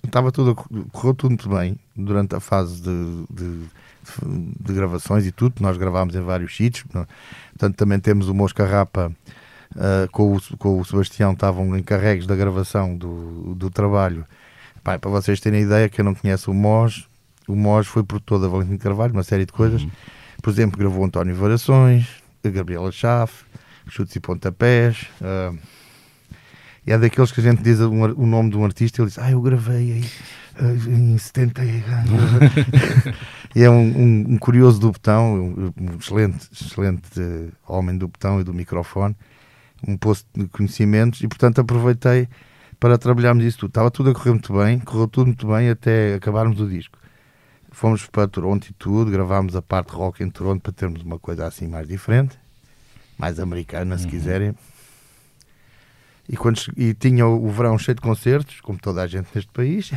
Estava 0.03 0.33
tudo, 0.33 0.53
correu 0.91 1.13
tudo 1.13 1.29
muito 1.29 1.47
bem 1.47 1.79
durante 1.95 2.35
a 2.35 2.41
fase 2.41 2.81
de, 2.81 3.23
de, 3.29 3.59
de 4.59 4.73
gravações 4.73 5.25
e 5.25 5.31
tudo, 5.31 5.61
nós 5.61 5.77
gravámos 5.77 6.13
em 6.13 6.21
vários 6.21 6.53
sítios, 6.53 6.83
portanto 6.83 7.77
também 7.77 8.01
temos 8.01 8.27
o 8.27 8.33
Mosca 8.33 8.65
Rapa 8.65 9.13
uh, 9.75 10.09
com, 10.11 10.35
o, 10.35 10.57
com 10.57 10.79
o 10.79 10.85
Sebastião 10.85 11.33
estavam 11.33 11.77
encarregues 11.77 12.25
da 12.25 12.35
gravação 12.35 12.95
do, 12.95 13.55
do 13.55 13.69
trabalho. 13.69 14.25
Pai, 14.83 14.99
para 14.99 15.09
vocês 15.09 15.39
terem 15.39 15.61
ideia, 15.61 15.87
que 15.87 16.01
eu 16.01 16.05
não 16.05 16.13
conheço 16.13 16.51
o 16.51 16.53
Mós, 16.53 17.07
o 17.47 17.55
Mós 17.55 17.87
foi 17.87 18.03
produtor 18.03 18.39
da 18.39 18.47
Valentim 18.47 18.77
Carvalho, 18.77 19.13
uma 19.13 19.23
série 19.23 19.45
de 19.45 19.51
coisas. 19.51 19.83
Uhum. 19.83 19.91
Por 20.41 20.49
exemplo, 20.49 20.77
gravou 20.77 21.05
António 21.05 21.35
Variações, 21.35 22.07
a 22.43 22.49
Gabriela 22.49 22.91
Chafe, 22.91 23.45
Chutes 23.87 24.15
e 24.15 24.19
Pontapés. 24.19 25.07
Uh, 25.21 25.57
e 26.85 26.91
é 26.91 26.97
daqueles 26.97 27.31
que 27.31 27.39
a 27.39 27.43
gente 27.43 27.63
diz 27.63 27.79
o, 27.79 27.89
o 27.89 28.25
nome 28.25 28.49
de 28.49 28.57
um 28.57 28.65
artista 28.65 29.01
e 29.01 29.03
ele 29.03 29.09
diz: 29.09 29.17
Ah, 29.17 29.31
eu 29.31 29.41
gravei 29.41 29.93
aí 29.93 30.09
uh, 30.61 30.89
em 30.89 31.17
70. 31.17 31.61
e 33.55 33.63
é 33.63 33.69
um, 33.69 33.81
um, 33.81 34.25
um, 34.33 34.37
curioso 34.37 34.79
do 34.79 34.91
botão, 34.91 35.35
um, 35.35 35.73
um 35.77 35.97
excelente, 35.97 36.49
excelente 36.51 37.19
uh, 37.19 37.51
homem 37.67 37.97
do 37.97 38.07
botão 38.07 38.41
e 38.41 38.43
do 38.43 38.53
microfone, 38.53 39.15
um 39.87 39.97
posto 39.97 40.27
de 40.35 40.47
conhecimentos 40.47 41.21
e, 41.21 41.27
portanto, 41.27 41.59
aproveitei 41.59 42.27
para 42.79 42.97
trabalharmos 42.97 43.45
isso 43.45 43.59
tudo. 43.59 43.69
Estava 43.69 43.91
tudo 43.91 44.09
a 44.09 44.13
correr 44.13 44.31
muito 44.31 44.53
bem, 44.53 44.79
correu 44.79 45.07
tudo 45.07 45.27
muito 45.27 45.47
bem 45.47 45.69
até 45.69 46.15
acabarmos 46.15 46.59
o 46.59 46.67
disco. 46.67 46.97
Fomos 47.71 48.05
para 48.05 48.27
Toronto 48.27 48.67
e 48.69 48.73
tudo, 48.73 49.09
gravámos 49.09 49.55
a 49.55 49.61
parte 49.61 49.93
rock 49.93 50.23
em 50.23 50.29
Toronto 50.29 50.61
para 50.61 50.71
termos 50.71 51.01
uma 51.01 51.17
coisa 51.17 51.47
assim 51.47 51.67
mais 51.67 51.87
diferente, 51.87 52.37
mais 53.17 53.39
americana, 53.39 53.97
se 53.97 54.05
uhum. 54.05 54.11
quiserem. 54.11 54.55
E, 56.29 56.37
quando, 56.37 56.59
e 56.77 56.93
tinha 56.93 57.25
o, 57.25 57.49
verão 57.49 57.77
cheio 57.77 57.95
de 57.95 58.01
concertos, 58.01 58.61
como 58.61 58.77
toda 58.77 59.01
a 59.01 59.07
gente 59.07 59.27
neste 59.33 59.51
país. 59.51 59.91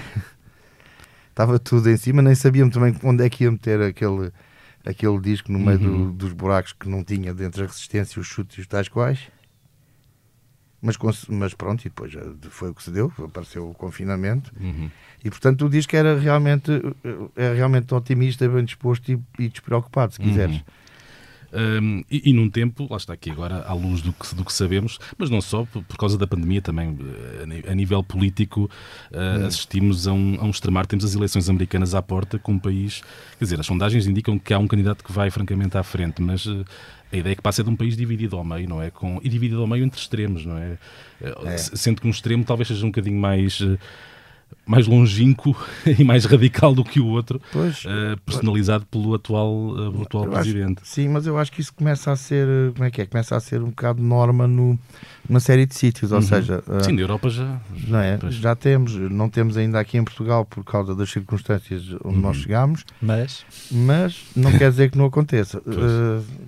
Estava 1.28 1.58
tudo 1.58 1.90
em 1.90 1.96
cima, 1.96 2.22
nem 2.22 2.34
sabíamos 2.34 2.72
também 2.72 2.96
onde 3.02 3.24
é 3.24 3.28
que 3.28 3.44
ia 3.44 3.50
meter 3.50 3.80
aquele, 3.82 4.32
aquele 4.84 5.20
disco 5.20 5.52
no 5.52 5.58
meio 5.58 5.78
uhum. 5.80 6.06
do, 6.06 6.12
dos 6.12 6.32
buracos 6.32 6.72
que 6.72 6.88
não 6.88 7.04
tinha 7.04 7.34
dentro 7.34 7.60
da 7.60 7.66
resistência, 7.66 8.18
os 8.18 8.26
chutes 8.26 8.56
e 8.56 8.60
os 8.62 8.66
tais 8.66 8.88
quais. 8.88 9.28
Mas, 10.80 10.96
mas 11.28 11.54
pronto, 11.54 11.80
e 11.80 11.84
depois 11.84 12.12
foi 12.50 12.70
o 12.70 12.74
que 12.74 12.82
se 12.82 12.90
deu, 12.90 13.12
apareceu 13.24 13.68
o 13.68 13.74
confinamento. 13.74 14.52
Uhum. 14.60 14.90
E 15.24 15.30
portanto 15.30 15.66
o 15.66 15.70
disco 15.70 15.96
era 15.96 16.18
realmente, 16.18 16.70
era 17.34 17.54
realmente 17.54 17.92
otimista, 17.94 18.48
bem 18.48 18.64
disposto 18.64 19.10
e, 19.10 19.18
e 19.38 19.48
despreocupado, 19.48 20.12
se 20.12 20.20
quiseres. 20.20 20.56
Uhum. 20.56 20.62
Um, 21.52 22.04
e, 22.10 22.30
e, 22.30 22.32
num 22.32 22.50
tempo, 22.50 22.86
lá 22.90 22.96
está 22.96 23.12
aqui 23.12 23.30
agora, 23.30 23.64
à 23.66 23.72
luz 23.72 24.02
do 24.02 24.12
que, 24.12 24.34
do 24.34 24.44
que 24.44 24.52
sabemos, 24.52 24.98
mas 25.16 25.30
não 25.30 25.40
só, 25.40 25.64
por, 25.64 25.82
por 25.84 25.96
causa 25.96 26.18
da 26.18 26.26
pandemia 26.26 26.60
também, 26.60 26.98
eh, 27.00 27.70
a, 27.70 27.74
nível 27.74 28.02
político, 28.02 28.70
uh, 29.10 29.46
assistimos 29.46 30.06
a 30.06 30.12
um, 30.12 30.36
a 30.40 30.44
um 30.44 30.50
extremar. 30.50 30.86
Temos 30.86 31.04
as 31.04 31.14
eleições 31.14 31.48
americanas 31.48 31.94
à 31.94 32.02
porta, 32.02 32.38
com 32.38 32.52
um 32.52 32.58
país. 32.58 33.00
Quer 33.38 33.44
dizer, 33.44 33.60
as 33.60 33.66
sondagens 33.66 34.06
indicam 34.06 34.38
que 34.38 34.52
há 34.52 34.58
um 34.58 34.66
candidato 34.66 35.02
que 35.02 35.12
vai 35.12 35.30
francamente 35.30 35.78
à 35.78 35.82
frente, 35.82 36.20
mas. 36.20 36.46
Uh, 36.46 36.64
a 37.12 37.16
ideia 37.16 37.32
é 37.32 37.36
que 37.36 37.42
passa 37.42 37.62
de 37.62 37.70
um 37.70 37.76
país 37.76 37.96
dividido 37.96 38.36
ao 38.36 38.44
meio, 38.44 38.68
não 38.68 38.82
é? 38.82 38.90
Com, 38.90 39.20
e 39.22 39.28
dividido 39.28 39.60
ao 39.60 39.66
meio 39.66 39.84
entre 39.84 40.00
extremos, 40.00 40.44
não 40.44 40.58
é? 40.58 40.78
é. 41.20 41.56
Sendo 41.56 42.00
que 42.00 42.06
um 42.06 42.10
extremo 42.10 42.44
talvez 42.44 42.68
seja 42.68 42.84
um 42.84 42.88
bocadinho 42.88 43.20
mais 43.20 43.62
mais 44.64 44.86
longínquo 44.86 45.56
e 45.86 46.02
mais 46.02 46.24
radical 46.24 46.74
do 46.74 46.84
que 46.84 47.00
o 47.00 47.06
outro, 47.06 47.40
pois, 47.52 47.84
uh, 47.84 48.20
personalizado 48.24 48.84
pelo 48.86 49.14
atual, 49.14 49.52
uh, 49.52 50.02
atual 50.02 50.28
presidente. 50.28 50.82
Acho, 50.82 50.90
sim, 50.90 51.08
mas 51.08 51.26
eu 51.26 51.38
acho 51.38 51.52
que 51.52 51.60
isso 51.60 51.72
começa 51.72 52.10
a 52.10 52.16
ser, 52.16 52.46
como 52.72 52.84
é 52.84 52.90
que 52.90 53.00
é? 53.00 53.06
Começa 53.06 53.36
a 53.36 53.40
ser 53.40 53.62
um 53.62 53.70
bocado 53.70 54.02
norma 54.02 54.46
no, 54.46 54.78
numa 55.28 55.40
série 55.40 55.66
de 55.66 55.74
sítios, 55.74 56.12
ou 56.12 56.18
uhum. 56.18 56.22
seja... 56.22 56.62
Uh, 56.66 56.84
sim, 56.84 56.92
na 56.92 57.00
Europa 57.00 57.30
já... 57.30 57.60
Não 57.88 57.98
é? 57.98 58.18
Já 58.30 58.54
temos, 58.54 58.94
não 58.94 59.28
temos 59.28 59.56
ainda 59.56 59.80
aqui 59.80 59.96
em 59.96 60.04
Portugal 60.04 60.44
por 60.44 60.64
causa 60.64 60.94
das 60.94 61.10
circunstâncias 61.10 61.82
onde 62.04 62.16
uhum. 62.16 62.20
nós 62.20 62.36
chegamos, 62.36 62.84
mas... 63.00 63.44
mas 63.70 64.24
não 64.34 64.52
quer 64.52 64.70
dizer 64.70 64.90
que 64.90 64.98
não 64.98 65.06
aconteça. 65.06 65.62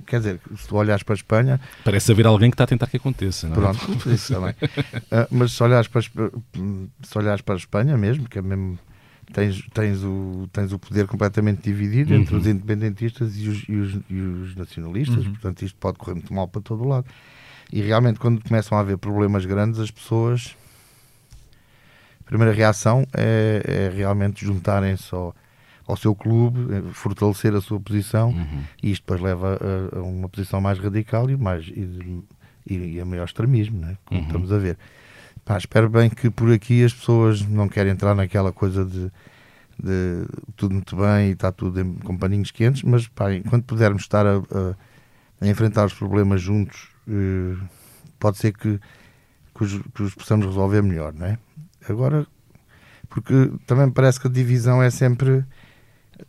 quer 0.06 0.18
dizer, 0.18 0.40
se 0.56 0.68
tu 0.68 0.76
olhares 0.76 1.02
para 1.02 1.14
a 1.14 1.16
Espanha... 1.16 1.60
Parece 1.84 2.12
haver 2.12 2.26
alguém 2.26 2.50
que 2.50 2.54
está 2.54 2.64
a 2.64 2.66
tentar 2.66 2.88
que 2.88 2.96
aconteça, 2.96 3.48
não 3.48 3.56
é? 3.56 3.60
Pronto, 3.60 4.10
isso 4.10 4.34
também. 4.34 4.54
mas 5.30 5.52
se 5.52 5.62
olhares 5.62 5.88
para, 5.88 6.02
se 6.02 7.18
olhares 7.18 7.42
para 7.42 7.54
a 7.54 7.58
Espanha 7.58 7.96
mesmo, 7.96 8.18
mesmo, 8.18 8.28
que 8.28 8.38
é 8.38 8.42
mesmo 8.42 8.78
tens, 9.32 9.62
tens, 9.72 10.02
o, 10.02 10.48
tens 10.52 10.72
o 10.72 10.78
poder 10.78 11.06
completamente 11.06 11.62
dividido 11.62 12.14
uhum. 12.14 12.20
entre 12.20 12.36
os 12.36 12.46
independentistas 12.46 13.36
e 13.36 13.48
os, 13.48 13.68
e 13.68 13.76
os, 13.76 13.98
e 14.10 14.20
os 14.20 14.56
nacionalistas, 14.56 15.24
uhum. 15.24 15.32
portanto 15.32 15.62
isto 15.62 15.78
pode 15.78 15.98
correr 15.98 16.14
muito 16.14 16.32
mal 16.32 16.48
para 16.48 16.60
todo 16.60 16.82
o 16.84 16.88
lado. 16.88 17.06
E 17.72 17.83
realmente 17.83 18.18
quando 18.18 18.42
começam 18.42 18.78
a 18.78 18.81
haver 18.81 18.98
problemas 18.98 19.44
grandes, 19.44 19.78
as 19.81 19.90
pessoas 19.90 20.57
a 22.20 22.24
primeira 22.24 22.52
reação 22.52 23.07
é, 23.14 23.62
é 23.64 23.96
realmente 23.96 24.44
juntarem-se 24.44 25.14
ao, 25.14 25.35
ao, 25.87 25.96
seu 25.96 26.14
clube, 26.14 26.74
é 26.74 26.92
fortalecer 26.92 27.54
a 27.54 27.61
sua 27.61 27.81
posição 27.81 28.31
uhum. 28.31 28.62
e 28.83 28.90
isto 28.90 29.02
depois 29.02 29.20
leva 29.22 29.59
a, 29.59 29.98
a, 29.98 30.02
uma 30.02 30.28
posição 30.28 30.61
mais 30.61 30.78
radical 30.78 31.31
e, 31.31 31.38
mais, 31.38 31.66
e, 31.68 32.22
e 32.66 33.00
a 33.00 33.04
maior 33.07 33.24
extremismo, 33.24 33.81
né? 33.81 33.96
como 34.04 34.20
uhum. 34.20 34.26
estamos 34.26 34.52
a 34.52 34.59
ver. 34.59 34.76
Pá, 35.42 35.57
espero 35.57 35.88
bem 35.88 36.11
que 36.11 36.28
por 36.28 36.52
aqui 36.52 36.85
as 36.85 36.92
pessoas 36.92 37.40
não 37.40 37.66
querem 37.66 37.92
entrar 37.92 38.14
naquela 38.14 38.52
coisa 38.52 38.85
de, 38.85 39.11
de 39.83 40.26
tudo 40.54 40.74
muito 40.74 40.96
bem 40.96 41.28
e 41.28 41.33
está 41.33 41.50
tudo 41.50 41.81
em, 41.81 41.94
com 41.94 42.14
paninhos 42.14 42.50
quentes, 42.50 42.83
mas 42.83 43.09
pá, 43.09 43.33
enquanto 43.33 43.64
pudermos 43.64 44.02
estar 44.02 44.26
a, 44.26 44.37
a, 44.37 44.74
a 45.40 45.48
enfrentar 45.48 45.87
os 45.87 45.94
problemas 45.94 46.42
juntos, 46.42 46.88
eh, 46.97 46.97
pode 48.18 48.38
ser 48.38 48.53
que, 48.53 48.81
que, 49.55 49.64
os, 49.64 49.83
que 49.94 50.03
os 50.03 50.14
possamos 50.14 50.47
resolver 50.47 50.83
melhor, 50.83 51.12
não 51.12 51.27
é? 51.27 51.38
Agora, 51.88 52.27
porque 53.09 53.51
também 53.66 53.90
parece 53.90 54.21
que 54.21 54.27
a 54.27 54.31
divisão 54.31 54.83
é 54.83 54.90
sempre. 54.90 55.44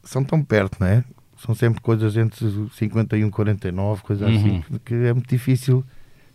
são 0.04 0.24
tão 0.24 0.44
perto, 0.44 0.78
não 0.80 0.88
é? 0.88 1.04
São 1.38 1.56
sempre 1.56 1.82
coisas 1.82 2.18
entre 2.18 2.46
51 2.74 3.28
e 3.28 3.32
49, 3.32 4.02
coisas 4.02 4.28
assim, 4.28 4.50
uhum. 4.50 4.60
assim, 4.60 4.80
que 4.84 4.94
é 4.94 5.14
muito 5.14 5.30
difícil 5.30 5.86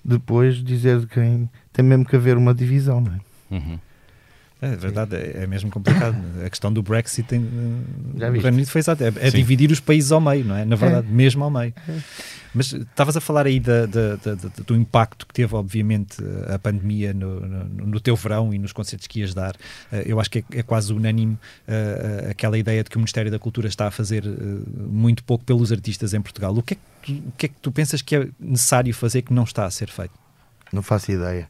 depois 0.04 0.56
dizer 0.56 1.00
de 1.00 1.06
quem 1.06 1.48
tem 1.72 1.84
mesmo 1.84 2.04
que 2.04 2.16
haver 2.16 2.36
uma 2.36 2.54
divisão, 2.54 3.00
não 3.00 3.12
é? 3.12 3.20
Uhum. 3.50 3.78
É 4.62 4.76
verdade, 4.76 5.16
é, 5.16 5.42
é 5.42 5.46
mesmo 5.46 5.70
complicado. 5.70 6.16
A 6.44 6.48
questão 6.48 6.72
do 6.72 6.82
Brexit 6.82 7.26
tem, 7.28 7.46
Já 8.16 8.28
o 8.28 8.32
Reino 8.32 8.48
Unido 8.48 8.68
foi 8.68 8.78
exato, 8.78 9.04
é, 9.04 9.12
é 9.20 9.30
dividir 9.30 9.70
os 9.70 9.80
países 9.80 10.10
ao 10.10 10.20
meio, 10.20 10.44
não 10.44 10.56
é? 10.56 10.64
Na 10.64 10.76
verdade, 10.76 11.06
é. 11.06 11.10
mesmo 11.10 11.44
ao 11.44 11.50
meio. 11.50 11.74
É. 11.88 11.98
Mas 12.54 12.72
estavas 12.72 13.16
a 13.16 13.20
falar 13.20 13.46
aí 13.46 13.58
da, 13.58 13.84
da, 13.84 14.14
da, 14.14 14.34
do 14.64 14.76
impacto 14.76 15.26
que 15.26 15.34
teve, 15.34 15.54
obviamente, 15.56 16.16
a 16.48 16.58
pandemia 16.58 17.12
no, 17.12 17.40
no, 17.40 17.86
no, 17.86 18.00
teu 18.00 18.14
verão 18.14 18.54
e 18.54 18.58
nos 18.58 18.72
concertos 18.72 19.08
que 19.08 19.20
ias 19.20 19.34
dar. 19.34 19.56
Eh, 19.90 20.04
eu 20.06 20.20
acho 20.20 20.30
que 20.30 20.38
é, 20.38 20.44
é 20.60 20.62
quase 20.62 20.92
unânime 20.92 21.34
uh, 21.34 22.30
aquela 22.30 22.56
ideia 22.56 22.84
de 22.84 22.90
que 22.90 22.96
o 22.96 23.00
Ministério 23.00 23.30
da 23.30 23.40
Cultura 23.40 23.66
está 23.66 23.88
a 23.88 23.90
fazer 23.90 24.24
uh, 24.24 24.62
muito 24.76 25.24
pouco 25.24 25.44
pelos 25.44 25.72
artistas 25.72 26.14
em 26.14 26.22
Portugal. 26.22 26.56
O 26.56 26.62
que, 26.62 26.74
é 26.74 26.76
que 26.76 27.12
tu, 27.12 27.28
o 27.28 27.32
que 27.32 27.46
é 27.46 27.48
que 27.48 27.56
tu 27.60 27.72
pensas 27.72 28.00
que 28.00 28.14
é 28.14 28.28
necessário 28.38 28.94
fazer 28.94 29.22
que 29.22 29.32
não 29.32 29.42
está 29.42 29.66
a 29.66 29.70
ser 29.70 29.90
feito? 29.90 30.14
Não 30.72 30.82
faço 30.82 31.10
ideia. 31.10 31.48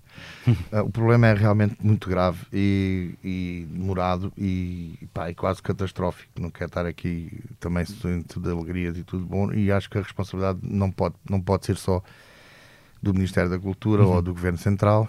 Uh, 0.72 0.80
o 0.84 0.90
problema 0.90 1.26
é 1.28 1.34
realmente 1.34 1.76
muito 1.82 2.08
grave 2.08 2.46
e, 2.52 3.14
e 3.22 3.66
demorado 3.70 4.32
e, 4.36 5.08
pá, 5.12 5.30
e 5.30 5.34
quase 5.34 5.62
catastrófico. 5.62 6.40
Não 6.40 6.50
quero 6.50 6.66
estar 6.66 6.86
aqui 6.86 7.42
também 7.60 7.84
tudo 7.84 8.48
de 8.48 8.50
alegrias 8.50 8.96
e 8.96 9.04
tudo 9.04 9.24
bom. 9.24 9.52
E 9.52 9.70
acho 9.70 9.88
que 9.88 9.98
a 9.98 10.02
responsabilidade 10.02 10.58
não 10.62 10.90
pode, 10.90 11.14
não 11.28 11.40
pode 11.40 11.66
ser 11.66 11.76
só 11.76 12.02
do 13.02 13.12
Ministério 13.12 13.50
da 13.50 13.58
Cultura 13.58 14.02
uhum. 14.04 14.14
ou 14.14 14.22
do 14.22 14.32
Governo 14.32 14.58
Central, 14.58 15.08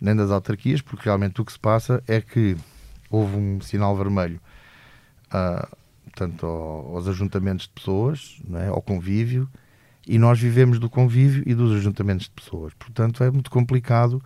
nem 0.00 0.16
das 0.16 0.30
autarquias, 0.30 0.80
porque 0.80 1.04
realmente 1.04 1.40
o 1.40 1.44
que 1.44 1.52
se 1.52 1.58
passa 1.58 2.02
é 2.08 2.20
que 2.20 2.56
houve 3.10 3.36
um 3.36 3.60
sinal 3.60 3.94
vermelho 3.96 4.40
uh, 5.26 5.76
tanto 6.14 6.46
aos 6.46 7.06
ajuntamentos 7.08 7.66
de 7.66 7.72
pessoas, 7.72 8.40
é? 8.54 8.68
ao 8.68 8.80
convívio 8.80 9.48
e 10.10 10.18
nós 10.18 10.40
vivemos 10.40 10.80
do 10.80 10.90
convívio 10.90 11.44
e 11.46 11.54
dos 11.54 11.70
ajuntamentos 11.70 12.26
de 12.26 12.32
pessoas. 12.32 12.74
Portanto, 12.74 13.22
é 13.22 13.30
muito 13.30 13.48
complicado 13.48 14.20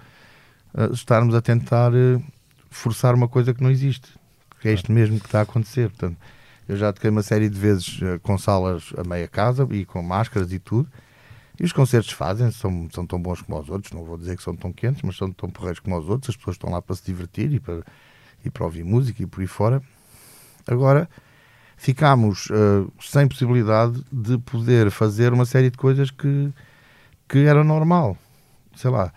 uh, 0.72 0.90
estarmos 0.94 1.34
a 1.34 1.42
tentar 1.42 1.92
uh, 1.92 2.24
forçar 2.70 3.14
uma 3.14 3.28
coisa 3.28 3.52
que 3.52 3.62
não 3.62 3.70
existe, 3.70 4.08
que 4.62 4.68
é 4.68 4.72
isto 4.72 4.90
mesmo 4.90 5.20
que 5.20 5.26
está 5.26 5.40
a 5.40 5.42
acontecer. 5.42 5.90
Portanto, 5.90 6.16
eu 6.66 6.74
já 6.74 6.90
toquei 6.90 7.10
uma 7.10 7.22
série 7.22 7.50
de 7.50 7.60
vezes 7.60 8.00
uh, 8.00 8.18
com 8.22 8.38
salas 8.38 8.94
a 8.96 9.04
meia 9.06 9.28
casa 9.28 9.68
e 9.72 9.84
com 9.84 10.02
máscaras 10.02 10.50
e 10.54 10.58
tudo. 10.58 10.88
E 11.60 11.64
os 11.64 11.72
concertos 11.72 12.12
fazem, 12.12 12.50
são, 12.50 12.88
são 12.90 13.06
tão 13.06 13.20
bons 13.20 13.42
como 13.42 13.60
os 13.60 13.68
outros, 13.68 13.92
não 13.92 14.04
vou 14.04 14.16
dizer 14.16 14.38
que 14.38 14.42
são 14.42 14.56
tão 14.56 14.72
quentes, 14.72 15.02
mas 15.02 15.18
são 15.18 15.30
tão 15.30 15.50
porreiros 15.50 15.80
como 15.80 15.98
os 15.98 16.08
outros. 16.08 16.30
As 16.30 16.36
pessoas 16.36 16.54
estão 16.54 16.70
lá 16.70 16.80
para 16.80 16.96
se 16.96 17.04
divertir 17.04 17.52
e 17.52 17.60
para, 17.60 17.82
e 18.42 18.48
para 18.48 18.64
ouvir 18.64 18.84
música 18.84 19.22
e 19.22 19.26
por 19.26 19.42
aí 19.42 19.46
fora. 19.46 19.82
Agora, 20.66 21.10
ficámos 21.76 22.46
uh, 22.46 22.90
sem 23.00 23.28
possibilidade 23.28 24.02
de 24.12 24.38
poder 24.38 24.90
fazer 24.90 25.32
uma 25.32 25.44
série 25.44 25.70
de 25.70 25.76
coisas 25.76 26.10
que, 26.10 26.52
que 27.28 27.38
era 27.40 27.62
normal. 27.62 28.16
Sei 28.74 28.90
lá, 28.90 29.12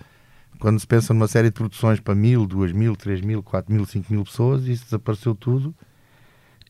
quando 0.60 0.80
se 0.80 0.88
pensa 0.88 1.14
numa 1.14 1.28
série 1.28 1.50
de 1.50 1.54
produções 1.54 2.00
para 2.00 2.16
mil, 2.16 2.46
duas 2.46 2.72
mil, 2.72 2.96
três 2.96 3.22
mil, 3.22 3.44
quatro 3.44 3.74
mil, 3.74 3.86
cinco 3.86 4.12
mil 4.12 4.24
pessoas, 4.24 4.66
isso 4.66 4.86
desapareceu 4.86 5.36
tudo. 5.36 5.74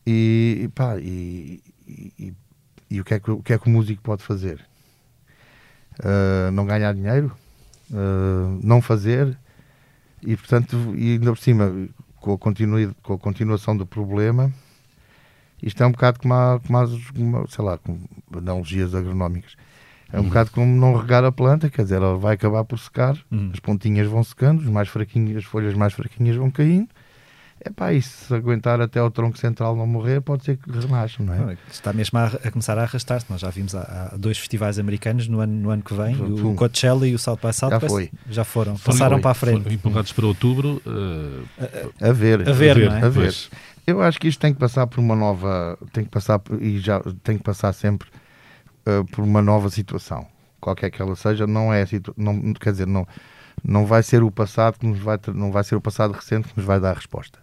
E, 0.06 0.62
e 0.64 0.68
pá, 0.68 0.98
e, 0.98 1.62
e, 1.86 2.34
e, 2.90 3.00
o, 3.00 3.04
que 3.04 3.14
é 3.14 3.20
que, 3.20 3.30
o 3.30 3.42
que 3.42 3.52
é 3.52 3.58
que 3.58 3.66
o 3.66 3.70
músico 3.70 4.02
pode 4.02 4.22
fazer? 4.22 4.64
Uh, 6.00 6.50
não 6.52 6.64
ganhar 6.64 6.94
dinheiro? 6.94 7.32
Uh, 7.90 8.60
não 8.62 8.80
fazer? 8.80 9.36
E 10.22 10.36
portanto, 10.36 10.76
e 10.96 11.12
ainda 11.12 11.30
por 11.30 11.38
cima, 11.38 11.88
com 12.20 12.34
a, 12.34 12.38
com 13.02 13.12
a 13.14 13.18
continuação 13.18 13.76
do 13.76 13.86
problema, 13.86 14.52
isto 15.62 15.82
é 15.82 15.86
um 15.86 15.92
bocado 15.92 16.18
como, 16.20 16.34
a, 16.34 16.60
como, 16.64 16.78
as, 16.78 17.10
como 17.10 17.48
sei 17.48 17.64
lá, 17.64 17.78
como 17.78 18.00
analogias 18.36 18.94
agronómicas. 18.94 19.54
É 20.12 20.16
um 20.16 20.22
uhum. 20.22 20.28
bocado 20.28 20.50
como 20.52 20.74
não 20.74 20.96
regar 20.96 21.22
a 21.24 21.30
planta, 21.30 21.68
quer 21.68 21.82
dizer, 21.82 21.96
ela 21.96 22.16
vai 22.16 22.34
acabar 22.34 22.64
por 22.64 22.78
secar, 22.78 23.16
uhum. 23.30 23.50
as 23.52 23.60
pontinhas 23.60 24.06
vão 24.06 24.24
secando, 24.24 24.60
os 24.60 24.68
mais 24.68 24.88
fraquinhos, 24.88 25.36
as 25.36 25.44
folhas 25.44 25.74
mais 25.74 25.92
fraquinhas 25.92 26.36
vão 26.36 26.50
caindo. 26.50 26.88
É 27.60 27.70
pá, 27.70 27.92
e 27.92 28.00
se 28.00 28.32
aguentar 28.32 28.80
até 28.80 29.02
o 29.02 29.10
tronco 29.10 29.36
central 29.36 29.74
não 29.74 29.86
morrer, 29.86 30.20
pode 30.20 30.44
ser 30.44 30.56
que 30.56 30.70
renasça, 30.70 31.20
não 31.20 31.34
é? 31.34 31.58
Está 31.70 31.92
mesmo 31.92 32.16
a, 32.16 32.26
a 32.26 32.50
começar 32.52 32.78
a 32.78 32.82
arrastar-se. 32.82 33.26
Nós 33.28 33.40
já 33.40 33.50
vimos 33.50 33.74
há, 33.74 34.12
há, 34.12 34.16
dois 34.16 34.38
festivais 34.38 34.78
americanos 34.78 35.26
no 35.26 35.40
ano, 35.40 35.52
no 35.52 35.70
ano 35.70 35.82
que 35.82 35.92
vem, 35.92 36.14
o 36.22 36.54
Coachella 36.54 37.06
e 37.06 37.14
o 37.14 37.18
South 37.18 37.38
by 37.42 37.52
Southwest. 37.52 37.82
Já 37.82 37.88
foi. 37.88 38.10
Já 38.30 38.44
foram, 38.44 38.76
passaram 38.76 39.16
foi. 39.16 39.22
para 39.22 39.30
a 39.32 39.34
frente. 39.34 39.62
Foram 39.62 39.74
empurrados 39.74 40.12
para 40.12 40.26
outubro. 40.26 40.80
Uh... 40.86 41.44
A, 42.00 42.08
a, 42.08 42.12
ver. 42.12 42.48
A 42.48 42.52
ver, 42.52 42.70
a 42.70 42.74
ver, 42.74 42.92
é? 42.92 43.04
a 43.04 43.08
ver. 43.08 43.34
Eu 43.88 44.02
acho 44.02 44.20
que 44.20 44.28
isto 44.28 44.40
tem 44.40 44.52
que 44.52 44.60
passar 44.60 44.86
por 44.86 45.00
uma 45.00 45.16
nova, 45.16 45.78
tem 45.92 46.04
que 46.04 46.10
passar, 46.10 46.40
e 46.60 46.78
já 46.78 47.00
tem 47.22 47.38
que 47.38 47.44
passar 47.44 47.72
sempre 47.72 48.08
uh, 48.86 49.04
por 49.06 49.24
uma 49.24 49.40
nova 49.40 49.70
situação 49.70 50.26
qualquer 50.60 50.90
que 50.90 51.00
ela 51.00 51.16
seja, 51.16 51.46
não 51.46 51.72
é 51.72 51.84
não 52.16 52.52
quer 52.54 52.72
dizer, 52.72 52.86
não, 52.86 53.06
não 53.64 53.86
vai 53.86 54.02
ser 54.02 54.22
o 54.22 54.30
passado 54.30 54.78
que 54.78 54.86
nos 54.86 54.98
vai 54.98 55.18
não 55.34 55.50
vai 55.50 55.64
ser 55.64 55.76
o 55.76 55.80
passado 55.80 56.12
recente 56.12 56.48
que 56.48 56.56
nos 56.56 56.66
vai 56.66 56.80
dar 56.80 56.90
a 56.90 56.94
resposta. 56.94 57.38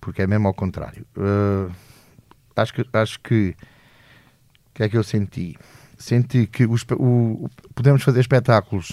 Porque 0.00 0.22
é 0.22 0.26
mesmo 0.26 0.46
ao 0.46 0.54
contrário. 0.54 1.04
Uh, 1.16 1.72
acho 2.56 2.72
que 2.72 2.84
acho 2.92 3.20
que 3.20 3.56
o 4.70 4.74
que 4.74 4.82
é 4.84 4.88
que 4.88 4.96
eu 4.96 5.02
senti? 5.02 5.56
Senti 5.96 6.46
que 6.46 6.64
os, 6.64 6.84
o, 6.92 7.50
podemos 7.74 8.02
fazer 8.02 8.20
espetáculos, 8.20 8.92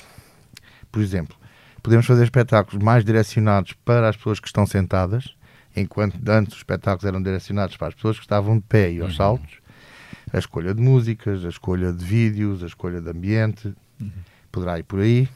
por 0.91 1.01
exemplo, 1.01 1.37
podemos 1.83 2.05
fazer 2.05 2.23
espetáculos 2.23 2.83
mais 2.83 3.05
direcionados 3.05 3.73
para 3.85 4.09
as 4.09 4.17
pessoas 4.17 4.39
que 4.39 4.47
estão 4.47 4.65
sentadas, 4.65 5.35
enquanto 5.75 6.17
antes 6.29 6.53
os 6.53 6.59
espetáculos 6.59 7.05
eram 7.05 7.21
direcionados 7.21 7.77
para 7.77 7.89
as 7.89 7.93
pessoas 7.95 8.17
que 8.17 8.23
estavam 8.23 8.57
de 8.57 8.63
pé 8.63 8.91
e 8.91 9.01
aos 9.01 9.11
uhum. 9.11 9.17
saltos 9.17 9.65
a 10.33 10.39
escolha 10.39 10.73
de 10.73 10.81
músicas, 10.81 11.45
a 11.45 11.49
escolha 11.49 11.93
de 11.93 12.03
vídeos, 12.03 12.63
a 12.63 12.67
escolha 12.67 13.01
de 13.01 13.09
ambiente, 13.09 13.73
uhum. 13.99 14.11
poderá 14.51 14.79
ir 14.79 14.83
por 14.83 14.99
aí. 14.99 15.29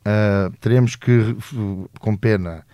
Uh, 0.00 0.50
teremos 0.60 0.96
que, 0.96 1.36
com 2.00 2.16
pena, 2.16 2.64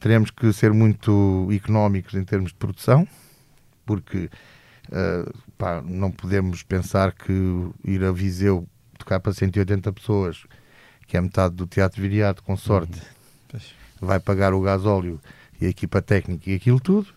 teremos 0.00 0.30
que 0.30 0.52
ser 0.52 0.72
muito 0.72 1.48
económicos 1.52 2.14
em 2.14 2.24
termos 2.24 2.50
de 2.50 2.56
produção, 2.56 3.06
porque 3.86 4.28
uh, 4.88 5.32
pá, 5.56 5.82
não 5.82 6.10
podemos 6.10 6.62
pensar 6.62 7.12
que 7.12 7.32
ir 7.84 8.04
a 8.04 8.12
Viseu 8.12 8.66
tocar 8.98 9.20
para 9.20 9.32
180 9.32 9.92
pessoas, 9.92 10.44
que 11.06 11.16
é 11.16 11.20
metade 11.20 11.54
do 11.54 11.66
Teatro 11.66 12.00
Viriato, 12.00 12.42
com 12.42 12.56
sorte, 12.56 13.00
uhum. 13.52 13.60
Vai 14.04 14.18
pagar 14.18 14.52
o 14.52 14.60
gasóleo 14.60 15.20
e 15.60 15.66
a 15.66 15.68
equipa 15.68 16.02
técnica 16.02 16.50
e 16.50 16.54
aquilo 16.54 16.80
tudo. 16.80 17.08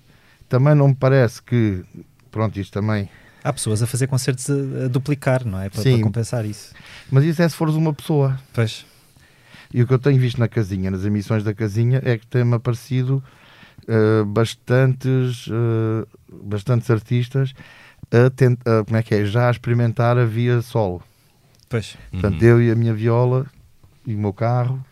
Também 0.47 0.75
não 0.75 0.89
me 0.89 0.95
parece 0.95 1.41
que 1.41 1.83
pronto, 2.31 2.59
isto 2.59 2.73
também. 2.73 3.09
Há 3.43 3.53
pessoas 3.53 3.81
a 3.81 3.87
fazer 3.87 4.07
concertos 4.07 4.49
a, 4.49 4.85
a 4.85 4.87
duplicar, 4.87 5.45
não 5.45 5.59
é? 5.59 5.69
Para, 5.69 5.81
para, 5.81 5.99
compensar 5.99 6.45
isso. 6.45 6.73
Mas 7.09 7.23
isso 7.23 7.41
é 7.41 7.47
se 7.47 7.55
fores 7.55 7.75
uma 7.75 7.93
pessoa. 7.93 8.37
Pois. 8.53 8.85
E 9.73 9.81
o 9.81 9.87
que 9.87 9.93
eu 9.93 9.99
tenho 9.99 10.19
visto 10.19 10.39
na 10.39 10.47
casinha, 10.47 10.91
nas 10.91 11.05
emissões 11.05 11.43
da 11.43 11.53
casinha, 11.53 12.01
é 12.03 12.17
que 12.17 12.27
tem-me 12.27 12.55
aparecido 12.55 13.23
uh, 13.87 14.25
bastantes, 14.25 15.47
uh, 15.47 16.07
bastantes 16.43 16.89
artistas 16.89 17.53
a 18.11 18.29
tentar, 18.29 18.83
como 18.83 18.97
é 18.97 19.03
que 19.03 19.15
é, 19.15 19.25
já 19.25 19.47
a 19.47 19.51
experimentar 19.51 20.17
a 20.17 20.25
via 20.25 20.61
solo. 20.61 21.01
Pois. 21.69 21.97
Portanto, 22.11 22.41
uhum. 22.41 22.47
eu 22.47 22.61
e 22.61 22.71
a 22.71 22.75
minha 22.75 22.93
viola 22.93 23.45
e 24.05 24.13
o 24.13 24.19
meu 24.19 24.33
carro 24.33 24.83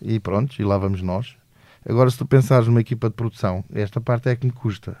e 0.00 0.18
pronto, 0.18 0.60
e 0.60 0.64
lá 0.64 0.78
vamos 0.78 1.02
nós. 1.02 1.36
Agora, 1.88 2.10
se 2.10 2.18
tu 2.18 2.26
pensares 2.26 2.66
numa 2.66 2.80
equipa 2.80 3.08
de 3.08 3.14
produção, 3.14 3.64
esta 3.72 4.00
parte 4.00 4.28
é 4.28 4.36
que 4.36 4.46
me 4.46 4.52
custa. 4.52 4.98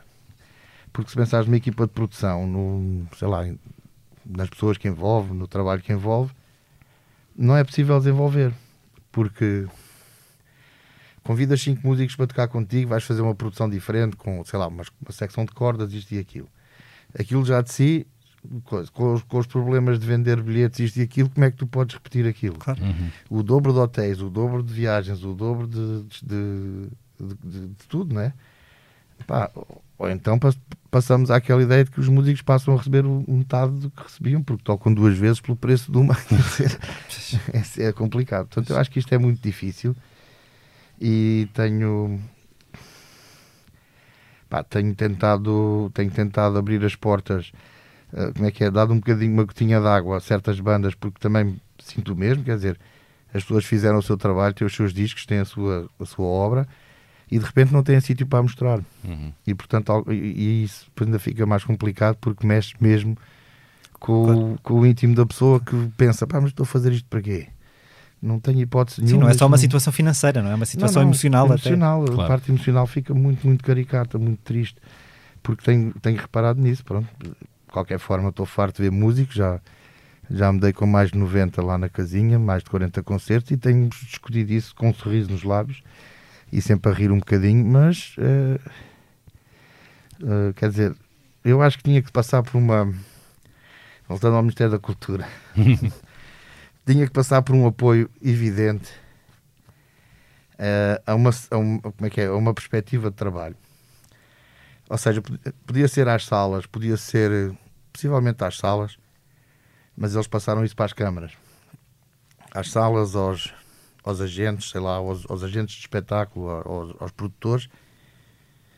Porque 0.92 1.10
se 1.10 1.16
pensares 1.16 1.46
numa 1.46 1.56
equipa 1.56 1.86
de 1.86 1.92
produção, 1.92 2.46
no, 2.46 3.06
sei 3.16 3.28
lá, 3.28 3.44
nas 4.24 4.48
pessoas 4.48 4.78
que 4.78 4.88
envolve, 4.88 5.32
no 5.32 5.46
trabalho 5.46 5.82
que 5.82 5.92
envolve, 5.92 6.32
não 7.36 7.56
é 7.56 7.62
possível 7.64 7.98
desenvolver. 7.98 8.52
Porque 9.12 9.66
convidas 11.22 11.60
cinco 11.60 11.86
músicos 11.86 12.16
para 12.16 12.26
tocar 12.26 12.48
contigo, 12.48 12.88
vais 12.88 13.04
fazer 13.04 13.22
uma 13.22 13.34
produção 13.34 13.68
diferente 13.68 14.16
com, 14.16 14.44
sei 14.44 14.58
lá, 14.58 14.66
uma, 14.66 14.82
uma 15.00 15.12
secção 15.12 15.44
de 15.44 15.52
cordas, 15.52 15.92
isto 15.92 16.12
e 16.12 16.18
aquilo. 16.18 16.48
Aquilo 17.18 17.44
já 17.44 17.60
de 17.60 17.72
si, 17.72 18.06
com 18.64 18.76
os, 18.76 19.22
com 19.22 19.38
os, 19.38 19.46
problemas 19.46 19.98
de 19.98 20.06
vender 20.06 20.42
bilhetes, 20.42 20.80
isto 20.80 20.98
e 20.98 21.02
aquilo, 21.02 21.28
como 21.28 21.44
é 21.44 21.50
que 21.50 21.56
tu 21.56 21.66
podes 21.66 21.94
repetir 21.94 22.26
aquilo? 22.26 22.56
Claro. 22.56 22.82
Uhum. 22.82 23.10
O 23.28 23.42
dobro 23.42 23.72
de 23.72 23.78
hotéis, 23.78 24.20
o 24.20 24.30
dobro 24.30 24.62
de 24.62 24.72
viagens, 24.72 25.22
o 25.22 25.34
dobro 25.34 25.66
de, 25.66 26.02
de, 26.22 26.88
de, 27.18 27.66
de 27.68 27.86
tudo, 27.88 28.14
não 28.14 28.22
é? 28.22 28.32
Pá, 29.26 29.50
ou 29.98 30.10
então 30.10 30.38
passamos 30.90 31.30
àquela 31.30 31.62
ideia 31.62 31.84
de 31.84 31.90
que 31.90 32.00
os 32.00 32.08
músicos 32.08 32.40
passam 32.40 32.74
a 32.74 32.78
receber 32.78 33.04
metade 33.04 33.72
do 33.72 33.90
que 33.90 34.02
recebiam, 34.02 34.42
porque 34.42 34.64
tocam 34.64 34.92
duas 34.94 35.16
vezes 35.16 35.40
pelo 35.40 35.56
preço 35.56 35.92
de 35.92 35.98
uma. 35.98 36.16
é, 37.52 37.88
é 37.88 37.92
complicado. 37.92 38.46
Portanto, 38.46 38.70
eu 38.70 38.78
acho 38.78 38.90
que 38.90 38.98
isto 38.98 39.14
é 39.14 39.18
muito 39.18 39.42
difícil 39.42 39.94
e 40.98 41.48
tenho. 41.52 42.18
Pá, 44.48 44.64
tenho 44.64 44.94
tentado 44.94 45.90
tenho 45.94 46.10
tentado 46.10 46.58
abrir 46.58 46.84
as 46.84 46.96
portas 46.96 47.52
uh, 48.12 48.32
como 48.34 48.46
é 48.46 48.50
que 48.50 48.64
é, 48.64 48.70
dado 48.70 48.92
um 48.92 48.96
bocadinho 48.96 49.32
uma 49.32 49.44
gotinha 49.44 49.80
de 49.80 49.86
água 49.86 50.16
a 50.16 50.20
certas 50.20 50.58
bandas 50.60 50.94
porque 50.94 51.18
também 51.18 51.60
sinto 51.78 52.12
o 52.12 52.16
mesmo, 52.16 52.44
quer 52.44 52.56
dizer 52.56 52.78
as 53.32 53.42
pessoas 53.44 53.64
fizeram 53.64 53.98
o 53.98 54.02
seu 54.02 54.16
trabalho, 54.16 54.54
têm 54.54 54.66
os 54.66 54.74
seus 54.74 54.92
discos, 54.92 55.24
têm 55.24 55.38
a 55.38 55.44
sua, 55.44 55.88
a 55.98 56.04
sua 56.04 56.26
obra 56.26 56.66
e 57.30 57.38
de 57.38 57.44
repente 57.44 57.72
não 57.72 57.82
têm 57.82 58.00
sítio 58.00 58.26
para 58.26 58.42
mostrar. 58.42 58.80
Uhum. 59.04 59.32
E 59.46 59.54
portanto, 59.54 60.04
e, 60.10 60.14
e 60.14 60.64
isso 60.64 60.90
ainda 61.00 61.18
fica 61.18 61.46
mais 61.46 61.62
complicado 61.62 62.16
porque 62.20 62.46
mexe 62.46 62.74
mesmo 62.80 63.16
com, 64.00 64.24
claro. 64.24 64.58
com 64.62 64.74
o 64.80 64.86
íntimo 64.86 65.14
da 65.14 65.24
pessoa 65.24 65.60
que 65.60 65.76
pensa, 65.96 66.26
pá, 66.26 66.40
mas 66.40 66.50
estou 66.50 66.64
a 66.64 66.66
fazer 66.66 66.92
isto 66.92 67.06
para 67.08 67.22
quê? 67.22 67.48
Não 68.20 68.38
tenho 68.38 68.60
hipótese 68.60 69.00
nenhuma. 69.00 69.16
Sim, 69.16 69.24
não 69.24 69.30
é 69.30 69.34
só 69.34 69.46
uma 69.46 69.56
não... 69.56 69.60
situação 69.60 69.92
financeira, 69.92 70.42
não 70.42 70.50
é? 70.50 70.54
uma 70.54 70.66
situação 70.66 71.00
não, 71.00 71.06
não, 71.06 71.10
emocional, 71.10 71.46
emocional 71.46 72.04
até. 72.04 72.22
A 72.22 72.26
parte 72.26 72.50
emocional 72.50 72.86
fica 72.86 73.14
muito, 73.14 73.46
muito 73.46 73.64
caricata, 73.64 74.18
muito 74.18 74.40
triste, 74.40 74.76
porque 75.42 75.64
tenho, 75.64 75.94
tenho 76.02 76.18
reparado 76.18 76.60
nisso. 76.60 76.84
Pronto. 76.84 77.08
De 77.70 77.72
qualquer 77.72 78.00
forma, 78.00 78.30
estou 78.30 78.44
farto 78.44 78.78
de 78.78 78.82
ver 78.82 78.90
músicos, 78.90 79.36
já, 79.36 79.60
já 80.28 80.52
me 80.52 80.58
dei 80.58 80.72
com 80.72 80.86
mais 80.86 81.12
de 81.12 81.16
90 81.16 81.62
lá 81.62 81.78
na 81.78 81.88
casinha, 81.88 82.36
mais 82.36 82.64
de 82.64 82.70
40 82.70 83.00
concertos, 83.04 83.52
e 83.52 83.56
tenho 83.56 83.88
discutido 83.88 84.52
isso 84.52 84.74
com 84.74 84.88
um 84.88 84.92
sorriso 84.92 85.30
nos 85.30 85.44
lábios 85.44 85.80
e 86.52 86.60
sempre 86.60 86.90
a 86.90 86.94
rir 86.94 87.12
um 87.12 87.20
bocadinho, 87.20 87.64
mas 87.64 88.16
uh, 88.18 88.60
uh, 90.24 90.52
quer 90.54 90.70
dizer, 90.70 90.96
eu 91.44 91.62
acho 91.62 91.78
que 91.78 91.84
tinha 91.84 92.02
que 92.02 92.10
passar 92.10 92.42
por 92.42 92.58
uma. 92.58 92.92
Voltando 94.08 94.34
ao 94.34 94.42
Ministério 94.42 94.72
da 94.72 94.78
Cultura, 94.80 95.24
tinha 96.84 97.06
que 97.06 97.12
passar 97.12 97.40
por 97.42 97.54
um 97.54 97.68
apoio 97.68 98.10
evidente 98.20 98.90
uh, 100.54 101.00
a, 101.06 101.14
uma, 101.14 101.30
a, 101.52 101.56
uma, 101.56 101.80
como 101.80 102.04
é 102.04 102.10
que 102.10 102.20
é? 102.20 102.26
a 102.26 102.34
uma 102.34 102.52
perspectiva 102.52 103.12
de 103.12 103.16
trabalho. 103.16 103.54
Ou 104.90 104.98
seja, 104.98 105.22
podia 105.64 105.86
ser 105.86 106.08
às 106.08 106.26
salas, 106.26 106.66
podia 106.66 106.96
ser 106.96 107.56
possivelmente 107.92 108.42
às 108.42 108.58
salas, 108.58 108.98
mas 109.96 110.16
eles 110.16 110.26
passaram 110.26 110.64
isso 110.64 110.74
para 110.74 110.86
as 110.86 110.92
câmaras. 110.92 111.30
Às 112.50 112.72
salas, 112.72 113.14
aos, 113.14 113.54
aos 114.02 114.20
agentes, 114.20 114.68
sei 114.68 114.80
lá, 114.80 114.96
aos, 114.96 115.30
aos 115.30 115.44
agentes 115.44 115.76
de 115.76 115.82
espetáculo, 115.82 116.50
aos, 116.50 116.92
aos, 117.00 117.12
produtores, 117.12 117.68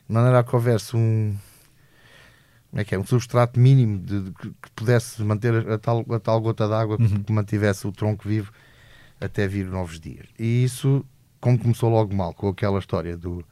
de 0.07 0.15
maneira 0.15 0.41
a 0.41 0.45
que 0.45 0.55
houvesse 0.55 0.95
um, 0.95 1.35
como 2.69 2.81
é 2.83 2.85
que 2.85 2.95
é, 2.95 2.99
um 2.99 3.07
substrato 3.07 3.59
mínimo 3.59 3.99
de, 3.99 4.21
de 4.25 4.33
que 4.33 4.71
pudesse 4.77 5.23
manter 5.23 5.67
a 5.67 5.79
tal, 5.79 6.05
a 6.11 6.21
tal 6.21 6.43
gota 6.43 6.69
d'água 6.69 6.99
uhum. 7.01 7.23
que 7.23 7.33
mantivesse 7.33 7.87
o 7.87 7.93
tronco 7.93 8.29
vivo 8.29 8.53
até 9.19 9.49
vir 9.49 9.65
novos 9.65 9.99
dias. 9.99 10.27
E 10.39 10.63
isso, 10.63 11.07
como 11.41 11.59
começou 11.59 11.89
logo 11.89 12.15
mal, 12.15 12.35
com 12.35 12.51
aquela 12.51 12.79
história 12.79 13.17
do 13.17 13.43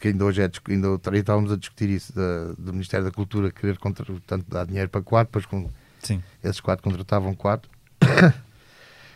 que 0.00 0.08
ainda 0.08 0.24
hoje 0.24 0.42
é, 0.42 0.50
ainda 0.68 1.00
estávamos 1.14 1.52
a 1.52 1.56
discutir 1.56 1.88
isso 1.88 2.14
da, 2.14 2.52
do 2.58 2.72
Ministério 2.72 3.04
da 3.04 3.12
Cultura 3.12 3.50
querer 3.50 3.78
contra, 3.78 4.04
tanto 4.26 4.50
dar 4.50 4.66
dinheiro 4.66 4.88
para 4.88 5.02
quatro, 5.02 5.28
depois 5.30 5.46
com 5.46 5.70
Sim. 6.00 6.22
esses 6.42 6.60
quatro 6.60 6.82
contratavam 6.82 7.34
quatro 7.34 7.70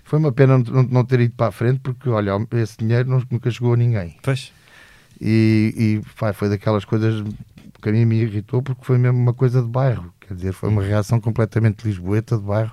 Foi 0.05 0.19
uma 0.19 0.33
pena 0.33 0.59
não, 0.59 0.83
não 0.83 1.05
ter 1.05 1.21
ido 1.21 1.35
para 1.35 1.47
a 1.47 1.53
frente, 1.53 1.81
porque 1.81 2.09
olha, 2.09 2.33
esse 2.53 2.77
dinheiro 2.79 3.25
nunca 3.31 3.51
chegou 3.51 3.73
a 3.73 3.77
ninguém. 3.77 4.17
Pois. 4.23 4.53
E, 5.21 5.75
e 6.05 6.15
pá, 6.19 6.33
foi 6.33 6.49
daquelas 6.49 6.85
coisas 6.85 7.25
que 7.81 7.89
a 7.89 7.93
mim 7.93 8.05
me 8.05 8.17
irritou, 8.17 8.63
porque 8.63 8.85
foi 8.85 8.99
mesmo 8.99 9.19
uma 9.19 9.33
coisa 9.33 9.63
de 9.63 9.69
bairro. 9.69 10.13
Quer 10.21 10.35
dizer, 10.35 10.53
foi 10.53 10.69
uma 10.69 10.83
reação 10.83 11.21
completamente 11.21 11.85
lisboeta 11.85 12.37
de 12.37 12.43
bairro, 12.43 12.73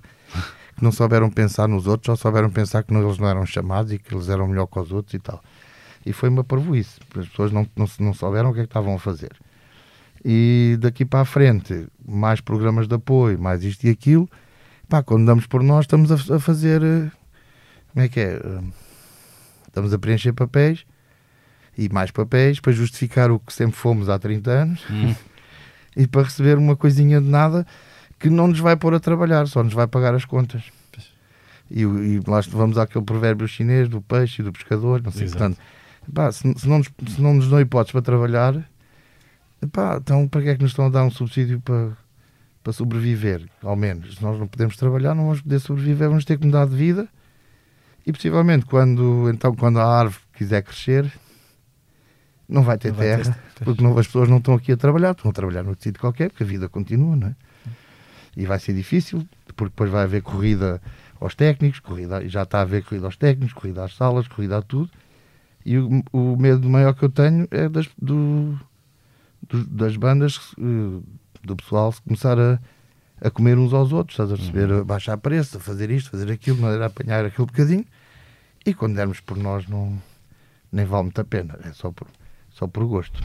que 0.76 0.84
não 0.84 0.92
souberam 0.92 1.30
pensar 1.30 1.68
nos 1.68 1.88
outros, 1.88 2.08
só 2.08 2.16
souberam 2.16 2.50
pensar 2.50 2.84
que 2.84 2.94
não, 2.94 3.04
eles 3.04 3.18
não 3.18 3.28
eram 3.28 3.46
chamados 3.46 3.92
e 3.92 4.00
que 4.00 4.14
eles 4.14 4.30
eram 4.30 4.48
melhor 4.48 4.66
que 4.68 4.80
os 4.80 4.92
outros 4.92 5.14
e 5.14 5.20
tal. 5.20 5.42
E 6.06 6.14
foi 6.14 6.30
uma 6.30 6.44
parvoíce. 6.44 7.00
As 7.18 7.28
pessoas 7.28 7.52
não, 7.52 7.68
não, 7.76 7.86
não 8.00 8.14
souberam 8.14 8.50
o 8.50 8.54
que 8.54 8.60
é 8.60 8.64
que 8.64 8.70
estavam 8.70 8.96
a 8.96 9.00
fazer. 9.00 9.32
E 10.24 10.78
daqui 10.80 11.06
para 11.06 11.22
a 11.22 11.26
frente, 11.26 11.88
mais 12.06 12.42
programas 12.42 12.88
de 12.88 12.96
apoio, 12.96 13.40
mais 13.40 13.64
isto 13.64 13.86
e 13.86 13.90
aquilo. 13.90 14.30
Pá, 14.88 15.04
quando 15.04 15.26
damos 15.26 15.46
por 15.46 15.64
nós, 15.64 15.82
estamos 15.82 16.12
a, 16.12 16.36
a 16.36 16.40
fazer 16.40 16.82
eh, 16.84 17.12
como 17.94 18.06
é 18.06 18.10
que 18.10 18.20
é? 18.20 18.42
Hum, 18.44 18.72
estamos 19.68 19.94
a 19.94 20.00
preencher 20.00 20.34
papéis 20.34 20.86
e 21.78 21.90
mais 21.90 22.12
papéis 22.12 22.60
para 22.60 22.74
justificar 22.74 23.32
o 23.32 23.40
que 23.40 23.54
sempre 23.54 23.76
fomos 23.78 24.10
há 24.10 24.20
30 24.20 24.52
anos 24.52 24.84
hum. 24.90 25.16
e 25.96 26.08
para 26.08 26.24
receber 26.24 26.58
uma 26.58 26.76
coisinha 26.76 27.22
de 27.22 27.28
nada 27.28 27.66
que 28.20 28.30
não 28.30 28.48
nos 28.48 28.60
vai 28.60 28.76
pôr 28.76 28.94
a 28.94 29.00
trabalhar, 29.00 29.48
só 29.48 29.64
nos 29.64 29.74
vai 29.74 29.88
pagar 29.88 30.14
as 30.14 30.26
contas. 30.26 30.64
E, 31.72 31.82
e 31.82 32.20
lá 32.28 32.42
vamos 32.50 32.78
àquele 32.78 33.06
provérbio 33.06 33.48
chinês 33.48 33.88
do 33.88 34.02
peixe 34.02 34.42
e 34.42 34.46
do 34.46 34.52
pescador, 34.52 35.02
não 35.02 35.12
sei, 35.12 35.24
Exato. 35.24 35.38
portanto, 35.38 35.62
se, 36.32 36.54
se, 36.60 36.68
não 36.68 36.80
nos, 36.80 36.90
se 37.08 37.22
não 37.22 37.34
nos 37.34 37.50
dão 37.50 37.60
hipóteses 37.60 37.92
para 37.92 38.02
trabalhar, 38.02 38.70
então 39.62 40.28
para 40.28 40.42
que 40.42 40.50
é 40.50 40.56
que 40.56 40.62
nos 40.62 40.72
estão 40.72 40.86
a 40.86 40.90
dar 40.90 41.04
um 41.04 41.12
subsídio 41.12 41.60
para, 41.60 41.92
para 42.64 42.74
sobreviver, 42.74 43.48
ao 43.62 43.76
menos? 43.76 44.16
Se 44.16 44.24
nós 44.24 44.40
não 44.40 44.48
podemos 44.48 44.76
trabalhar, 44.78 45.14
não 45.14 45.26
vamos 45.26 45.42
poder 45.42 45.60
sobreviver, 45.60 46.10
vamos 46.10 46.26
ter 46.26 46.38
que 46.38 46.46
mudar 46.46 46.66
de 46.66 46.76
vida 46.76 47.08
e 48.06 48.12
possivelmente 48.12 48.66
quando, 48.66 49.30
então, 49.30 49.56
quando 49.56 49.80
a 49.80 49.86
árvore 49.86 50.24
quiser 50.34 50.64
crescer, 50.64 51.12
não 52.48 52.64
vai 52.64 52.78
ter 52.78 52.92
não 52.92 52.98
terra, 52.98 53.24
vai 53.24 53.34
ter, 53.34 53.64
porque 53.64 53.84
não, 53.84 53.98
as 53.98 54.08
pessoas 54.08 54.28
não 54.28 54.38
estão 54.38 54.56
aqui 54.56 54.72
a 54.72 54.78
trabalhar, 54.78 55.12
estão 55.12 55.30
a 55.30 55.34
trabalhar 55.34 55.64
no 55.64 55.76
sítio 55.80 56.00
qualquer, 56.00 56.32
porque 56.32 56.44
a 56.44 56.48
vida 56.48 56.68
continua, 56.68 57.16
não 57.16 57.28
é? 57.28 57.36
E 58.36 58.46
vai 58.46 58.58
ser 58.60 58.74
difícil, 58.74 59.28
porque 59.56 59.72
depois 59.72 59.92
vai 59.92 60.04
haver 60.04 60.22
corrida 60.22 60.82
aos 61.20 61.36
técnicos, 61.36 61.80
corrida, 61.80 62.28
já 62.28 62.44
está 62.44 62.60
a 62.60 62.62
haver 62.62 62.84
corrida 62.84 63.06
aos 63.06 63.18
técnicos, 63.18 63.54
corrida 63.54 63.84
às 63.84 63.96
salas, 63.96 64.28
corrida 64.28 64.58
a 64.58 64.62
tudo. 64.62 64.90
E 65.66 65.78
o, 65.78 66.04
o 66.12 66.38
medo 66.38 66.70
maior 66.70 66.94
que 66.94 67.04
eu 67.04 67.10
tenho 67.10 67.48
é 67.52 67.68
das, 67.68 67.88
do, 68.02 68.58
do, 69.48 69.66
das 69.66 69.96
bandas, 69.98 70.54
eh, 70.58 71.02
do 71.44 71.56
pessoal, 71.56 71.92
se 71.92 72.02
começar 72.02 72.40
a, 72.40 72.60
a 73.22 73.30
comer 73.30 73.58
uns 73.58 73.74
aos 73.74 73.92
outros, 73.92 74.14
estás 74.14 74.32
a 74.32 74.36
receber, 74.36 74.72
uhum. 74.72 74.82
a 74.82 74.84
baixar 74.84 75.18
preço, 75.18 75.58
a 75.58 75.60
fazer 75.60 75.92
isto, 75.92 76.10
fazer 76.10 76.32
aquilo, 76.32 76.58
de 76.58 76.62
maneira 76.62 76.86
a 76.86 76.88
apanhar 76.88 77.26
aquele 77.26 77.48
bocadinho. 77.48 77.86
E 78.66 78.74
quando 78.74 78.96
dermos 78.96 79.20
por 79.20 79.38
nós, 79.38 79.68
não, 79.68 80.02
nem 80.72 80.86
vale 80.86 81.04
muito 81.04 81.20
a 81.20 81.26
pena, 81.26 81.58
é 81.64 81.72
só 81.74 81.92
por, 81.92 82.08
só 82.50 82.68
por 82.68 82.86
gosto. 82.86 83.22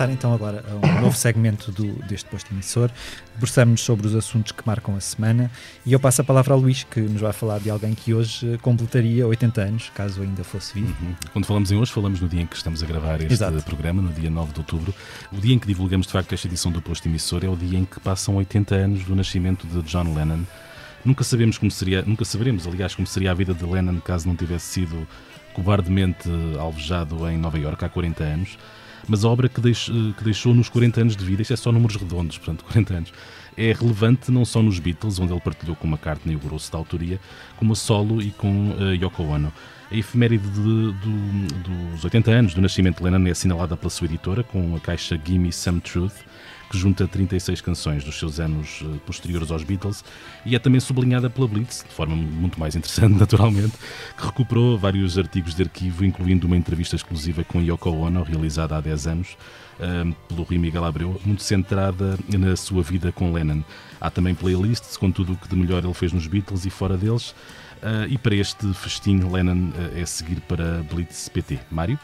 Passar 0.00 0.10
então 0.10 0.32
agora 0.32 0.64
a 0.66 0.86
um 0.86 1.00
novo 1.02 1.16
segmento 1.16 1.70
do, 1.70 1.92
deste 2.06 2.26
posto 2.30 2.50
emissor. 2.54 2.90
Debruçamos 3.34 3.82
sobre 3.82 4.06
os 4.06 4.14
assuntos 4.14 4.50
que 4.50 4.66
marcam 4.66 4.96
a 4.96 5.00
semana 5.00 5.50
e 5.84 5.92
eu 5.92 6.00
passo 6.00 6.22
a 6.22 6.24
palavra 6.24 6.54
ao 6.54 6.60
Luís, 6.60 6.84
que 6.84 7.00
nos 7.00 7.20
vai 7.20 7.34
falar 7.34 7.58
de 7.58 7.68
alguém 7.68 7.94
que 7.94 8.14
hoje 8.14 8.58
completaria 8.62 9.26
80 9.26 9.60
anos, 9.60 9.90
caso 9.94 10.22
ainda 10.22 10.42
fosse 10.42 10.72
vivo. 10.74 10.96
Uhum. 11.02 11.14
Quando 11.32 11.44
falamos 11.44 11.70
em 11.70 11.76
hoje, 11.76 11.92
falamos 11.92 12.18
no 12.18 12.28
dia 12.28 12.40
em 12.40 12.46
que 12.46 12.56
estamos 12.56 12.82
a 12.82 12.86
gravar 12.86 13.20
este 13.20 13.34
Exato. 13.34 13.62
programa, 13.62 14.00
no 14.00 14.10
dia 14.10 14.30
9 14.30 14.52
de 14.54 14.60
outubro. 14.60 14.94
O 15.30 15.36
dia 15.36 15.54
em 15.54 15.58
que 15.58 15.66
divulgamos 15.66 16.06
de 16.06 16.12
facto 16.14 16.32
esta 16.32 16.46
edição 16.46 16.72
do 16.72 16.80
posto 16.80 17.06
emissor 17.06 17.44
é 17.44 17.48
o 17.48 17.56
dia 17.56 17.78
em 17.78 17.84
que 17.84 18.00
passam 18.00 18.36
80 18.36 18.74
anos 18.74 19.04
do 19.04 19.14
nascimento 19.14 19.66
de 19.66 19.82
John 19.82 20.14
Lennon. 20.14 20.44
Nunca 21.04 21.24
sabemos 21.24 21.58
como 21.58 21.70
seria, 21.70 22.02
nunca 22.02 22.24
saberemos, 22.24 22.66
aliás, 22.66 22.94
como 22.94 23.06
seria 23.06 23.32
a 23.32 23.34
vida 23.34 23.52
de 23.52 23.64
Lennon 23.64 24.00
caso 24.00 24.26
não 24.26 24.36
tivesse 24.36 24.66
sido 24.66 25.06
cobardemente 25.52 26.28
alvejado 26.58 27.28
em 27.28 27.36
Nova 27.36 27.58
Iorque 27.58 27.84
há 27.84 27.88
40 27.88 28.24
anos 28.24 28.58
mas 29.08 29.24
a 29.24 29.28
obra 29.28 29.48
que, 29.48 29.60
deixou, 29.60 29.94
que 30.14 30.24
deixou 30.24 30.54
nos 30.54 30.68
40 30.68 31.00
anos 31.00 31.16
de 31.16 31.24
vida, 31.24 31.42
isto 31.42 31.52
é 31.52 31.56
só 31.56 31.72
números 31.72 31.96
redondos, 31.96 32.38
portanto, 32.38 32.64
40 32.70 32.94
anos, 32.94 33.12
é 33.56 33.72
relevante 33.72 34.30
não 34.30 34.44
só 34.44 34.62
nos 34.62 34.78
Beatles, 34.78 35.18
onde 35.18 35.32
ele 35.32 35.40
partilhou 35.40 35.76
com 35.76 35.86
McCartney 35.86 36.36
o 36.36 36.38
grosso 36.38 36.70
da 36.72 36.78
autoria, 36.78 37.20
como 37.56 37.72
a 37.72 37.76
solo 37.76 38.22
e 38.22 38.30
com 38.30 38.70
uh, 38.70 38.94
Yoko 38.94 39.22
Ono. 39.22 39.52
A 39.90 39.94
efeméride 39.96 40.48
de, 40.48 40.92
de, 40.92 41.90
dos 41.92 42.04
80 42.04 42.30
anos 42.30 42.54
do 42.54 42.60
nascimento 42.60 42.98
de 42.98 43.04
Lennon 43.04 43.26
é 43.26 43.32
assinalada 43.32 43.76
pela 43.76 43.90
sua 43.90 44.06
editora 44.06 44.44
com 44.44 44.76
a 44.76 44.80
caixa 44.80 45.20
Gimme 45.22 45.52
Some 45.52 45.80
Truth, 45.80 46.14
que 46.70 46.78
junta 46.78 47.06
36 47.08 47.60
canções 47.60 48.04
dos 48.04 48.16
seus 48.16 48.38
anos 48.38 48.82
eh, 48.82 48.98
posteriores 49.04 49.50
aos 49.50 49.64
Beatles 49.64 50.04
e 50.46 50.54
é 50.54 50.58
também 50.58 50.78
sublinhada 50.78 51.28
pela 51.28 51.48
Blitz, 51.48 51.84
de 51.86 51.92
forma 51.92 52.14
muito 52.14 52.60
mais 52.60 52.76
interessante, 52.76 53.12
naturalmente, 53.18 53.72
que 54.16 54.24
recuperou 54.24 54.78
vários 54.78 55.18
artigos 55.18 55.52
de 55.54 55.64
arquivo, 55.64 56.04
incluindo 56.04 56.46
uma 56.46 56.56
entrevista 56.56 56.94
exclusiva 56.94 57.42
com 57.42 57.60
Yoko 57.60 57.90
Ono, 57.90 58.22
realizada 58.22 58.76
há 58.76 58.80
10 58.80 59.06
anos, 59.08 59.36
eh, 59.80 60.14
pelo 60.28 60.44
Rui 60.44 60.58
Miguel 60.58 60.84
Abreu, 60.84 61.20
muito 61.24 61.42
centrada 61.42 62.16
na 62.28 62.54
sua 62.54 62.84
vida 62.84 63.10
com 63.10 63.32
Lennon. 63.32 63.64
Há 64.00 64.08
também 64.08 64.32
playlists 64.32 64.96
com 64.96 65.10
tudo 65.10 65.32
o 65.32 65.36
que 65.36 65.48
de 65.48 65.56
melhor 65.56 65.84
ele 65.84 65.94
fez 65.94 66.12
nos 66.12 66.28
Beatles 66.28 66.64
e 66.66 66.70
fora 66.70 66.96
deles. 66.96 67.34
Uh, 67.82 68.04
e 68.10 68.18
para 68.18 68.34
este 68.34 68.74
festim, 68.74 69.20
Lennon 69.20 69.70
é 69.96 70.04
seguir 70.04 70.38
para 70.42 70.82
Blitz 70.82 71.30
PT. 71.30 71.58
Mário? 71.70 71.98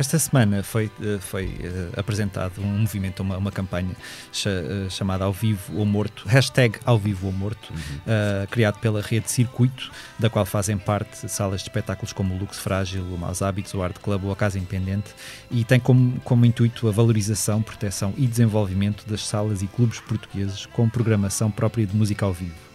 Esta 0.00 0.18
semana 0.18 0.62
foi, 0.62 0.90
eh, 1.02 1.18
foi 1.20 1.44
uh, 1.44 2.00
apresentado 2.00 2.62
um 2.62 2.78
movimento, 2.78 3.20
uma, 3.20 3.36
uma 3.36 3.52
campanha 3.52 3.90
uh, 3.90 4.90
chamada 4.90 5.26
Ao 5.26 5.32
Vivo 5.32 5.76
ou 5.76 5.84
Morto, 5.84 6.26
hashtag 6.26 6.78
Ao 6.86 6.98
Vivo 6.98 7.26
ou 7.26 7.32
Morto, 7.34 7.70
uhum. 7.70 7.76
uh, 7.76 8.46
criado 8.48 8.78
pela 8.78 9.02
rede 9.02 9.30
Circuito, 9.30 9.92
da 10.18 10.30
qual 10.30 10.46
fazem 10.46 10.78
parte 10.78 11.28
salas 11.28 11.60
de 11.60 11.68
espetáculos 11.68 12.14
como 12.14 12.34
o 12.34 12.38
Lux 12.38 12.58
Frágil, 12.58 13.02
o 13.02 13.18
Maus 13.18 13.42
Hábitos, 13.42 13.74
o 13.74 13.82
Art 13.82 13.98
Club 13.98 14.24
ou 14.24 14.32
a 14.32 14.36
Casa 14.36 14.56
Independente, 14.56 15.14
e 15.50 15.64
tem 15.64 15.78
como, 15.78 16.18
como 16.20 16.46
intuito 16.46 16.88
a 16.88 16.90
valorização, 16.90 17.60
proteção 17.60 18.14
e 18.16 18.26
desenvolvimento 18.26 19.04
das 19.06 19.26
salas 19.26 19.60
e 19.60 19.66
clubes 19.66 20.00
portugueses 20.00 20.64
com 20.64 20.88
programação 20.88 21.50
própria 21.50 21.84
de 21.84 21.94
música 21.94 22.24
ao 22.24 22.32
vivo 22.32 22.69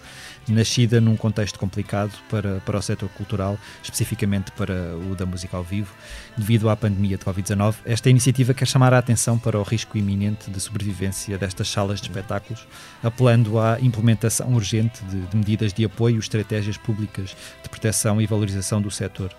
nascida 0.51 1.01
num 1.01 1.15
contexto 1.15 1.59
complicado 1.59 2.11
para, 2.29 2.59
para 2.65 2.77
o 2.77 2.81
setor 2.81 3.09
cultural, 3.09 3.57
especificamente 3.81 4.51
para 4.51 4.95
o 4.97 5.15
da 5.15 5.25
música 5.25 5.57
ao 5.57 5.63
vivo, 5.63 5.93
devido 6.37 6.69
à 6.69 6.75
pandemia 6.75 7.17
de 7.17 7.25
Covid-19. 7.25 7.75
Esta 7.85 8.09
iniciativa 8.09 8.53
quer 8.53 8.67
chamar 8.67 8.93
a 8.93 8.97
atenção 8.97 9.37
para 9.37 9.59
o 9.59 9.63
risco 9.63 9.97
iminente 9.97 10.49
de 10.49 10.59
sobrevivência 10.59 11.37
destas 11.37 11.69
salas 11.69 11.99
de 11.99 12.07
espetáculos, 12.07 12.67
apelando 13.03 13.59
à 13.59 13.79
implementação 13.79 14.53
urgente 14.53 15.03
de, 15.05 15.21
de 15.21 15.37
medidas 15.37 15.73
de 15.73 15.85
apoio, 15.85 16.19
estratégias 16.19 16.77
públicas 16.77 17.35
de 17.63 17.69
proteção 17.69 18.21
e 18.21 18.25
valorização 18.25 18.81
do 18.81 18.91
setor. 18.91 19.31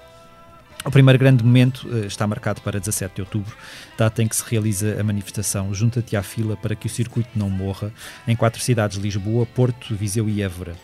O 0.86 0.90
primeiro 0.90 1.18
grande 1.18 1.42
momento 1.42 1.88
uh, 1.88 2.06
está 2.06 2.28
marcado 2.28 2.60
para 2.60 2.78
17 2.78 3.16
de 3.16 3.20
outubro, 3.20 3.56
data 3.98 4.22
em 4.22 4.28
que 4.28 4.36
se 4.36 4.44
realiza 4.48 5.00
a 5.00 5.02
manifestação 5.02 5.74
Junta-te 5.74 6.16
à 6.16 6.22
fila 6.22 6.56
para 6.56 6.76
que 6.76 6.86
o 6.86 6.90
circuito 6.90 7.30
não 7.34 7.50
morra, 7.50 7.92
em 8.26 8.36
quatro 8.36 8.62
cidades: 8.62 8.96
Lisboa, 8.96 9.44
Porto, 9.46 9.96
Viseu 9.96 10.28
e 10.28 10.40
Évora. 10.40 10.76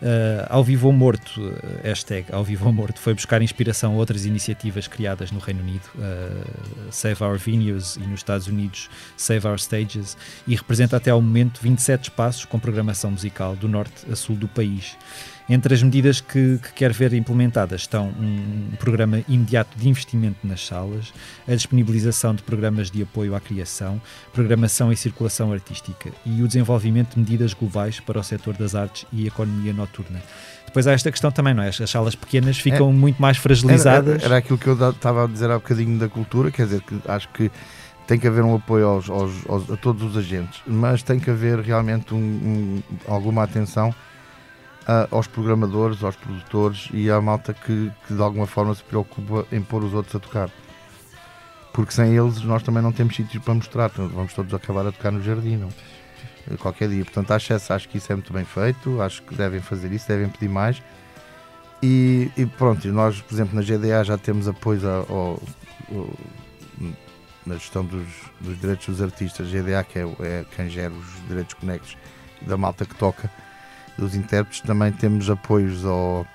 Uh, 0.00 0.46
ao 0.48 0.64
Vivo 0.64 0.86
ou 0.86 0.94
Morto, 0.94 1.42
uh, 1.42 1.52
hashtag 1.82 2.32
Ao 2.32 2.42
Vivo 2.42 2.64
ou 2.64 2.72
Morto, 2.72 2.98
foi 2.98 3.12
buscar 3.12 3.42
inspiração 3.42 3.92
a 3.92 3.96
outras 3.96 4.24
iniciativas 4.24 4.86
criadas 4.86 5.30
no 5.30 5.38
Reino 5.38 5.60
Unido, 5.60 5.82
uh, 5.96 6.90
Save 6.90 7.22
Our 7.22 7.36
Venues 7.36 7.96
e 7.96 8.00
nos 8.00 8.20
Estados 8.20 8.46
Unidos 8.46 8.88
Save 9.16 9.46
Our 9.46 9.58
Stages, 9.58 10.16
e 10.46 10.54
representa 10.54 10.96
até 10.96 11.10
ao 11.10 11.20
momento 11.20 11.60
27 11.60 12.04
espaços 12.04 12.44
com 12.46 12.58
programação 12.58 13.10
musical 13.10 13.54
do 13.54 13.68
norte 13.68 14.10
a 14.10 14.16
sul 14.16 14.36
do 14.36 14.48
país. 14.48 14.96
Entre 15.50 15.74
as 15.74 15.82
medidas 15.82 16.20
que, 16.20 16.60
que 16.62 16.72
quer 16.74 16.92
ver 16.92 17.12
implementadas 17.12 17.80
estão 17.80 18.06
um 18.06 18.70
programa 18.78 19.20
imediato 19.26 19.76
de 19.76 19.88
investimento 19.88 20.46
nas 20.46 20.64
salas, 20.64 21.12
a 21.48 21.52
disponibilização 21.52 22.36
de 22.36 22.40
programas 22.44 22.88
de 22.88 23.02
apoio 23.02 23.34
à 23.34 23.40
criação, 23.40 24.00
programação 24.32 24.92
e 24.92 24.96
circulação 24.96 25.52
artística 25.52 26.12
e 26.24 26.40
o 26.40 26.46
desenvolvimento 26.46 27.14
de 27.14 27.18
medidas 27.18 27.52
globais 27.52 27.98
para 27.98 28.20
o 28.20 28.22
setor 28.22 28.54
das 28.56 28.76
artes 28.76 29.04
e 29.12 29.26
economia 29.26 29.72
noturna. 29.72 30.22
Depois 30.66 30.86
há 30.86 30.92
esta 30.92 31.10
questão 31.10 31.32
também, 31.32 31.52
não 31.52 31.64
é? 31.64 31.70
As 31.70 31.90
salas 31.90 32.14
pequenas 32.14 32.56
ficam 32.56 32.88
é, 32.88 32.92
muito 32.92 33.20
mais 33.20 33.36
fragilizadas. 33.36 34.22
Era, 34.22 34.24
era, 34.26 34.36
aquilo 34.36 34.56
que 34.56 34.68
eu 34.68 34.90
estava 34.90 35.24
a 35.24 35.26
dizer 35.26 35.50
há 35.50 35.54
bocadinho 35.54 35.98
da 35.98 36.08
cultura, 36.08 36.52
quer 36.52 36.66
dizer, 36.66 36.80
que 36.82 36.96
acho 37.08 37.28
que 37.30 37.50
tem 38.06 38.20
que 38.20 38.28
haver 38.28 38.44
um 38.44 38.54
apoio 38.54 38.86
aos, 38.86 39.10
aos, 39.10 39.32
aos, 39.48 39.68
a 39.68 39.76
todos 39.76 40.02
os 40.04 40.16
agentes, 40.16 40.60
mas 40.64 41.02
tem 41.02 41.18
que 41.18 41.28
haver 41.28 41.58
realmente 41.58 42.14
um, 42.14 42.18
um, 42.18 42.82
alguma 43.08 43.42
atenção 43.42 43.92
aos 45.10 45.26
programadores, 45.26 46.02
aos 46.02 46.16
produtores 46.16 46.88
e 46.92 47.10
à 47.10 47.20
malta 47.20 47.54
que, 47.54 47.90
que, 48.06 48.14
de 48.14 48.22
alguma 48.22 48.46
forma 48.46 48.74
se 48.74 48.82
preocupa 48.82 49.46
em 49.52 49.62
pôr 49.62 49.84
os 49.84 49.94
outros 49.94 50.14
a 50.16 50.18
tocar. 50.18 50.50
Porque 51.72 51.92
sem 51.92 52.16
eles 52.16 52.42
nós 52.42 52.62
também 52.62 52.82
não 52.82 52.92
temos 52.92 53.14
sítios 53.14 53.42
para 53.42 53.54
mostrar, 53.54 53.90
vamos 53.90 54.34
todos 54.34 54.52
acabar 54.52 54.86
a 54.86 54.92
tocar 54.92 55.12
no 55.12 55.22
jardim, 55.22 55.56
não? 55.56 55.68
qualquer 56.58 56.88
dia. 56.88 57.04
Portanto, 57.04 57.30
acho, 57.32 57.54
acho 57.54 57.88
que 57.88 57.98
isso 57.98 58.12
é 58.12 58.16
muito 58.16 58.32
bem 58.32 58.44
feito, 58.44 59.00
acho 59.00 59.22
que 59.22 59.34
devem 59.34 59.60
fazer 59.60 59.92
isso, 59.92 60.08
devem 60.08 60.28
pedir 60.28 60.48
mais. 60.48 60.82
E, 61.82 62.30
e 62.36 62.44
pronto, 62.44 62.86
nós, 62.88 63.20
por 63.20 63.34
exemplo, 63.34 63.54
na 63.54 63.62
GDA 63.62 64.04
já 64.04 64.18
temos 64.18 64.48
apoio 64.48 64.80
ao, 64.86 65.06
ao, 65.08 65.42
na 67.46 67.54
gestão 67.54 67.84
dos, 67.84 68.06
dos, 68.40 68.58
direitos 68.60 68.86
dos 68.86 69.00
artistas, 69.00 69.48
GDA, 69.48 69.84
que 69.84 69.98
é, 69.98 70.02
é 70.20 70.44
quem 70.54 70.68
gera 70.68 70.92
os 70.92 71.28
direitos 71.28 71.54
conexos 71.54 71.96
da 72.42 72.56
malta 72.56 72.84
que 72.84 72.94
toca 72.94 73.30
dos 73.96 74.14
intérpretes, 74.14 74.60
também 74.60 74.92
temos 74.92 75.28
apoios 75.28 75.84
ao, 75.84 76.26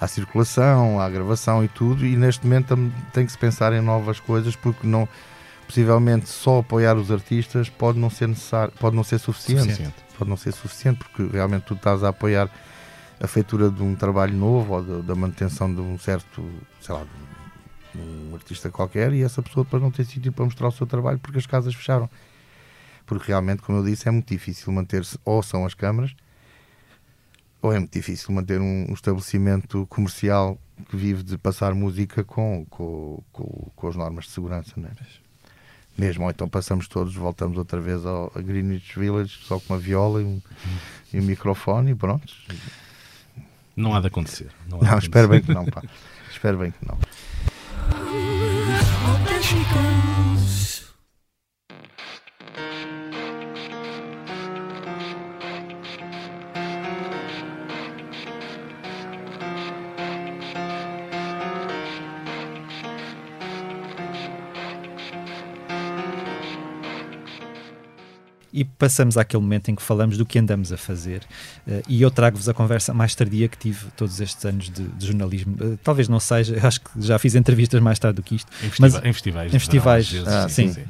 à 0.00 0.06
circulação, 0.08 1.00
à 1.00 1.08
gravação 1.08 1.64
e 1.64 1.68
tudo, 1.68 2.04
e 2.04 2.16
neste 2.16 2.44
momento 2.46 2.76
tem 3.12 3.24
que 3.24 3.32
se 3.32 3.38
pensar 3.38 3.72
em 3.72 3.80
novas 3.80 4.18
coisas 4.18 4.56
porque 4.56 4.86
não 4.86 5.08
possivelmente 5.66 6.28
só 6.28 6.58
apoiar 6.58 6.96
os 6.96 7.10
artistas 7.10 7.68
pode 7.68 7.98
não 7.98 8.10
ser 8.10 8.28
necessário, 8.28 8.72
pode 8.78 8.94
não 8.94 9.02
ser 9.02 9.18
suficiente, 9.18 9.62
suficiente. 9.62 9.94
pode 10.18 10.28
não 10.28 10.36
ser 10.36 10.52
suficiente 10.52 10.98
porque 10.98 11.24
realmente 11.32 11.62
tu 11.62 11.74
estás 11.74 12.04
a 12.04 12.08
apoiar 12.08 12.50
a 13.20 13.26
feitura 13.26 13.70
de 13.70 13.82
um 13.82 13.94
trabalho 13.94 14.34
novo 14.34 14.74
ou 14.74 14.82
de, 14.82 15.06
da 15.06 15.14
manutenção 15.14 15.72
de 15.72 15.80
um 15.80 15.96
certo, 15.96 16.44
sei 16.80 16.94
lá, 16.94 17.04
de 17.94 17.98
um 17.98 18.34
artista 18.34 18.68
qualquer 18.70 19.12
e 19.12 19.22
essa 19.22 19.40
pessoa 19.40 19.64
depois 19.64 19.82
não 19.82 19.90
tem 19.90 20.04
sítio 20.04 20.32
para 20.32 20.44
mostrar 20.44 20.68
o 20.68 20.72
seu 20.72 20.86
trabalho 20.86 21.18
porque 21.18 21.38
as 21.38 21.46
casas 21.46 21.74
fecharam. 21.74 22.10
Porque 23.06 23.28
realmente, 23.28 23.62
como 23.62 23.78
eu 23.78 23.84
disse, 23.84 24.08
é 24.08 24.10
muito 24.10 24.28
difícil 24.28 24.72
manter-se, 24.72 25.18
ou 25.24 25.42
são 25.42 25.64
as 25.64 25.74
câmaras, 25.74 26.14
ou 27.62 27.72
é 27.72 27.78
muito 27.78 27.92
difícil 27.92 28.34
manter 28.34 28.60
um, 28.60 28.90
um 28.90 28.92
estabelecimento 28.92 29.86
comercial 29.86 30.58
que 30.90 30.96
vive 30.96 31.22
de 31.22 31.38
passar 31.38 31.74
música 31.74 32.24
com, 32.24 32.66
com, 32.68 33.22
com, 33.32 33.70
com 33.74 33.88
as 33.88 33.94
normas 33.94 34.24
de 34.24 34.32
segurança, 34.32 34.72
não 34.76 34.88
é? 34.88 34.92
Mesmo, 35.96 36.24
ou 36.24 36.30
então 36.30 36.48
passamos 36.48 36.88
todos, 36.88 37.14
voltamos 37.14 37.56
outra 37.56 37.80
vez 37.80 38.04
ao, 38.04 38.32
a 38.34 38.40
Greenwich 38.40 38.98
Village 38.98 39.38
só 39.42 39.60
com 39.60 39.74
uma 39.74 39.78
viola 39.78 40.20
e 40.20 40.24
um, 40.24 40.42
e 41.12 41.20
um 41.20 41.22
microfone 41.22 41.92
e 41.92 41.94
pronto. 41.94 42.32
Não 43.76 43.94
há 43.94 44.00
de 44.00 44.08
acontecer. 44.08 44.50
Não, 44.68 44.78
não 44.80 44.98
espero 44.98 45.28
bem 45.28 45.42
que 45.42 45.52
não, 45.52 45.64
pá. 45.66 45.82
espero 46.30 46.58
bem 46.58 46.72
que 46.72 46.86
não. 46.86 46.98
E 68.52 68.64
passamos 68.64 69.16
àquele 69.16 69.42
momento 69.42 69.70
em 69.70 69.74
que 69.74 69.82
falamos 69.82 70.18
do 70.18 70.26
que 70.26 70.38
andamos 70.38 70.72
a 70.72 70.76
fazer. 70.76 71.22
Uh, 71.66 71.82
e 71.88 72.02
eu 72.02 72.10
trago-vos 72.10 72.48
a 72.48 72.54
conversa 72.54 72.92
mais 72.92 73.14
tardia 73.14 73.48
que 73.48 73.56
tive 73.56 73.86
todos 73.96 74.20
estes 74.20 74.44
anos 74.44 74.68
de, 74.68 74.82
de 74.82 75.06
jornalismo. 75.06 75.56
Uh, 75.58 75.78
talvez 75.82 76.08
não 76.08 76.20
seja, 76.20 76.58
acho 76.66 76.80
que 76.80 76.90
já 77.00 77.18
fiz 77.18 77.34
entrevistas 77.34 77.80
mais 77.80 77.98
tarde 77.98 78.16
do 78.16 78.22
que 78.22 78.34
isto. 78.34 78.50
Em, 78.62 78.68
festiva 78.68 78.88
mas, 78.98 79.04
em 79.04 79.12
festivais. 79.12 79.54
Em 79.54 79.58
festivais, 79.58 80.14
ah, 80.26 80.48
sim, 80.48 80.72
sim. 80.72 80.82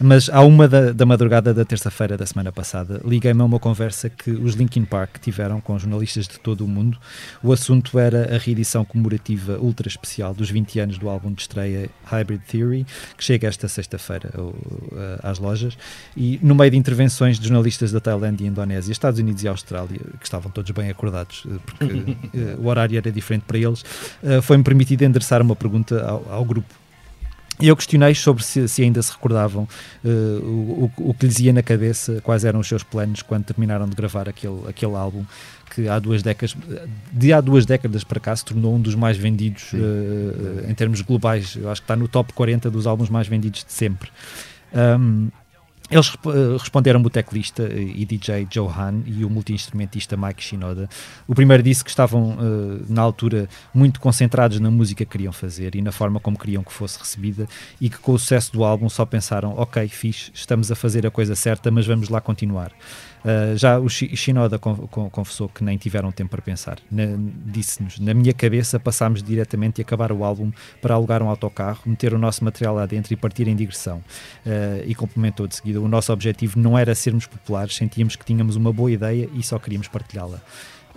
Mas 0.00 0.30
há 0.30 0.40
uma 0.40 0.66
da, 0.66 0.92
da 0.92 1.04
madrugada 1.04 1.52
da 1.52 1.64
terça-feira 1.64 2.16
da 2.16 2.24
semana 2.24 2.50
passada, 2.50 3.00
liguei-me 3.04 3.42
a 3.42 3.44
uma 3.44 3.58
conversa 3.58 4.08
que 4.08 4.30
os 4.30 4.54
Linkin 4.54 4.84
Park 4.84 5.18
tiveram 5.18 5.60
com 5.60 5.78
jornalistas 5.78 6.26
de 6.26 6.40
todo 6.40 6.64
o 6.64 6.68
mundo. 6.68 6.98
O 7.42 7.52
assunto 7.52 7.98
era 7.98 8.34
a 8.34 8.38
reedição 8.38 8.84
comemorativa 8.84 9.58
ultra 9.58 9.88
especial 9.88 10.32
dos 10.32 10.50
20 10.50 10.80
anos 10.80 10.98
do 10.98 11.08
álbum 11.08 11.32
de 11.32 11.42
estreia 11.42 11.90
Hybrid 12.04 12.40
Theory, 12.50 12.86
que 13.16 13.24
chega 13.24 13.46
esta 13.46 13.68
sexta-feira 13.68 14.30
às 15.22 15.38
lojas. 15.38 15.76
E 16.16 16.38
no 16.42 16.54
meio 16.54 16.70
de 16.70 16.76
intervenções 16.76 17.09
intervenções 17.10 17.38
de 17.38 17.48
jornalistas 17.48 17.90
da 17.90 18.00
Tailândia 18.00 18.44
e 18.44 18.48
Indonésia, 18.48 18.92
Estados 18.92 19.18
Unidos 19.18 19.42
e 19.42 19.48
Austrália, 19.48 19.98
que 20.18 20.24
estavam 20.24 20.50
todos 20.50 20.70
bem 20.70 20.88
acordados, 20.88 21.44
eh, 21.46 21.58
porque 21.66 21.84
uh, 21.84 22.60
o 22.62 22.66
horário 22.68 22.96
era 22.96 23.10
diferente 23.10 23.42
para 23.46 23.58
eles, 23.58 23.82
uh, 24.22 24.40
foi-me 24.40 24.62
permitido 24.62 25.02
endereçar 25.02 25.42
uma 25.42 25.56
pergunta 25.56 26.00
ao, 26.02 26.32
ao 26.32 26.44
grupo. 26.44 26.72
Eu 27.60 27.76
questionei 27.76 28.14
sobre 28.14 28.42
se, 28.42 28.66
se 28.68 28.82
ainda 28.82 29.02
se 29.02 29.12
recordavam 29.12 29.68
uh, 30.04 30.08
o, 30.08 30.92
o, 30.96 31.10
o, 31.10 31.14
que 31.14 31.26
lhes 31.26 31.40
ia 31.40 31.52
na 31.52 31.62
cabeça, 31.62 32.20
quais 32.22 32.44
eram 32.44 32.60
os 32.60 32.68
seus 32.68 32.82
planos 32.82 33.20
quando 33.22 33.44
terminaram 33.44 33.86
de 33.86 33.94
gravar 33.94 34.28
aquele, 34.28 34.60
aquele 34.68 34.94
álbum 34.94 35.24
que 35.74 35.86
há 35.88 35.98
duas 35.98 36.22
décadas, 36.22 36.56
de 37.12 37.32
há 37.32 37.40
duas 37.40 37.66
décadas 37.66 38.02
para 38.02 38.18
cá 38.18 38.34
se 38.34 38.44
tornou 38.44 38.74
um 38.74 38.80
dos 38.80 38.94
mais 38.94 39.16
vendidos 39.16 39.72
uh, 39.72 40.70
em 40.70 40.74
termos 40.74 41.00
globais. 41.02 41.56
Eu 41.56 41.70
acho 41.70 41.82
que 41.82 41.84
está 41.84 41.96
no 41.96 42.08
top 42.08 42.32
40 42.32 42.70
dos 42.70 42.86
álbuns 42.86 43.10
mais 43.10 43.28
vendidos 43.28 43.64
de 43.64 43.72
sempre. 43.72 44.10
Um, 44.72 45.28
eles 45.90 46.14
uh, 46.14 46.56
responderam 46.56 47.00
o 47.00 47.10
teclista 47.10 47.68
e 47.72 48.04
DJ 48.04 48.46
Joe 48.50 48.68
Han 48.68 49.02
e 49.06 49.24
o 49.24 49.30
multi-instrumentista 49.30 50.16
Mike 50.16 50.42
Shinoda. 50.42 50.88
O 51.26 51.34
primeiro 51.34 51.62
disse 51.62 51.82
que 51.82 51.90
estavam, 51.90 52.38
uh, 52.38 52.84
na 52.88 53.02
altura, 53.02 53.48
muito 53.74 54.00
concentrados 54.00 54.60
na 54.60 54.70
música 54.70 55.04
que 55.04 55.10
queriam 55.10 55.32
fazer 55.32 55.74
e 55.74 55.82
na 55.82 55.90
forma 55.90 56.20
como 56.20 56.38
queriam 56.38 56.62
que 56.62 56.72
fosse 56.72 56.98
recebida 56.98 57.48
e 57.80 57.90
que 57.90 57.98
com 57.98 58.12
o 58.12 58.18
sucesso 58.18 58.52
do 58.52 58.62
álbum 58.62 58.88
só 58.88 59.04
pensaram, 59.04 59.54
ok, 59.56 59.88
fixe, 59.88 60.30
estamos 60.32 60.70
a 60.70 60.76
fazer 60.76 61.06
a 61.06 61.10
coisa 61.10 61.34
certa, 61.34 61.70
mas 61.70 61.86
vamos 61.86 62.08
lá 62.08 62.20
continuar. 62.20 62.72
Uh, 63.24 63.56
já 63.56 63.78
o 63.78 63.88
Shinoda 63.88 64.58
confessou 64.58 65.48
que 65.48 65.62
nem 65.62 65.76
tiveram 65.76 66.10
tempo 66.10 66.30
para 66.30 66.42
pensar. 66.42 66.78
Disse-nos: 67.46 67.98
Na 67.98 68.14
minha 68.14 68.32
cabeça, 68.32 68.80
passámos 68.80 69.22
diretamente 69.22 69.80
e 69.80 69.82
acabar 69.82 70.10
o 70.10 70.24
álbum 70.24 70.50
para 70.80 70.94
alugar 70.94 71.22
um 71.22 71.28
autocarro, 71.28 71.80
meter 71.86 72.14
o 72.14 72.18
nosso 72.18 72.44
material 72.44 72.74
lá 72.74 72.86
dentro 72.86 73.12
e 73.12 73.16
partir 73.16 73.46
em 73.48 73.54
digressão. 73.56 73.98
Uh, 74.46 74.84
e 74.86 74.94
complementou 74.94 75.46
de 75.46 75.56
seguida: 75.56 75.80
O 75.80 75.88
nosso 75.88 76.12
objetivo 76.12 76.58
não 76.58 76.78
era 76.78 76.94
sermos 76.94 77.26
populares, 77.26 77.76
sentíamos 77.76 78.16
que 78.16 78.24
tínhamos 78.24 78.56
uma 78.56 78.72
boa 78.72 78.90
ideia 78.90 79.28
e 79.34 79.42
só 79.42 79.58
queríamos 79.58 79.88
partilhá-la. 79.88 80.40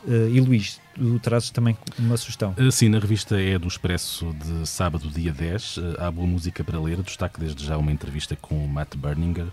Uh, 0.05 0.27
e 0.29 0.39
Luís, 0.39 0.81
tu 0.95 1.19
trazes 1.19 1.49
também 1.49 1.77
uma 1.97 2.17
sugestão. 2.17 2.53
Sim, 2.71 2.89
na 2.89 2.99
revista 2.99 3.41
é 3.41 3.57
do 3.57 3.67
Expresso 3.67 4.33
de 4.33 4.67
sábado, 4.67 5.09
dia 5.09 5.31
10. 5.31 5.79
Há 5.97 6.11
boa 6.11 6.27
música 6.27 6.63
para 6.63 6.79
ler. 6.79 7.01
Destaque 7.01 7.39
desde 7.39 7.65
já 7.65 7.77
uma 7.77 7.91
entrevista 7.91 8.35
com 8.35 8.63
o 8.63 8.67
Matt 8.67 8.95
Berninger, 8.95 9.47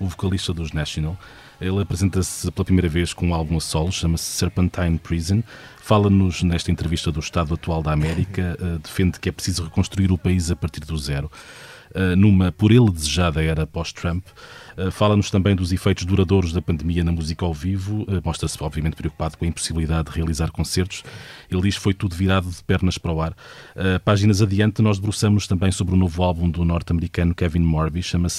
o 0.00 0.06
vocalista 0.06 0.52
dos 0.52 0.72
National. 0.72 1.16
Ele 1.60 1.82
apresenta-se 1.82 2.50
pela 2.50 2.64
primeira 2.64 2.88
vez 2.88 3.12
com 3.12 3.28
um 3.28 3.34
álbum 3.34 3.58
a 3.58 3.60
solo, 3.60 3.92
chama-se 3.92 4.24
Serpentine 4.24 4.98
Prison. 4.98 5.42
Fala-nos 5.82 6.42
nesta 6.42 6.72
entrevista 6.72 7.12
do 7.12 7.20
estado 7.20 7.52
atual 7.52 7.82
da 7.82 7.92
América, 7.92 8.56
uh, 8.58 8.78
defende 8.82 9.20
que 9.20 9.28
é 9.28 9.32
preciso 9.32 9.64
reconstruir 9.64 10.10
o 10.10 10.16
país 10.16 10.50
a 10.50 10.56
partir 10.56 10.80
do 10.80 10.96
zero. 10.96 11.30
Uh, 11.94 12.16
numa 12.16 12.50
por 12.50 12.72
ele 12.72 12.90
desejada 12.90 13.42
era 13.42 13.66
pós-Trump, 13.66 14.24
eh, 14.26 14.30
fala-nos 14.92 15.30
também 15.30 15.54
dos 15.54 15.72
efeitos 15.72 16.04
duradouros 16.04 16.52
da 16.52 16.62
pandemia 16.62 17.04
na 17.04 17.12
música 17.12 17.44
ao 17.44 17.54
vivo. 17.54 18.04
Eh, 18.08 18.20
mostra-se, 18.24 18.56
obviamente, 18.62 18.96
preocupado 18.96 19.36
com 19.36 19.44
a 19.44 19.48
impossibilidade 19.48 20.10
de 20.10 20.16
realizar 20.16 20.50
concertos. 20.50 21.02
Ele 21.50 21.62
diz 21.62 21.76
que 21.76 21.82
foi 21.82 21.94
tudo 21.94 22.14
virado 22.14 22.48
de 22.48 22.62
pernas 22.64 22.98
para 22.98 23.12
o 23.12 23.20
ar. 23.20 23.36
Eh, 23.76 23.98
páginas 23.98 24.42
adiante, 24.42 24.82
nós 24.82 24.98
debruçamos 24.98 25.46
também 25.46 25.70
sobre 25.70 25.94
o 25.94 25.96
novo 25.96 26.22
álbum 26.22 26.48
do 26.50 26.64
norte-americano 26.64 27.34
Kevin 27.34 27.60
Morby, 27.60 28.02
chama-se 28.02 28.38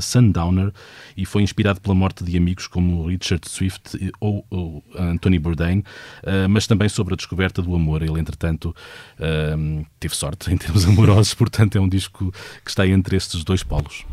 Sundowner, 0.00 0.72
e 1.16 1.24
foi 1.24 1.42
inspirado 1.42 1.80
pela 1.80 1.94
morte 1.94 2.24
de 2.24 2.36
amigos 2.36 2.66
como 2.66 3.06
Richard 3.06 3.48
Swift 3.48 4.12
ou, 4.20 4.44
ou 4.50 4.84
Anthony 4.96 5.38
Bourdain, 5.38 5.82
mas 6.48 6.66
também 6.66 6.88
sobre 6.88 7.14
a 7.14 7.16
descoberta 7.16 7.62
do 7.62 7.74
amor. 7.74 8.02
Ele, 8.02 8.18
entretanto, 8.18 8.74
teve 9.98 10.14
sorte 10.14 10.52
em 10.52 10.56
termos 10.56 10.84
amorosos, 10.86 11.34
portanto, 11.34 11.76
é 11.76 11.80
um 11.80 11.88
disco 11.88 12.32
que 12.64 12.70
está 12.70 12.86
entre 12.86 13.16
estes 13.16 13.44
dois 13.44 13.62
polos. 13.62 14.04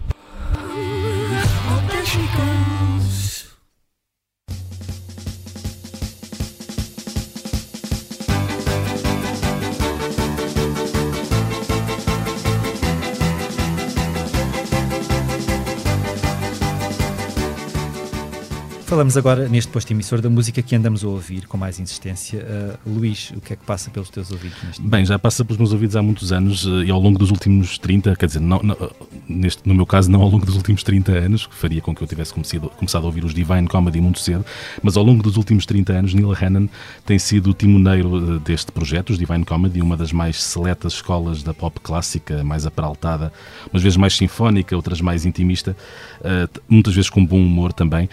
she 2.16 2.28
goes. 2.38 2.55
Falamos 18.96 19.18
agora 19.18 19.50
neste 19.50 19.70
posto 19.70 19.92
emissor 19.92 20.22
da 20.22 20.30
música 20.30 20.62
que 20.62 20.74
andamos 20.74 21.04
a 21.04 21.10
ouvir 21.10 21.48
com 21.48 21.58
mais 21.58 21.82
insistência. 21.82 22.40
Uh, 22.88 22.90
Luís, 22.90 23.30
o 23.36 23.42
que 23.42 23.52
é 23.52 23.56
que 23.58 23.66
passa 23.66 23.90
pelos 23.92 24.10
teus 24.10 24.32
ouvidos 24.32 24.58
neste 24.64 24.82
Bem, 24.82 25.06
já 25.06 25.20
passa 25.20 25.44
pelos 25.44 25.58
meus 25.58 25.74
ouvidos 25.74 25.98
há 25.98 26.02
muitos 26.02 26.32
anos 26.32 26.66
uh, 26.66 26.82
e 26.82 26.90
ao 26.90 26.98
longo 26.98 27.20
dos 27.20 27.30
últimos 27.30 27.78
30, 27.78 28.16
quer 28.16 28.26
dizer, 28.26 28.40
não, 28.40 28.62
não, 28.64 28.78
neste, 29.28 29.68
no 29.68 29.76
meu 29.76 29.86
caso 29.86 30.10
não 30.10 30.22
ao 30.22 30.30
longo 30.30 30.46
dos 30.46 30.56
últimos 30.56 30.82
30 30.82 31.12
anos, 31.12 31.46
que 31.46 31.54
faria 31.54 31.82
com 31.82 31.94
que 31.94 32.02
eu 32.02 32.08
tivesse 32.08 32.34
começado, 32.34 32.70
começado 32.70 33.04
a 33.04 33.06
ouvir 33.08 33.26
os 33.26 33.34
Divine 33.34 33.68
Comedy 33.68 34.00
muito 34.00 34.18
cedo, 34.20 34.46
mas 34.82 34.96
ao 34.96 35.04
longo 35.04 35.22
dos 35.22 35.36
últimos 35.36 35.66
30 35.66 35.92
anos 35.92 36.14
Neil 36.14 36.32
Hannon 36.32 36.70
tem 37.06 37.20
sido 37.20 37.50
o 37.50 37.54
timoneiro 37.54 38.16
uh, 38.16 38.40
deste 38.40 38.72
projeto, 38.72 39.10
os 39.10 39.20
Divine 39.20 39.44
Comedy, 39.44 39.82
uma 39.82 39.98
das 39.98 40.14
mais 40.14 40.42
seletas 40.42 40.94
escolas 40.94 41.44
da 41.44 41.54
pop 41.54 41.82
clássica, 41.82 42.46
mais 42.46 42.66
aparaltada, 42.66 43.34
umas 43.74 43.84
vezes 43.84 43.98
mais 43.98 44.16
sinfónica, 44.16 44.74
outras 44.74 45.02
mais 45.02 45.26
intimista, 45.26 45.76
muitas 46.70 46.96
vezes 46.96 47.10
com 47.10 47.26
bom 47.26 47.40
humor 47.40 47.74
também 47.74 48.10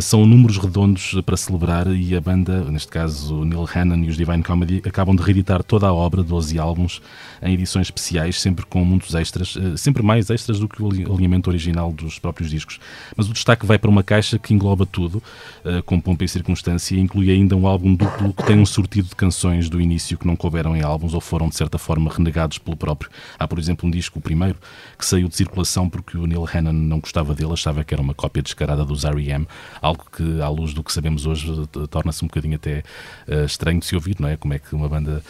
são 0.00 0.19
números 0.26 0.58
redondos 0.58 1.14
para 1.24 1.36
celebrar 1.36 1.86
e 1.88 2.16
a 2.16 2.20
banda, 2.20 2.64
neste 2.64 2.88
caso 2.88 3.44
Neil 3.44 3.64
Hannon 3.64 4.04
e 4.04 4.08
os 4.08 4.16
Divine 4.16 4.42
Comedy, 4.42 4.82
acabam 4.86 5.14
de 5.14 5.22
reeditar 5.22 5.62
toda 5.62 5.86
a 5.86 5.92
obra, 5.92 6.22
12 6.22 6.58
álbuns, 6.58 7.00
em 7.42 7.54
edições 7.54 7.86
especiais, 7.86 8.40
sempre 8.40 8.66
com 8.66 8.84
muitos 8.84 9.14
extras, 9.14 9.56
eh, 9.56 9.76
sempre 9.76 10.02
mais 10.02 10.30
extras 10.30 10.58
do 10.58 10.68
que 10.68 10.82
o 10.82 10.88
alinhamento 10.88 11.48
original 11.48 11.92
dos 11.92 12.18
próprios 12.18 12.50
discos. 12.50 12.78
Mas 13.16 13.28
o 13.28 13.32
destaque 13.32 13.64
vai 13.64 13.78
para 13.78 13.90
uma 13.90 14.02
caixa 14.02 14.38
que 14.38 14.52
engloba 14.52 14.84
tudo, 14.84 15.22
eh, 15.64 15.82
com 15.82 16.00
pompa 16.00 16.24
e 16.24 16.28
circunstância, 16.28 16.94
e 16.94 17.00
inclui 17.00 17.30
ainda 17.30 17.56
um 17.56 17.66
álbum 17.66 17.94
duplo 17.94 18.32
que 18.32 18.44
tem 18.44 18.58
um 18.58 18.66
sortido 18.66 19.08
de 19.08 19.16
canções 19.16 19.68
do 19.68 19.80
início 19.80 20.18
que 20.18 20.26
não 20.26 20.36
couberam 20.36 20.76
em 20.76 20.82
álbuns 20.82 21.14
ou 21.14 21.20
foram, 21.20 21.48
de 21.48 21.56
certa 21.56 21.78
forma, 21.78 22.10
renegados 22.12 22.58
pelo 22.58 22.76
próprio. 22.76 23.10
Há, 23.38 23.46
por 23.46 23.58
exemplo, 23.58 23.86
um 23.88 23.90
disco, 23.90 24.18
o 24.18 24.22
primeiro, 24.22 24.58
que 24.98 25.04
saiu 25.04 25.28
de 25.28 25.36
circulação 25.36 25.88
porque 25.88 26.18
o 26.18 26.26
Neil 26.26 26.46
Hannon 26.52 26.72
não 26.72 27.00
gostava 27.00 27.34
dele, 27.34 27.52
achava 27.52 27.84
que 27.84 27.94
era 27.94 28.02
uma 28.02 28.14
cópia 28.14 28.42
descarada 28.42 28.84
dos 28.84 29.04
R.E.M., 29.04 29.46
algo 29.80 30.04
que, 30.10 30.40
à 30.40 30.48
luz 30.48 30.74
do 30.74 30.82
que 30.82 30.92
sabemos 30.92 31.26
hoje, 31.26 31.46
torna-se 31.90 32.24
um 32.24 32.28
bocadinho 32.28 32.56
até 32.56 32.82
uh, 33.28 33.44
estranho 33.44 33.80
de 33.80 33.86
se 33.86 33.94
ouvir, 33.94 34.16
não 34.18 34.28
é? 34.28 34.36
Como 34.36 34.54
é 34.54 34.58
que 34.58 34.74
uma 34.74 34.88
banda 34.88 35.22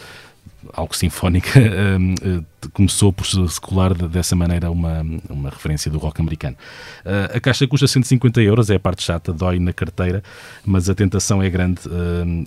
algo 0.73 0.95
sinfónica, 0.95 1.59
uh, 1.59 2.45
começou 2.73 3.11
por 3.11 3.25
se 3.25 3.59
colar 3.59 3.93
dessa 3.95 4.35
maneira 4.35 4.69
uma, 4.69 5.01
uma 5.27 5.49
referência 5.49 5.89
do 5.89 5.97
rock 5.97 6.21
americano. 6.21 6.55
Uh, 7.03 7.37
a 7.37 7.39
caixa 7.39 7.67
custa 7.67 7.87
150 7.87 8.41
euros, 8.41 8.69
é 8.69 8.75
a 8.75 8.79
parte 8.79 9.03
chata, 9.03 9.33
dói 9.33 9.59
na 9.59 9.73
carteira, 9.73 10.23
mas 10.63 10.89
a 10.89 10.95
tentação 10.95 11.41
é 11.41 11.49
grande 11.49 11.81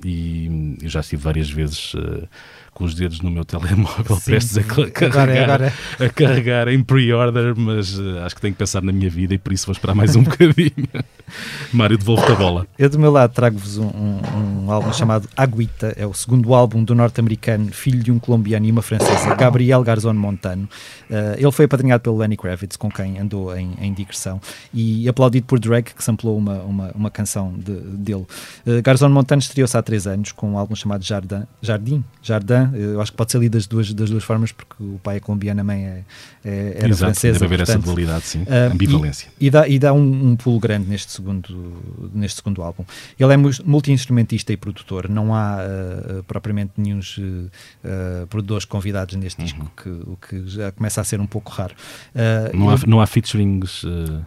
e 0.05 0.77
eu 0.81 0.89
já 0.89 1.01
estive 1.01 1.23
várias 1.23 1.51
vezes 1.51 1.95
com 2.75 2.85
os 2.85 2.95
dedos 2.95 3.21
no 3.21 3.31
meu 3.31 3.45
telemóvel, 3.47 4.17
Sim, 4.17 4.33
prestes 4.33 4.59
a, 4.59 4.63
carregar, 4.65 5.29
agora, 5.31 5.45
agora. 5.45 5.73
a 6.01 6.09
carregar 6.11 6.69
em 6.69 6.83
pre-order, 6.83 7.55
mas 7.57 7.99
uh, 7.99 8.19
acho 8.25 8.35
que 8.35 8.41
tenho 8.41 8.53
que 8.53 8.59
pensar 8.59 8.83
na 8.83 8.93
minha 8.93 9.09
vida 9.09 9.33
e 9.33 9.39
por 9.39 9.53
isso 9.53 9.67
vou 9.67 9.73
esperar 9.73 9.95
mais 9.95 10.17
um 10.17 10.23
bocadinho. 10.25 10.89
Mário, 11.73 11.99
devolvo-te 11.99 12.33
a 12.33 12.35
bola. 12.35 12.67
Eu, 12.79 12.89
do 12.89 12.99
meu 12.99 13.11
lado, 13.11 13.33
trago-vos 13.33 13.79
um, 13.79 13.87
um, 13.87 14.65
um, 14.67 14.71
álbum 14.71 14.93
chamado 14.93 15.29
Aguita, 15.37 15.95
é 15.97 16.07
o 16.07 16.15
segundo 16.15 16.55
álbum 16.55 16.83
do 16.85 16.95
norte-americano, 16.95 17.73
filho 17.73 18.03
de 18.03 18.13
um 18.13 18.19
colombiano 18.19 18.67
e 18.67 18.71
uma 18.71 18.83
francesa, 18.83 19.35
Gabriel 19.35 19.83
Garzón 19.83 20.15
Montano. 20.15 20.69
Uh, 21.11 21.39
ele 21.39 21.53
foi 21.53 21.65
apadrinhado 21.65 22.03
pelo 22.03 22.17
Lenny 22.17 22.37
Kravitz, 22.37 22.77
com 22.77 22.91
quem 22.91 23.19
andou 23.19 23.57
em, 23.57 23.75
em 23.81 23.93
digressão, 23.93 24.41
e 24.73 25.09
aplaudido 25.09 25.47
por 25.47 25.59
Drake, 25.59 25.95
que 25.95 26.03
samplou 26.03 26.37
uma, 26.37 26.59
uma, 26.63 26.91
uma 26.95 27.11
canção 27.11 27.53
de, 27.57 27.73
dele. 27.73 28.27
Uh, 28.67 28.83
Garzón 28.83 29.11
Montano 29.11 29.41
estreou-se 29.41 29.77
há 29.77 29.83
três 29.83 30.07
anos 30.07 30.33
com 30.33 30.53
um 30.53 30.59
álbum 30.59 30.75
chamado 30.75 31.05
Jardim, 31.05 31.45
Jardim, 31.63 32.05
Jardim 32.23 32.55
eu 32.75 33.01
acho 33.01 33.13
que 33.13 33.17
pode 33.17 33.33
ser 33.33 33.39
lido 33.39 33.53
das 33.53 33.67
duas, 33.67 33.93
das 33.93 34.11
duas 34.11 34.25
formas, 34.25 34.53
porque 34.53 34.83
o 34.83 34.99
pai 35.03 35.17
é 35.17 35.21
colombiano, 35.21 35.61
a 35.61 35.65
mãe 35.65 35.85
é, 35.85 36.05
é, 36.45 36.75
era 36.79 36.89
Exato, 36.89 37.13
francesa. 37.13 37.39
Deve 37.39 37.47
haver 37.47 37.59
portanto, 37.59 37.79
essa 37.79 37.85
dualidade, 37.85 38.25
sim, 38.25 38.43
uh, 38.43 38.73
ambivalência. 38.73 39.29
E, 39.41 39.47
e, 39.47 39.51
dá, 39.51 39.69
e 39.69 39.79
dá 39.79 39.93
um, 39.93 40.31
um 40.31 40.37
pulo 40.37 40.59
grande 40.59 40.89
neste 40.89 41.13
segundo, 41.15 42.11
neste 42.13 42.37
segundo 42.37 42.63
álbum. 42.63 42.85
Ele 43.19 43.33
é 43.33 43.37
multi-instrumentista 43.65 44.53
e 44.53 44.57
produtor, 44.57 45.09
não 45.09 45.35
há 45.35 45.59
uh, 45.59 46.23
propriamente 46.25 46.73
nenhum 46.77 47.01
uh, 47.01 48.27
produtores 48.29 48.65
convidados 48.65 49.15
neste 49.17 49.41
uhum. 49.41 49.45
disco, 49.45 49.73
que, 49.77 49.89
o 49.89 50.17
que 50.17 50.49
já 50.49 50.73
começa 50.73 51.01
a 51.01 51.05
ser 51.05 51.21
um 51.21 51.27
pouco 51.27 51.51
raro. 51.53 51.75
não, 52.53 52.71
há, 52.71 52.77
não 52.87 53.01
há 53.01 53.07
featurings? 53.07 53.85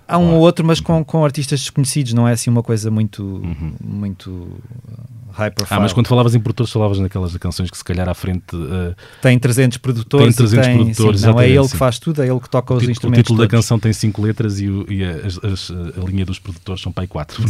há 0.08 0.18
um 0.18 0.36
ou 0.36 0.42
outro, 0.42 0.66
mas 0.66 0.80
com, 0.80 1.04
com 1.04 1.24
artistas 1.24 1.60
desconhecidos, 1.62 2.14
não 2.14 2.28
é 2.28 2.34
assim 2.34 2.50
uma 2.50 2.64
coisa 2.64 2.90
muito, 2.90 3.24
uhum. 3.24 3.74
muito 3.84 4.48
high 5.38 5.52
profile. 5.52 5.78
Ah, 5.78 5.82
mas 5.82 5.94
quando 5.94 6.08
falavas 6.08 6.36
em 6.36 6.40
produtores, 6.40 6.72
falavas 6.72 7.00
naquelas 7.00 7.36
canções 7.38 7.70
que 7.70 7.78
se 7.78 7.84
calhar 7.84 8.10
à 8.10 8.14
frente... 8.14 8.56
Uh, 8.56 8.96
tem 9.22 9.38
300 9.38 9.78
produtores. 9.78 10.36
Tem 10.36 10.46
300 10.46 10.68
tem, 10.68 10.78
produtores, 10.78 11.22
sim, 11.22 11.28
Não 11.28 11.40
é 11.40 11.50
ele 11.50 11.68
que 11.68 11.78
faz 11.78 12.00
tudo, 12.00 12.22
é 12.22 12.28
ele 12.28 12.40
que 12.40 12.50
toca 12.50 12.74
os 12.74 12.84
instrumentos 12.84 13.20
O 13.20 13.24
título 13.24 13.38
todos. 13.40 13.52
da 13.52 13.58
canção 13.58 13.80
tem 13.80 13.94
5 13.94 14.22
letras 14.22 14.60
e, 14.60 14.68
o, 14.68 14.86
e 14.92 15.04
a, 15.04 15.10
a, 15.12 16.02
a, 16.02 16.10
linha 16.10 16.26
dos 16.26 16.40
produtores 16.40 16.82
são 16.82 16.92
pai 16.92 17.08
4. 17.08 17.44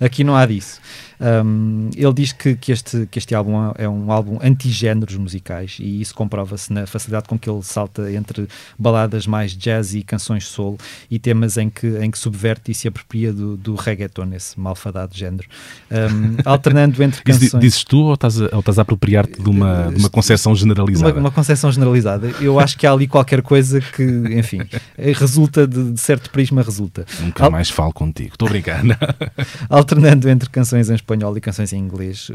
É? 0.00 0.06
Aqui 0.06 0.24
não 0.24 0.34
há 0.34 0.44
disso. 0.46 0.80
Um, 1.22 1.88
ele 1.94 2.12
diz 2.12 2.32
que, 2.32 2.56
que, 2.56 2.72
este, 2.72 3.06
que 3.06 3.16
este 3.16 3.32
álbum 3.32 3.72
é 3.78 3.88
um 3.88 4.10
álbum 4.10 4.40
anti-géneros 4.42 5.16
musicais 5.16 5.76
e 5.78 6.00
isso 6.00 6.12
comprova-se 6.12 6.72
na 6.72 6.84
facilidade 6.84 7.28
com 7.28 7.38
que 7.38 7.48
ele 7.48 7.62
salta 7.62 8.10
entre 8.12 8.48
baladas 8.76 9.24
mais 9.24 9.56
jazz 9.56 9.94
e 9.94 10.02
canções 10.02 10.48
soul 10.48 10.76
e 11.08 11.20
temas 11.20 11.56
em 11.56 11.70
que, 11.70 11.86
em 11.98 12.10
que 12.10 12.18
subverte 12.18 12.72
e 12.72 12.74
se 12.74 12.88
apropria 12.88 13.32
do, 13.32 13.56
do 13.56 13.76
reggaeton, 13.76 14.32
esse 14.34 14.58
malfadado 14.58 15.16
género, 15.16 15.46
um, 15.90 16.38
alternando 16.44 17.00
entre 17.00 17.22
canções... 17.22 17.52
Dizes 17.62 17.84
tu 17.84 17.98
ou 17.98 18.14
estás 18.14 18.40
a, 18.40 18.48
ou 18.52 18.58
estás 18.58 18.80
a 18.80 18.82
apropriar-te 18.82 19.40
de 19.40 19.48
uma, 19.48 19.92
de 19.92 20.00
uma 20.00 20.10
concepção 20.10 20.56
generalizada? 20.56 21.12
Uma, 21.12 21.20
uma 21.20 21.30
concepção 21.30 21.70
generalizada. 21.70 22.32
Eu 22.40 22.58
acho 22.58 22.76
que 22.76 22.84
há 22.84 22.90
ali 22.90 23.06
qualquer 23.06 23.42
coisa 23.42 23.80
que, 23.80 24.02
enfim, 24.02 24.58
resulta 24.98 25.68
de, 25.68 25.92
de 25.92 26.00
certo 26.00 26.30
prisma, 26.30 26.62
resulta. 26.62 27.06
Nunca 27.20 27.44
Al... 27.44 27.50
mais 27.52 27.70
falo 27.70 27.92
contigo, 27.92 28.30
estou 28.32 28.48
a 28.48 28.50
brincar. 28.50 28.82
alternando 29.70 30.28
entre 30.28 30.50
canções 30.50 30.90
em 30.90 30.94
espanhol 30.94 31.11
espanhol 31.12 31.36
e 31.36 31.40
canções 31.40 31.72
em 31.72 31.78
inglês. 31.78 32.30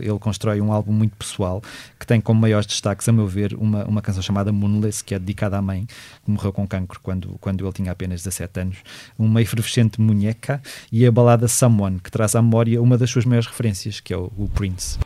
ele 0.00 0.18
constrói 0.18 0.60
um 0.60 0.72
álbum 0.72 0.92
muito 0.92 1.16
pessoal 1.16 1.62
que 1.98 2.06
tem 2.06 2.20
como 2.20 2.40
maiores 2.40 2.66
destaques, 2.66 3.08
a 3.08 3.12
meu 3.12 3.26
ver, 3.26 3.54
uma, 3.54 3.84
uma 3.84 4.02
canção 4.02 4.22
chamada 4.22 4.52
Moonless, 4.52 5.02
que 5.02 5.14
é 5.14 5.18
dedicada 5.18 5.56
à 5.56 5.62
mãe, 5.62 5.86
que 6.24 6.30
morreu 6.30 6.52
com 6.52 6.66
cancro 6.66 7.00
quando, 7.02 7.36
quando 7.40 7.64
ele 7.64 7.72
tinha 7.72 7.92
apenas 7.92 8.22
17 8.22 8.60
anos, 8.60 8.78
uma 9.18 9.40
efervescente 9.40 10.00
munheca 10.00 10.60
e 10.90 11.06
a 11.06 11.12
balada 11.12 11.46
Someone, 11.48 12.00
que 12.00 12.10
traz 12.10 12.34
à 12.34 12.42
memória 12.42 12.82
uma 12.82 12.98
das 12.98 13.10
suas 13.10 13.24
maiores 13.24 13.48
referências, 13.48 14.00
que 14.00 14.12
é 14.12 14.16
o, 14.16 14.32
o 14.36 14.48
Prince. 14.48 14.98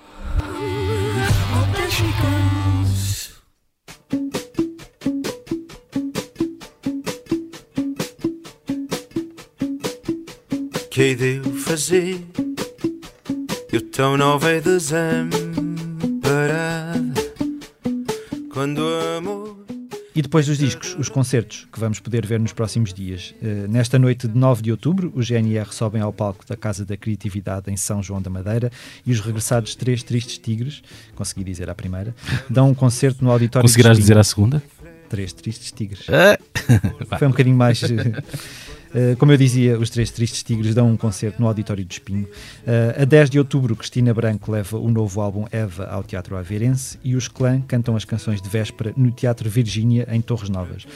que 10.91 11.15
devo 11.15 11.53
fazer 11.53 12.21
eu 13.73 13.81
tão 13.81 14.17
nova 14.17 14.53
e 14.53 14.61
desamparada 14.61 15.41
Quando 18.53 18.83
amor 19.17 19.61
e 20.13 20.23
depois 20.23 20.47
dos 20.47 20.59
discos, 20.59 20.97
os 20.99 21.09
concertos 21.09 21.69
que 21.73 21.79
vamos 21.79 22.01
poder 22.01 22.27
ver 22.27 22.41
nos 22.41 22.53
próximos 22.53 22.93
dias. 22.93 23.33
Uh, 23.41 23.69
nesta 23.69 23.97
noite 23.97 24.27
de 24.27 24.37
9 24.37 24.61
de 24.61 24.73
outubro, 24.73 25.13
os 25.15 25.25
GNR 25.29 25.73
sobem 25.73 26.03
ao 26.03 26.13
palco 26.13 26.45
da 26.45 26.57
Casa 26.57 26.85
da 26.85 26.97
Criatividade 26.97 27.71
em 27.71 27.77
São 27.77 28.03
João 28.03 28.21
da 28.21 28.29
Madeira 28.29 28.73
e 29.07 29.13
os 29.13 29.21
regressados 29.21 29.77
Três 29.77 30.03
Tristes 30.03 30.37
Tigres, 30.39 30.83
consegui 31.15 31.45
dizer 31.45 31.71
a 31.71 31.77
primeira, 31.77 32.13
dão 32.51 32.71
um 32.71 32.75
concerto 32.75 33.25
no 33.25 33.31
auditório. 33.31 33.63
Conseguirás 33.63 33.97
dizer 33.97 34.19
a 34.19 34.25
segunda? 34.25 34.61
Três 35.09 35.33
Tristes 35.33 35.71
Tigres. 35.71 36.07
Ah. 36.09 36.37
Foi 37.17 37.29
um 37.29 37.31
bocadinho 37.31 37.57
mais. 37.57 37.81
Uh, 38.95 39.17
como 39.17 39.33
eu 39.33 39.37
dizia, 39.37 39.79
os 39.79 39.89
Três 39.89 40.11
Tristes 40.11 40.43
Tigres 40.43 40.75
dão 40.75 40.91
um 40.91 40.97
concerto 40.97 41.41
no 41.41 41.47
Auditório 41.47 41.85
do 41.85 41.91
Espinho. 41.91 42.25
Uh, 42.25 43.03
a 43.03 43.05
10 43.05 43.31
de 43.31 43.39
outubro, 43.39 43.77
Cristina 43.77 44.13
Branco 44.13 44.51
leva 44.51 44.77
o 44.79 44.91
novo 44.91 45.21
álbum 45.21 45.47
Eva 45.53 45.87
ao 45.87 46.03
Teatro 46.03 46.37
Aveirense 46.37 46.99
e 47.05 47.15
os 47.15 47.29
Clã 47.29 47.61
cantam 47.61 47.95
as 47.95 48.05
canções 48.05 48.43
de 48.43 48.49
véspera 48.49 48.93
no 48.97 49.11
Teatro 49.11 49.49
Virgínia, 49.49 50.09
em 50.11 50.21
Torres 50.21 50.49
Novas. 50.49 50.87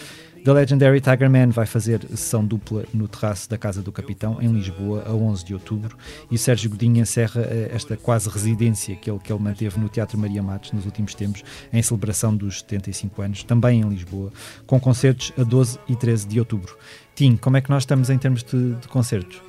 The 0.44 0.52
Legendary 0.52 1.00
Tiger 1.00 1.30
Man 1.30 1.48
vai 1.48 1.64
fazer 1.64 2.02
sessão 2.10 2.44
dupla 2.44 2.84
no 2.92 3.08
terraço 3.08 3.48
da 3.48 3.56
Casa 3.56 3.80
do 3.80 3.90
Capitão, 3.90 4.42
em 4.42 4.48
Lisboa, 4.48 5.02
a 5.06 5.12
11 5.14 5.42
de 5.42 5.54
outubro, 5.54 5.96
e 6.30 6.36
Sérgio 6.36 6.68
Godinho 6.68 7.00
encerra 7.00 7.40
eh, 7.40 7.70
esta 7.72 7.96
quase 7.96 8.28
residência 8.28 8.94
que 8.94 9.10
ele, 9.10 9.18
que 9.20 9.32
ele 9.32 9.42
manteve 9.42 9.80
no 9.80 9.88
Teatro 9.88 10.18
Maria 10.18 10.42
Matos 10.42 10.72
nos 10.72 10.84
últimos 10.84 11.14
tempos, 11.14 11.42
em 11.72 11.80
celebração 11.80 12.36
dos 12.36 12.58
75 12.58 13.22
anos, 13.22 13.42
também 13.42 13.80
em 13.80 13.88
Lisboa, 13.88 14.30
com 14.66 14.78
concertos 14.78 15.32
a 15.38 15.42
12 15.44 15.78
e 15.88 15.96
13 15.96 16.28
de 16.28 16.38
outubro. 16.38 16.76
Tim, 17.14 17.36
como 17.36 17.56
é 17.56 17.60
que 17.60 17.70
nós 17.70 17.82
estamos 17.82 18.10
em 18.10 18.18
termos 18.18 18.42
de, 18.42 18.74
de 18.74 18.88
concertos? 18.88 19.40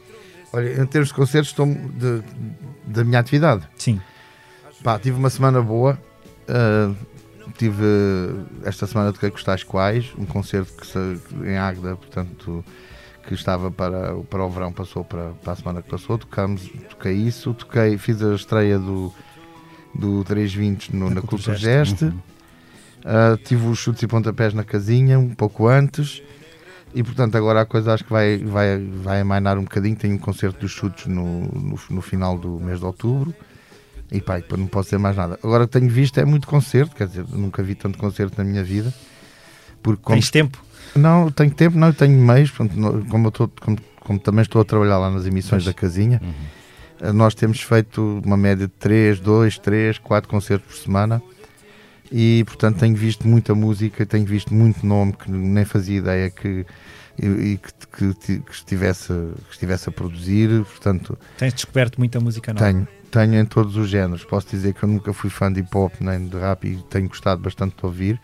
Olha, 0.53 0.82
em 0.82 0.86
termos 0.86 1.09
de 1.09 1.16
concertos, 1.16 1.49
estou 1.49 1.66
de, 1.66 2.22
da 2.86 3.03
minha 3.03 3.20
atividade. 3.20 3.68
Sim. 3.78 3.99
Pá, 4.84 4.99
tive 4.99 5.18
uma 5.18 5.30
semana 5.30 5.61
boa. 5.61 5.99
Uh, 6.47 6.95
tive 7.57 7.84
esta 8.63 8.86
semana 8.86 9.11
toquei 9.11 9.30
com 9.30 9.38
os 9.38 9.43
tais 9.43 9.63
quais, 9.63 10.13
um 10.18 10.26
concerto 10.26 10.74
que 10.74 11.47
em 11.47 11.57
Águeda, 11.57 11.95
portanto, 11.95 12.63
que 13.28 13.34
estava 13.34 13.72
para, 13.72 14.16
para 14.30 14.45
o 14.45 14.49
verão, 14.49 14.72
passou 14.72 15.03
para, 15.03 15.32
para 15.43 15.53
a 15.53 15.55
semana 15.55 15.82
que 15.82 15.89
passou. 15.89 16.18
Tocamos, 16.18 16.70
toquei 16.89 17.13
isso, 17.13 17.53
toquei, 17.53 17.97
fiz 17.97 18.22
a 18.22 18.36
estreia 18.36 18.78
do, 18.78 19.13
do 19.93 20.24
320 20.24 20.95
no, 20.95 21.09
na, 21.09 21.16
na 21.16 21.22
Cultura 21.22 21.57
Geste. 21.57 22.05
Uhum. 22.05 22.20
Uh, 23.05 23.38
tive 23.43 23.68
os 23.68 23.78
chutes 23.78 24.01
e 24.03 24.07
pontapés 24.07 24.53
na 24.53 24.63
casinha 24.63 25.20
um 25.20 25.34
pouco 25.34 25.68
antes. 25.68 26.22
E 26.96 27.04
portanto 27.04 27.36
agora 27.36 27.62
a 27.62 27.66
coisa 27.66 27.93
acho 27.93 28.06
que 28.06 28.12
vai, 28.12 28.38
vai, 28.38 28.80
vai 28.80 29.22
amainar 29.22 29.58
um 29.58 29.64
bocadinho. 29.64 29.96
Tenho 29.96 30.16
um 30.16 30.18
concerto 30.18 30.62
dos 30.62 30.72
chutes 30.72 31.08
no, 31.08 31.41
no, 31.41 31.78
no 31.89 32.02
final 32.02 32.38
do 32.38 32.60
mês 32.60 32.80
de 32.80 32.86
outubro. 32.86 33.36
E 34.12 34.22
pá, 34.22 34.41
não 34.58 34.68
posso 34.68 34.88
dizer 34.88 34.98
mais 34.98 35.18
nada. 35.18 35.38
Agora 35.43 35.68
tenho 35.68 35.89
visto 35.89 36.20
é 36.20 36.26
muito 36.26 36.48
concerto, 36.48 36.96
quer 36.96 37.08
dizer, 37.08 37.26
nunca 37.30 37.62
vi 37.62 37.76
tanto 37.76 37.98
concerto 37.98 38.38
na 38.38 38.43
minha 38.43 38.64
vida. 38.64 38.93
Porque 39.84 40.02
como... 40.02 40.16
Tens 40.16 40.32
tempo? 40.32 40.64
Não, 40.96 41.30
tenho 41.30 41.52
tempo, 41.52 41.78
não, 41.78 41.91
tenho 41.91 42.18
meios, 42.18 42.50
portanto, 42.50 43.06
como, 43.10 43.28
estou, 43.28 43.52
como, 43.60 43.78
como, 44.00 44.20
também 44.20 44.43
estou 44.43 44.62
a 44.62 44.66
trabalhar 44.66 44.98
lá 44.98 45.12
nas 45.12 45.26
emissões 45.26 45.66
da 45.66 45.74
casinha, 45.74 46.22
uhum. 46.24 46.34
Eh, 47.02 47.12
nós 47.12 47.36
temos 47.36 47.62
feito 47.62 48.22
uma 48.26 48.38
média 48.38 48.68
de 48.68 48.74
3, 48.74 49.20
2, 49.20 49.60
3, 49.60 49.98
4 50.00 50.30
concertos 50.30 50.68
por 50.68 50.82
semana 50.82 51.22
e 52.12 52.43
portanto 52.46 52.80
tenho 52.80 52.96
visto 52.96 53.28
muita 53.28 53.54
música, 53.54 54.06
tenho 54.06 54.26
visto 54.26 54.54
muito 54.54 54.86
nome 54.86 55.14
que 55.14 55.30
nem 55.30 55.66
fazia 55.66 55.98
ideia 55.98 56.30
que 56.30 56.66
e, 57.22 57.26
e 57.26 57.57
que, 57.57 58.13
que, 58.13 58.39
que, 58.39 58.51
estivesse, 58.51 59.07
que 59.47 59.51
estivesse 59.51 59.89
a 59.89 59.91
produzir, 59.91 60.49
portanto... 60.66 61.18
Tens 61.38 61.53
descoberto 61.53 61.97
muita 61.97 62.20
música 62.20 62.53
nova? 62.53 62.66
Tenho, 62.66 62.88
tenho 63.09 63.36
em 63.36 63.45
todos 63.45 63.78
os 63.78 63.89
géneros. 63.89 64.26
Posso 64.26 64.47
dizer 64.49 64.74
que 64.74 64.84
eu 64.84 64.89
nunca 64.89 65.13
fui 65.13 65.30
fã 65.30 65.51
de 65.51 65.61
hip 65.61 65.76
hop 65.76 65.93
nem 66.01 66.28
de 66.28 66.38
rap 66.38 66.66
e 66.68 66.76
tenho 66.89 67.07
gostado 67.07 67.41
bastante 67.41 67.76
de 67.78 67.86
ouvir. 67.86 68.20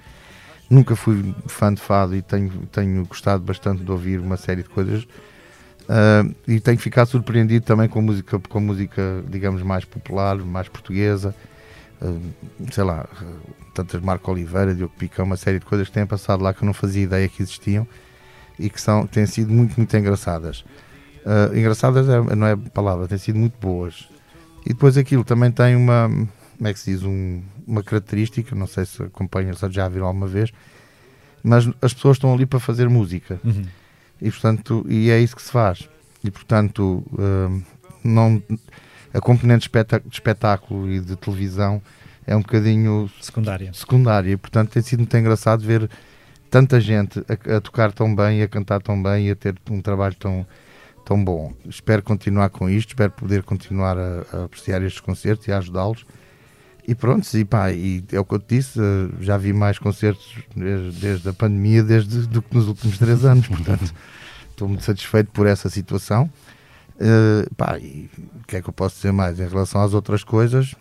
Nunca 0.70 0.96
fui 0.96 1.34
fã 1.48 1.74
de 1.74 1.82
fado 1.82 2.16
e 2.16 2.22
tenho, 2.22 2.50
tenho 2.72 3.06
gostado 3.06 3.44
bastante 3.44 3.84
de 3.84 3.92
ouvir 3.92 4.20
uma 4.20 4.38
série 4.38 4.64
de 4.64 4.70
coisas. 4.70 5.04
Uh, 5.04 6.34
e 6.48 6.60
tenho 6.60 6.78
ficado 6.78 7.08
surpreendido 7.08 7.66
também 7.66 7.89
com 7.89 8.02
música, 8.02 8.39
com 8.39 8.60
música, 8.60 9.24
digamos, 9.30 9.62
mais 9.64 9.84
popular, 9.84 10.38
mais 10.38 10.68
portuguesa. 10.68 11.34
Uh, 12.02 12.22
sei 12.72 12.84
lá, 12.84 13.08
tantas 13.74 14.02
Marco 14.02 14.32
Oliveira, 14.32 14.74
Diogo 14.74 14.94
Picão, 14.98 15.26
uma 15.26 15.38
série 15.38 15.60
de 15.60 15.66
coisas 15.66 15.88
que 15.88 15.94
têm 15.94 16.06
passado 16.06 16.44
lá 16.44 16.54
que 16.54 16.64
eu 16.64 16.66
não 16.66 16.74
fazia 16.74 17.04
ideia 17.04 17.28
que 17.30 17.42
existiam 17.42 17.88
e 18.62 18.70
que 18.70 18.80
são, 18.80 19.07
têm 19.07 19.26
sido 19.26 19.51
muito, 19.51 19.76
muito 19.78 19.95
engraçadas. 19.97 20.64
Uh, 21.26 21.55
engraçadas 21.57 22.07
é, 22.07 22.36
não 22.36 22.47
é 22.47 22.55
palavra, 22.55 23.07
têm 23.07 23.18
sido 23.18 23.38
muito 23.38 23.57
boas. 23.59 24.07
E 24.66 24.70
depois 24.70 24.97
aquilo 24.97 25.24
também 25.24 25.51
tem 25.51 25.76
uma, 25.76 26.09
como 26.09 26.68
é 26.68 26.74
que 26.74 26.80
se 26.80 26.91
diz, 26.91 27.03
um, 27.03 27.41
uma 27.68 27.84
característica, 27.84 28.55
não 28.55 28.68
sei 28.68 28.86
se 28.86 29.01
acompanha, 29.03 29.53
se 29.53 29.70
já 29.72 29.88
viram 29.88 30.07
alguma 30.07 30.28
vez, 30.28 30.51
mas 31.43 31.68
as 31.82 31.93
pessoas 31.93 32.18
estão 32.18 32.34
ali 32.34 32.45
para 32.45 32.59
fazer 32.59 32.88
música. 32.88 33.39
Uhum. 33.43 33.66
E, 34.22 34.30
portanto, 34.30 34.86
e 34.88 35.09
é 35.09 35.20
isso 35.20 35.36
que 35.36 35.41
se 35.41 35.51
faz. 35.51 35.89
E, 36.24 36.30
portanto, 36.30 37.03
uh, 37.14 37.64
não, 38.03 38.41
a 39.14 39.20
componente 39.20 39.68
de 39.70 40.12
espetáculo 40.12 40.89
e 40.91 40.99
de 40.99 41.16
televisão 41.16 41.82
é 42.26 42.36
um 42.36 42.41
bocadinho 42.41 43.09
secundária. 43.20 43.74
secundária. 43.74 44.38
Portanto, 44.38 44.70
tem 44.70 44.82
sido 44.82 44.99
muito 44.99 45.18
engraçado 45.18 45.66
ver 45.66 45.89
tanta 46.52 46.82
gente 46.82 47.20
a, 47.20 47.56
a, 47.56 47.62
tocar 47.62 47.93
tão 47.93 48.14
bem, 48.14 48.43
a 48.43 48.47
cantar 48.47 48.82
tão 48.82 49.02
bem 49.02 49.30
e 49.30 49.32
a 49.32 49.36
ter 49.36 49.56
um 49.72 49.82
trabalho 49.82 50.16
tão, 50.16 50.45
tão 51.06 51.24
bom. 51.24 51.54
Espero 51.66 52.04
continuar 52.04 52.49
com 52.49 52.70
isto, 52.70 52.89
espero 52.89 53.12
poder 53.14 53.41
continuar 53.41 53.97
a, 53.97 54.26
a 54.34 54.43
apreciar 54.43 54.84
estes 54.84 54.99
concertos 54.99 55.47
e 55.47 55.52
a 55.54 55.58
ajudá-los. 55.58 56.06
E 56.86 56.93
pronto, 56.93 57.26
e, 57.38 57.45
pá, 57.45 57.72
e 57.72 58.04
é 58.12 58.20
o 58.20 58.26
que 58.26 58.36
eu 58.36 58.39
te 58.39 58.56
disse, 58.56 58.80
eh, 58.80 59.10
já 59.22 59.38
vi 59.38 59.54
mais 59.54 59.80
concertos 59.80 60.36
desde, 60.54 60.99
desde 60.99 61.30
a 61.30 61.34
pandemia 61.34 61.84
desde 61.84 62.28
do 62.28 62.41
que 62.41 62.54
nos 62.56 62.68
últimos 62.68 62.97
três 62.97 63.24
anos, 63.24 63.47
portanto 63.47 63.93
estou 64.49 64.68
muito 64.68 64.84
satisfeito 64.84 65.32
por 65.32 65.47
essa 65.47 65.70
situação. 65.70 66.30
Uh, 66.95 67.56
pá, 67.56 67.80
e 67.80 68.10
o 68.36 68.45
que 68.45 68.58
é 68.58 68.62
que 68.62 68.70
eu 68.70 68.74
posso 68.74 68.95
dizer 68.95 69.12
mais? 69.12 69.39
Em 69.39 69.47
relação 69.47 69.82
às 69.82 69.93
outras 69.93 70.24
coisas, 70.24 70.76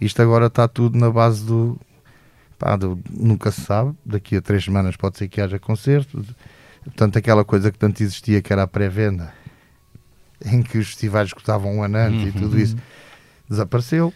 isto 0.00 0.20
agora 0.20 0.46
está 0.46 0.68
tudo 0.68 0.98
na 0.98 1.10
base 1.10 1.44
do, 1.44 1.78
pá, 2.58 2.78
nunca 3.10 3.50
se 3.50 3.60
sabe, 3.62 3.94
daqui 4.04 4.36
a 4.36 4.42
três 4.42 4.64
semanas 4.64 4.96
pode 4.96 5.18
ser 5.18 5.28
que 5.28 5.40
haja 5.40 5.58
concerto, 5.58 6.24
portanto 6.84 7.18
aquela 7.18 7.44
coisa 7.44 7.70
que 7.70 7.78
tanto 7.78 8.02
existia 8.02 8.40
que 8.40 8.52
era 8.52 8.62
a 8.62 8.66
pré-venda, 8.66 9.32
em 10.44 10.62
que 10.62 10.78
os 10.78 10.88
festivais 10.88 11.28
escutavam 11.28 11.76
um 11.76 11.82
ano 11.82 11.96
antes 11.96 12.22
uhum. 12.22 12.28
e 12.28 12.32
tudo 12.32 12.58
isso, 12.58 12.76
desapareceu. 13.48 14.12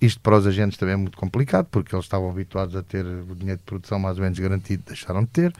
Isto 0.00 0.20
para 0.20 0.36
os 0.36 0.46
agentes 0.46 0.76
também 0.76 0.94
é 0.94 0.96
muito 0.96 1.16
complicado, 1.16 1.68
porque 1.70 1.94
eles 1.94 2.04
estavam 2.04 2.28
habituados 2.28 2.74
a 2.74 2.82
ter 2.82 3.06
o 3.06 3.34
dinheiro 3.36 3.58
de 3.58 3.64
produção 3.64 4.00
mais 4.00 4.16
ou 4.16 4.24
menos 4.24 4.38
garantido, 4.38 4.82
deixaram 4.84 5.22
de 5.22 5.28
ter. 5.28 5.54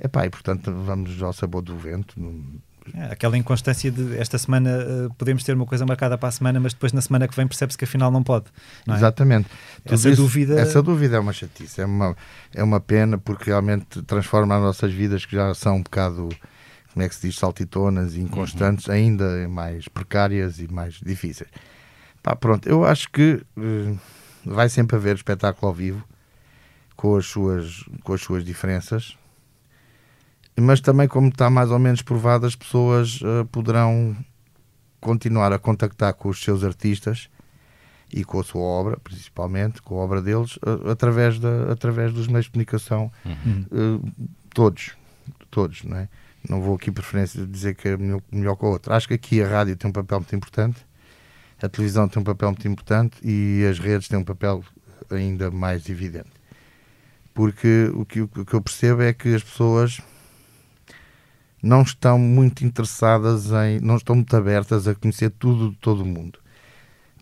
Epá, 0.00 0.26
e 0.26 0.30
portanto 0.30 0.72
vamos 0.72 1.22
ao 1.22 1.32
sabor 1.32 1.62
do 1.62 1.76
vento. 1.76 2.20
É, 2.94 3.12
aquela 3.12 3.36
inconstância 3.36 3.90
de 3.90 4.16
esta 4.18 4.38
semana 4.38 4.70
uh, 4.70 5.14
podemos 5.14 5.42
ter 5.44 5.54
uma 5.54 5.66
coisa 5.66 5.84
marcada 5.84 6.16
para 6.16 6.28
a 6.28 6.32
semana, 6.32 6.60
mas 6.60 6.72
depois 6.72 6.92
na 6.92 7.00
semana 7.00 7.26
que 7.28 7.36
vem 7.36 7.46
percebe-se 7.46 7.78
que 7.78 7.84
afinal 7.84 8.10
não 8.10 8.22
pode. 8.22 8.46
Não 8.86 8.94
é? 8.94 8.98
Exatamente. 8.98 9.48
Essa 9.84 10.10
isso, 10.10 10.22
dúvida... 10.22 10.60
essa 10.60 10.82
dúvida 10.82 11.16
é 11.16 11.18
uma 11.18 11.32
chatice, 11.32 11.80
é 11.80 11.86
uma, 11.86 12.16
é 12.54 12.62
uma 12.62 12.80
pena 12.80 13.18
porque 13.18 13.50
realmente 13.50 14.02
transforma 14.02 14.56
as 14.56 14.62
nossas 14.62 14.92
vidas 14.92 15.24
que 15.24 15.34
já 15.36 15.54
são 15.54 15.76
um 15.76 15.82
bocado, 15.82 16.28
como 16.92 17.04
é 17.04 17.08
que 17.08 17.14
se 17.14 17.26
diz, 17.26 17.38
saltitonas 17.38 18.14
e 18.14 18.20
inconstantes, 18.20 18.86
uhum. 18.86 18.94
ainda 18.94 19.48
mais 19.48 19.88
precárias 19.88 20.58
e 20.58 20.68
mais 20.72 20.94
difíceis. 20.94 21.50
Pá, 22.22 22.34
pronto, 22.34 22.68
eu 22.68 22.84
acho 22.84 23.10
que 23.10 23.42
uh, 23.56 23.98
vai 24.44 24.68
sempre 24.68 24.96
haver 24.96 25.16
espetáculo 25.16 25.68
ao 25.68 25.74
vivo 25.74 26.04
com 26.96 27.16
as 27.16 27.26
suas, 27.26 27.84
com 28.02 28.12
as 28.12 28.20
suas 28.20 28.44
diferenças 28.44 29.16
mas 30.60 30.80
também, 30.80 31.06
como 31.06 31.28
está 31.28 31.48
mais 31.48 31.70
ou 31.70 31.78
menos 31.78 32.02
provado, 32.02 32.46
as 32.46 32.56
pessoas 32.56 33.20
uh, 33.20 33.44
poderão 33.52 34.16
continuar 35.00 35.52
a 35.52 35.58
contactar 35.58 36.14
com 36.14 36.28
os 36.28 36.42
seus 36.42 36.64
artistas 36.64 37.28
e 38.12 38.24
com 38.24 38.40
a 38.40 38.44
sua 38.44 38.62
obra, 38.62 38.96
principalmente, 38.98 39.80
com 39.82 40.00
a 40.00 40.04
obra 40.04 40.22
deles, 40.22 40.56
uh, 40.56 40.90
através, 40.90 41.38
da, 41.38 41.72
através 41.72 42.12
dos 42.12 42.26
meios 42.26 42.46
de 42.46 42.52
comunicação, 42.52 43.12
uhum. 43.24 43.66
uh, 43.70 44.28
todos, 44.52 44.96
todos, 45.50 45.84
não 45.84 45.96
é? 45.96 46.08
Não 46.48 46.62
vou 46.62 46.76
aqui 46.76 46.90
preferência 46.90 47.46
dizer 47.46 47.74
que 47.74 47.88
é 47.88 47.96
melhor, 47.96 48.22
melhor 48.30 48.56
que 48.56 48.64
a 48.64 48.68
outra. 48.68 48.96
Acho 48.96 49.08
que 49.08 49.14
aqui 49.14 49.42
a 49.42 49.48
rádio 49.48 49.76
tem 49.76 49.90
um 49.90 49.92
papel 49.92 50.18
muito 50.20 50.34
importante, 50.34 50.86
a 51.60 51.68
televisão 51.68 52.08
tem 52.08 52.20
um 52.20 52.24
papel 52.24 52.48
muito 52.50 52.66
importante 52.66 53.16
e 53.22 53.66
as 53.68 53.78
redes 53.78 54.08
têm 54.08 54.18
um 54.18 54.24
papel 54.24 54.64
ainda 55.10 55.50
mais 55.50 55.88
evidente. 55.88 56.30
Porque 57.34 57.90
o 57.94 58.04
que, 58.04 58.22
o 58.22 58.28
que 58.28 58.54
eu 58.54 58.62
percebo 58.62 59.02
é 59.02 59.12
que 59.12 59.34
as 59.34 59.42
pessoas 59.42 60.00
não 61.62 61.82
estão 61.82 62.18
muito 62.18 62.64
interessadas 62.64 63.50
em, 63.50 63.80
não 63.80 63.96
estão 63.96 64.14
muito 64.16 64.34
abertas 64.36 64.86
a 64.86 64.94
conhecer 64.94 65.30
tudo 65.30 65.70
de 65.70 65.76
todo 65.76 66.02
o 66.02 66.06
mundo, 66.06 66.38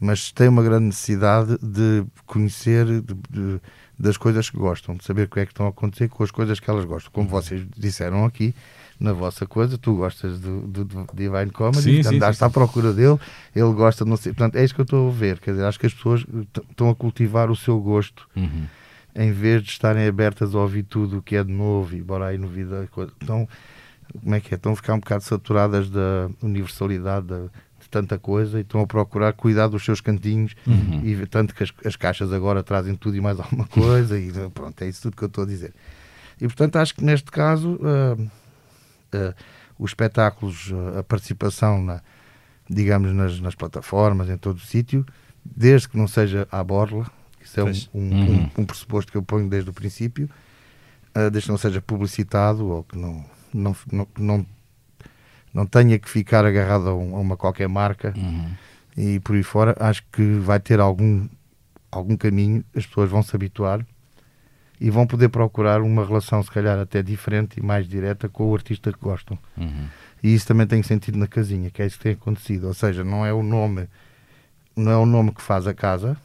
mas 0.00 0.30
têm 0.30 0.48
uma 0.48 0.62
grande 0.62 0.86
necessidade 0.86 1.58
de 1.62 2.04
conhecer 2.26 2.84
de, 2.84 3.14
de, 3.30 3.60
das 3.98 4.16
coisas 4.16 4.50
que 4.50 4.56
gostam, 4.56 4.94
de 4.94 5.04
saber 5.04 5.24
o 5.24 5.28
que 5.28 5.40
é 5.40 5.46
que 5.46 5.52
estão 5.52 5.66
a 5.66 5.70
acontecer 5.70 6.08
com 6.08 6.22
as 6.22 6.30
coisas 6.30 6.60
que 6.60 6.68
elas 6.68 6.84
gostam. 6.84 7.10
Como 7.12 7.28
vocês 7.28 7.66
disseram 7.76 8.24
aqui, 8.24 8.54
na 8.98 9.12
vossa 9.12 9.46
coisa, 9.46 9.76
tu 9.76 9.94
gostas 9.94 10.40
do, 10.40 10.62
do, 10.62 10.84
do 10.84 11.06
Divine 11.14 11.50
Comedy, 11.50 11.82
sim, 11.82 12.02
sim, 12.02 12.16
andaste 12.16 12.38
sim, 12.38 12.44
à 12.44 12.50
procura 12.50 12.92
dele, 12.92 13.18
ele 13.54 13.72
gosta, 13.72 14.04
não 14.04 14.16
sei. 14.16 14.32
Portanto, 14.32 14.56
é 14.56 14.64
isso 14.64 14.74
que 14.74 14.80
eu 14.80 14.84
estou 14.84 15.08
a 15.08 15.12
ver. 15.12 15.38
Quer 15.38 15.52
dizer, 15.52 15.64
acho 15.64 15.78
que 15.78 15.86
as 15.86 15.94
pessoas 15.94 16.24
estão 16.70 16.88
a 16.88 16.94
cultivar 16.94 17.50
o 17.50 17.56
seu 17.56 17.78
gosto. 17.78 18.26
Uhum. 18.34 18.66
Em 19.14 19.32
vez 19.32 19.62
de 19.62 19.70
estarem 19.70 20.06
abertas 20.06 20.54
a 20.54 20.58
ouvir 20.58 20.82
tudo 20.82 21.18
o 21.18 21.22
que 21.22 21.36
é 21.36 21.44
de 21.44 21.52
novo 21.52 21.94
e 21.94 22.02
bora 22.02 22.26
aí 22.26 22.38
novidade. 22.38 22.88
Então, 23.22 23.48
como 24.12 24.34
é 24.34 24.40
que 24.40 24.54
é? 24.54 24.56
Estão 24.56 24.72
a 24.72 24.76
ficar 24.76 24.94
um 24.94 25.00
bocado 25.00 25.24
saturadas 25.24 25.90
da 25.90 26.30
universalidade 26.42 27.26
de, 27.26 27.50
de 27.80 27.88
tanta 27.90 28.18
coisa 28.18 28.58
e 28.58 28.62
estão 28.62 28.80
a 28.80 28.86
procurar 28.86 29.32
cuidar 29.32 29.68
dos 29.68 29.84
seus 29.84 30.00
cantinhos 30.00 30.54
uhum. 30.66 31.02
e 31.04 31.26
tanto 31.26 31.54
que 31.54 31.62
as, 31.62 31.72
as, 31.84 31.96
caixas 31.96 32.32
agora 32.32 32.62
trazem 32.62 32.94
tudo 32.94 33.16
e 33.16 33.20
mais 33.20 33.38
alguma 33.38 33.66
coisa 33.66 34.18
e 34.18 34.32
pronto, 34.50 34.82
é 34.82 34.88
isso 34.88 35.02
tudo 35.02 35.16
que 35.16 35.24
eu 35.24 35.28
estou 35.28 35.44
a 35.44 35.46
dizer. 35.46 35.72
E 36.40 36.46
portanto 36.46 36.76
acho 36.76 36.94
que 36.94 37.04
neste 37.04 37.30
caso 37.30 37.76
uh, 37.76 38.22
uh, 38.22 39.34
os 39.78 39.90
espetáculos, 39.90 40.70
uh, 40.70 40.98
a 40.98 41.02
participação 41.02 41.82
na, 41.82 42.02
digamos 42.68 43.12
nas, 43.12 43.40
nas, 43.40 43.54
plataformas, 43.54 44.28
em 44.28 44.36
todo 44.36 44.56
o 44.56 44.60
sítio, 44.60 45.04
desde 45.44 45.88
que 45.88 45.96
não 45.96 46.08
seja 46.08 46.46
à 46.50 46.62
borla, 46.62 47.10
isso 47.42 47.60
é 47.60 47.64
um, 47.64 47.68
um, 47.68 48.00
uhum. 48.00 48.50
um, 48.58 48.62
um, 48.62 48.64
pressuposto 48.66 49.12
que 49.12 49.16
eu 49.16 49.22
ponho 49.22 49.48
desde 49.48 49.70
o 49.70 49.72
princípio, 49.72 50.28
desde 51.30 51.42
que 51.42 51.48
não 51.48 51.56
seja 51.56 51.80
publicitado 51.80 52.66
ou 52.66 52.82
que 52.82 52.98
não 52.98 53.24
não, 53.56 53.76
não, 53.90 54.08
não, 54.18 54.46
não 55.52 55.66
tenha 55.66 55.98
que 55.98 56.08
ficar 56.08 56.44
agarrado 56.44 56.88
a, 56.88 56.94
um, 56.94 57.16
a 57.16 57.20
uma 57.20 57.36
qualquer 57.36 57.68
marca 57.68 58.12
uhum. 58.16 58.50
e 58.96 59.20
por 59.20 59.36
aí 59.36 59.42
fora, 59.42 59.76
acho 59.80 60.02
que 60.12 60.22
vai 60.38 60.60
ter 60.60 60.80
algum, 60.80 61.28
algum 61.90 62.16
caminho, 62.16 62.64
as 62.74 62.86
pessoas 62.86 63.10
vão 63.10 63.22
se 63.22 63.34
habituar 63.34 63.84
e 64.80 64.90
vão 64.90 65.06
poder 65.06 65.28
procurar 65.30 65.80
uma 65.80 66.04
relação, 66.04 66.42
se 66.42 66.50
calhar, 66.50 66.78
até 66.78 67.02
diferente 67.02 67.58
e 67.58 67.62
mais 67.62 67.88
direta 67.88 68.28
com 68.28 68.50
o 68.50 68.54
artista 68.54 68.92
que 68.92 68.98
gostam. 68.98 69.38
Uhum. 69.56 69.88
E 70.22 70.34
isso 70.34 70.46
também 70.46 70.66
tem 70.66 70.82
sentido 70.82 71.18
na 71.18 71.26
casinha, 71.26 71.70
que 71.70 71.80
é 71.80 71.86
isso 71.86 71.96
que 71.96 72.02
tem 72.02 72.12
acontecido. 72.12 72.66
Ou 72.66 72.74
seja, 72.74 73.02
não 73.02 73.24
é 73.24 73.32
o 73.32 73.42
nome, 73.42 73.88
não 74.74 74.92
é 74.92 74.96
o 74.96 75.06
nome 75.06 75.32
que 75.32 75.40
faz 75.40 75.66
a 75.66 75.72
casa, 75.72 76.16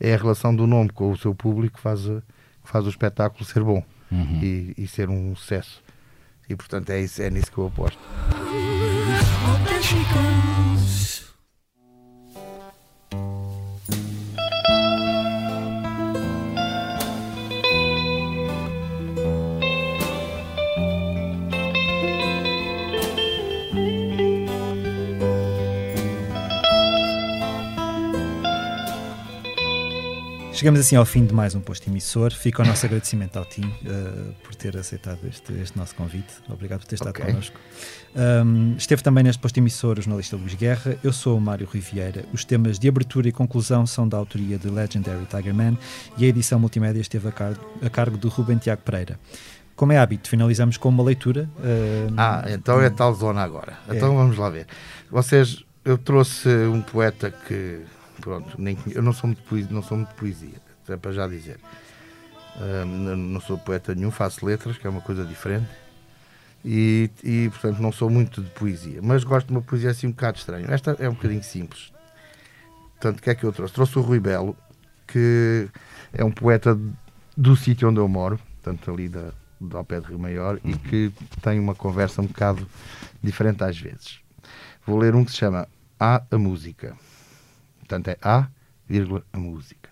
é 0.00 0.12
a 0.12 0.16
relação 0.16 0.54
do 0.54 0.66
nome 0.66 0.90
com 0.90 1.10
o 1.10 1.16
seu 1.16 1.34
público 1.34 1.76
que 1.76 1.82
faz, 1.82 2.02
que 2.02 2.70
faz 2.70 2.84
o 2.84 2.88
espetáculo 2.88 3.44
ser 3.44 3.62
bom 3.62 3.82
uhum. 4.10 4.40
e, 4.42 4.74
e, 4.76 4.86
ser 4.86 5.08
um 5.08 5.34
sucesso. 5.34 5.82
E 6.48 6.54
portanto 6.54 6.90
é, 6.90 7.00
isso, 7.00 7.22
é 7.22 7.30
nisso 7.30 7.50
que 7.50 7.58
eu 7.58 7.66
aposto. 7.66 7.98
Chegamos 30.66 30.80
assim 30.80 30.96
ao 30.96 31.04
fim 31.04 31.24
de 31.24 31.32
mais 31.32 31.54
um 31.54 31.60
posto 31.60 31.88
emissor. 31.88 32.32
Fica 32.32 32.60
o 32.60 32.66
nosso 32.66 32.84
agradecimento 32.84 33.36
ao 33.36 33.44
Tim 33.44 33.66
uh, 33.66 34.34
por 34.42 34.52
ter 34.56 34.76
aceitado 34.76 35.20
este, 35.28 35.52
este, 35.62 35.78
nosso 35.78 35.94
convite. 35.94 36.34
Obrigado 36.48 36.80
por 36.80 36.88
ter 36.88 36.96
estado 36.96 37.10
okay. 37.10 37.26
connosco. 37.26 37.56
Um, 38.16 38.74
esteve 38.76 39.00
também 39.00 39.22
neste 39.22 39.40
posto 39.40 39.56
emissor 39.58 39.96
o 39.96 40.02
jornalista 40.02 40.34
Luís 40.34 40.54
Guerra. 40.54 40.98
Eu 41.04 41.12
sou 41.12 41.38
o 41.38 41.40
Mário 41.40 41.68
Riviera. 41.72 42.24
Os 42.32 42.44
temas 42.44 42.80
de 42.80 42.88
abertura 42.88 43.28
e 43.28 43.32
conclusão 43.32 43.86
são 43.86 44.08
da 44.08 44.16
autoria 44.16 44.58
de 44.58 44.68
Legendary 44.68 45.24
Tiger 45.26 45.54
Man 45.54 45.78
e 46.18 46.24
a 46.24 46.28
edição 46.28 46.58
multimédia 46.58 47.00
esteve 47.00 47.28
a, 47.28 47.30
car 47.30 47.54
a 47.80 47.88
cargo 47.88 48.16
do 48.16 48.28
Ruben 48.28 48.58
Tiago 48.58 48.82
Pereira. 48.82 49.20
Como 49.76 49.92
é 49.92 49.98
hábito, 49.98 50.28
finalizamos 50.28 50.76
com 50.76 50.88
uma 50.88 51.04
leitura. 51.04 51.48
Uh, 51.60 52.12
ah, 52.16 52.44
então 52.48 52.82
é 52.82 52.90
tal 52.90 53.14
zona 53.14 53.40
agora. 53.40 53.78
É. 53.88 53.94
Então 53.94 54.16
vamos 54.16 54.36
lá 54.36 54.50
ver. 54.50 54.66
Vocês, 55.12 55.64
eu 55.84 55.96
trouxe 55.96 56.48
um 56.48 56.82
poeta 56.82 57.30
que 57.30 57.82
pronto, 58.26 58.60
nem, 58.60 58.76
eu 58.88 59.02
não 59.02 59.12
sou 59.12 59.28
muito 59.28 59.42
poesia, 59.44 59.70
não 59.70 59.82
sou 59.84 59.96
muito 59.96 60.12
poesia, 60.16 60.60
é 60.88 60.96
para 60.96 61.12
já 61.12 61.28
dizer. 61.28 61.60
não 62.84 63.40
sou 63.40 63.56
poeta 63.56 63.94
nenhum, 63.94 64.10
faço 64.10 64.44
letras, 64.44 64.76
que 64.76 64.84
é 64.84 64.90
uma 64.90 65.00
coisa 65.00 65.24
diferente. 65.24 65.68
E, 66.64 67.08
e, 67.22 67.48
portanto 67.50 67.78
não 67.78 67.92
sou 67.92 68.10
muito 68.10 68.42
de 68.42 68.50
poesia, 68.50 68.98
mas 69.00 69.22
gosto 69.22 69.46
de 69.46 69.52
uma 69.52 69.62
poesia 69.62 69.90
assim 69.90 70.08
um 70.08 70.10
bocado 70.10 70.38
estranha. 70.38 70.66
Esta 70.68 70.96
é 70.98 71.08
um 71.08 71.12
bocadinho 71.12 71.44
simples. 71.44 71.92
Portanto, 72.94 73.20
o 73.20 73.22
que 73.22 73.30
é 73.30 73.34
que 73.36 73.44
eu 73.44 73.52
trouxe? 73.52 73.72
Trouxe 73.72 73.96
o 73.96 74.02
Rui 74.02 74.18
Belo, 74.18 74.56
que 75.06 75.68
é 76.12 76.24
um 76.24 76.32
poeta 76.32 76.76
do 77.36 77.54
sítio 77.54 77.88
onde 77.88 78.00
eu 78.00 78.08
moro, 78.08 78.40
portanto 78.60 78.90
ali 78.90 79.08
da, 79.08 79.30
ao 79.72 79.84
pé 79.84 80.00
de 80.00 80.08
Rio 80.08 80.18
Maior, 80.18 80.58
e 80.64 80.74
que 80.74 81.12
tem 81.40 81.60
uma 81.60 81.76
conversa 81.76 82.20
um 82.20 82.26
bocado 82.26 82.66
diferente 83.22 83.62
às 83.62 83.78
vezes. 83.78 84.18
Vou 84.84 84.98
ler 84.98 85.14
um 85.14 85.24
que 85.24 85.30
se 85.30 85.36
chama 85.36 85.68
A 86.00 86.24
a 86.28 86.36
Música. 86.36 86.96
Portanto, 87.86 88.08
é 88.08 88.18
A, 88.20 88.48
vírgula, 88.88 89.24
a 89.32 89.38
música. 89.38 89.88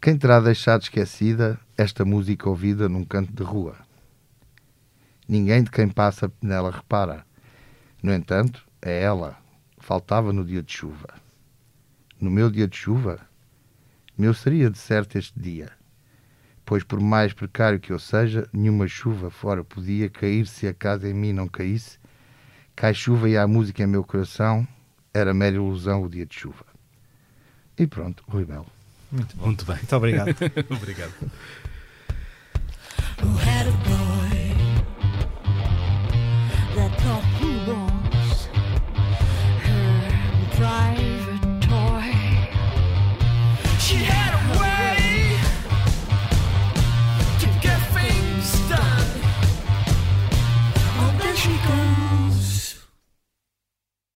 Quem 0.00 0.18
terá 0.18 0.40
deixado 0.40 0.82
esquecida 0.82 1.60
esta 1.78 2.04
música 2.04 2.48
ouvida 2.48 2.88
num 2.88 3.04
canto 3.04 3.32
de 3.32 3.44
rua? 3.44 3.76
Ninguém 5.28 5.62
de 5.62 5.70
quem 5.70 5.88
passa 5.88 6.30
nela 6.42 6.72
repara. 6.72 7.24
No 8.02 8.12
entanto, 8.12 8.66
é 8.82 9.00
ela. 9.00 9.38
Faltava 9.78 10.32
no 10.32 10.44
dia 10.44 10.60
de 10.60 10.72
chuva. 10.72 11.14
No 12.20 12.32
meu 12.32 12.50
dia 12.50 12.66
de 12.66 12.76
chuva, 12.76 13.20
meu 14.18 14.34
seria 14.34 14.68
de 14.68 14.78
certo 14.78 15.16
este 15.16 15.38
dia. 15.38 15.70
Pois 16.64 16.82
por 16.82 16.98
mais 17.00 17.32
precário 17.32 17.78
que 17.78 17.92
eu 17.92 17.98
seja, 18.00 18.48
nenhuma 18.52 18.88
chuva 18.88 19.30
fora 19.30 19.62
podia 19.62 20.10
cair 20.10 20.48
se 20.48 20.66
a 20.66 20.74
casa 20.74 21.08
em 21.08 21.14
mim 21.14 21.32
não 21.32 21.46
caísse. 21.46 21.96
Cai 22.74 22.92
chuva 22.92 23.28
e 23.28 23.36
há 23.36 23.46
música 23.46 23.84
em 23.84 23.86
meu 23.86 24.02
coração, 24.02 24.66
era 25.14 25.32
mera 25.32 25.54
ilusão 25.54 26.02
o 26.02 26.08
dia 26.08 26.26
de 26.26 26.34
chuva. 26.34 26.71
E 27.78 27.86
pronto, 27.86 28.22
Rui 28.28 28.44
Belo. 28.44 28.66
Muito 29.10 29.36
bom. 29.36 29.46
Muito 29.46 29.64
bem. 29.64 29.76
Muito 29.76 29.96
obrigado. 29.96 30.34
obrigado. 30.70 31.12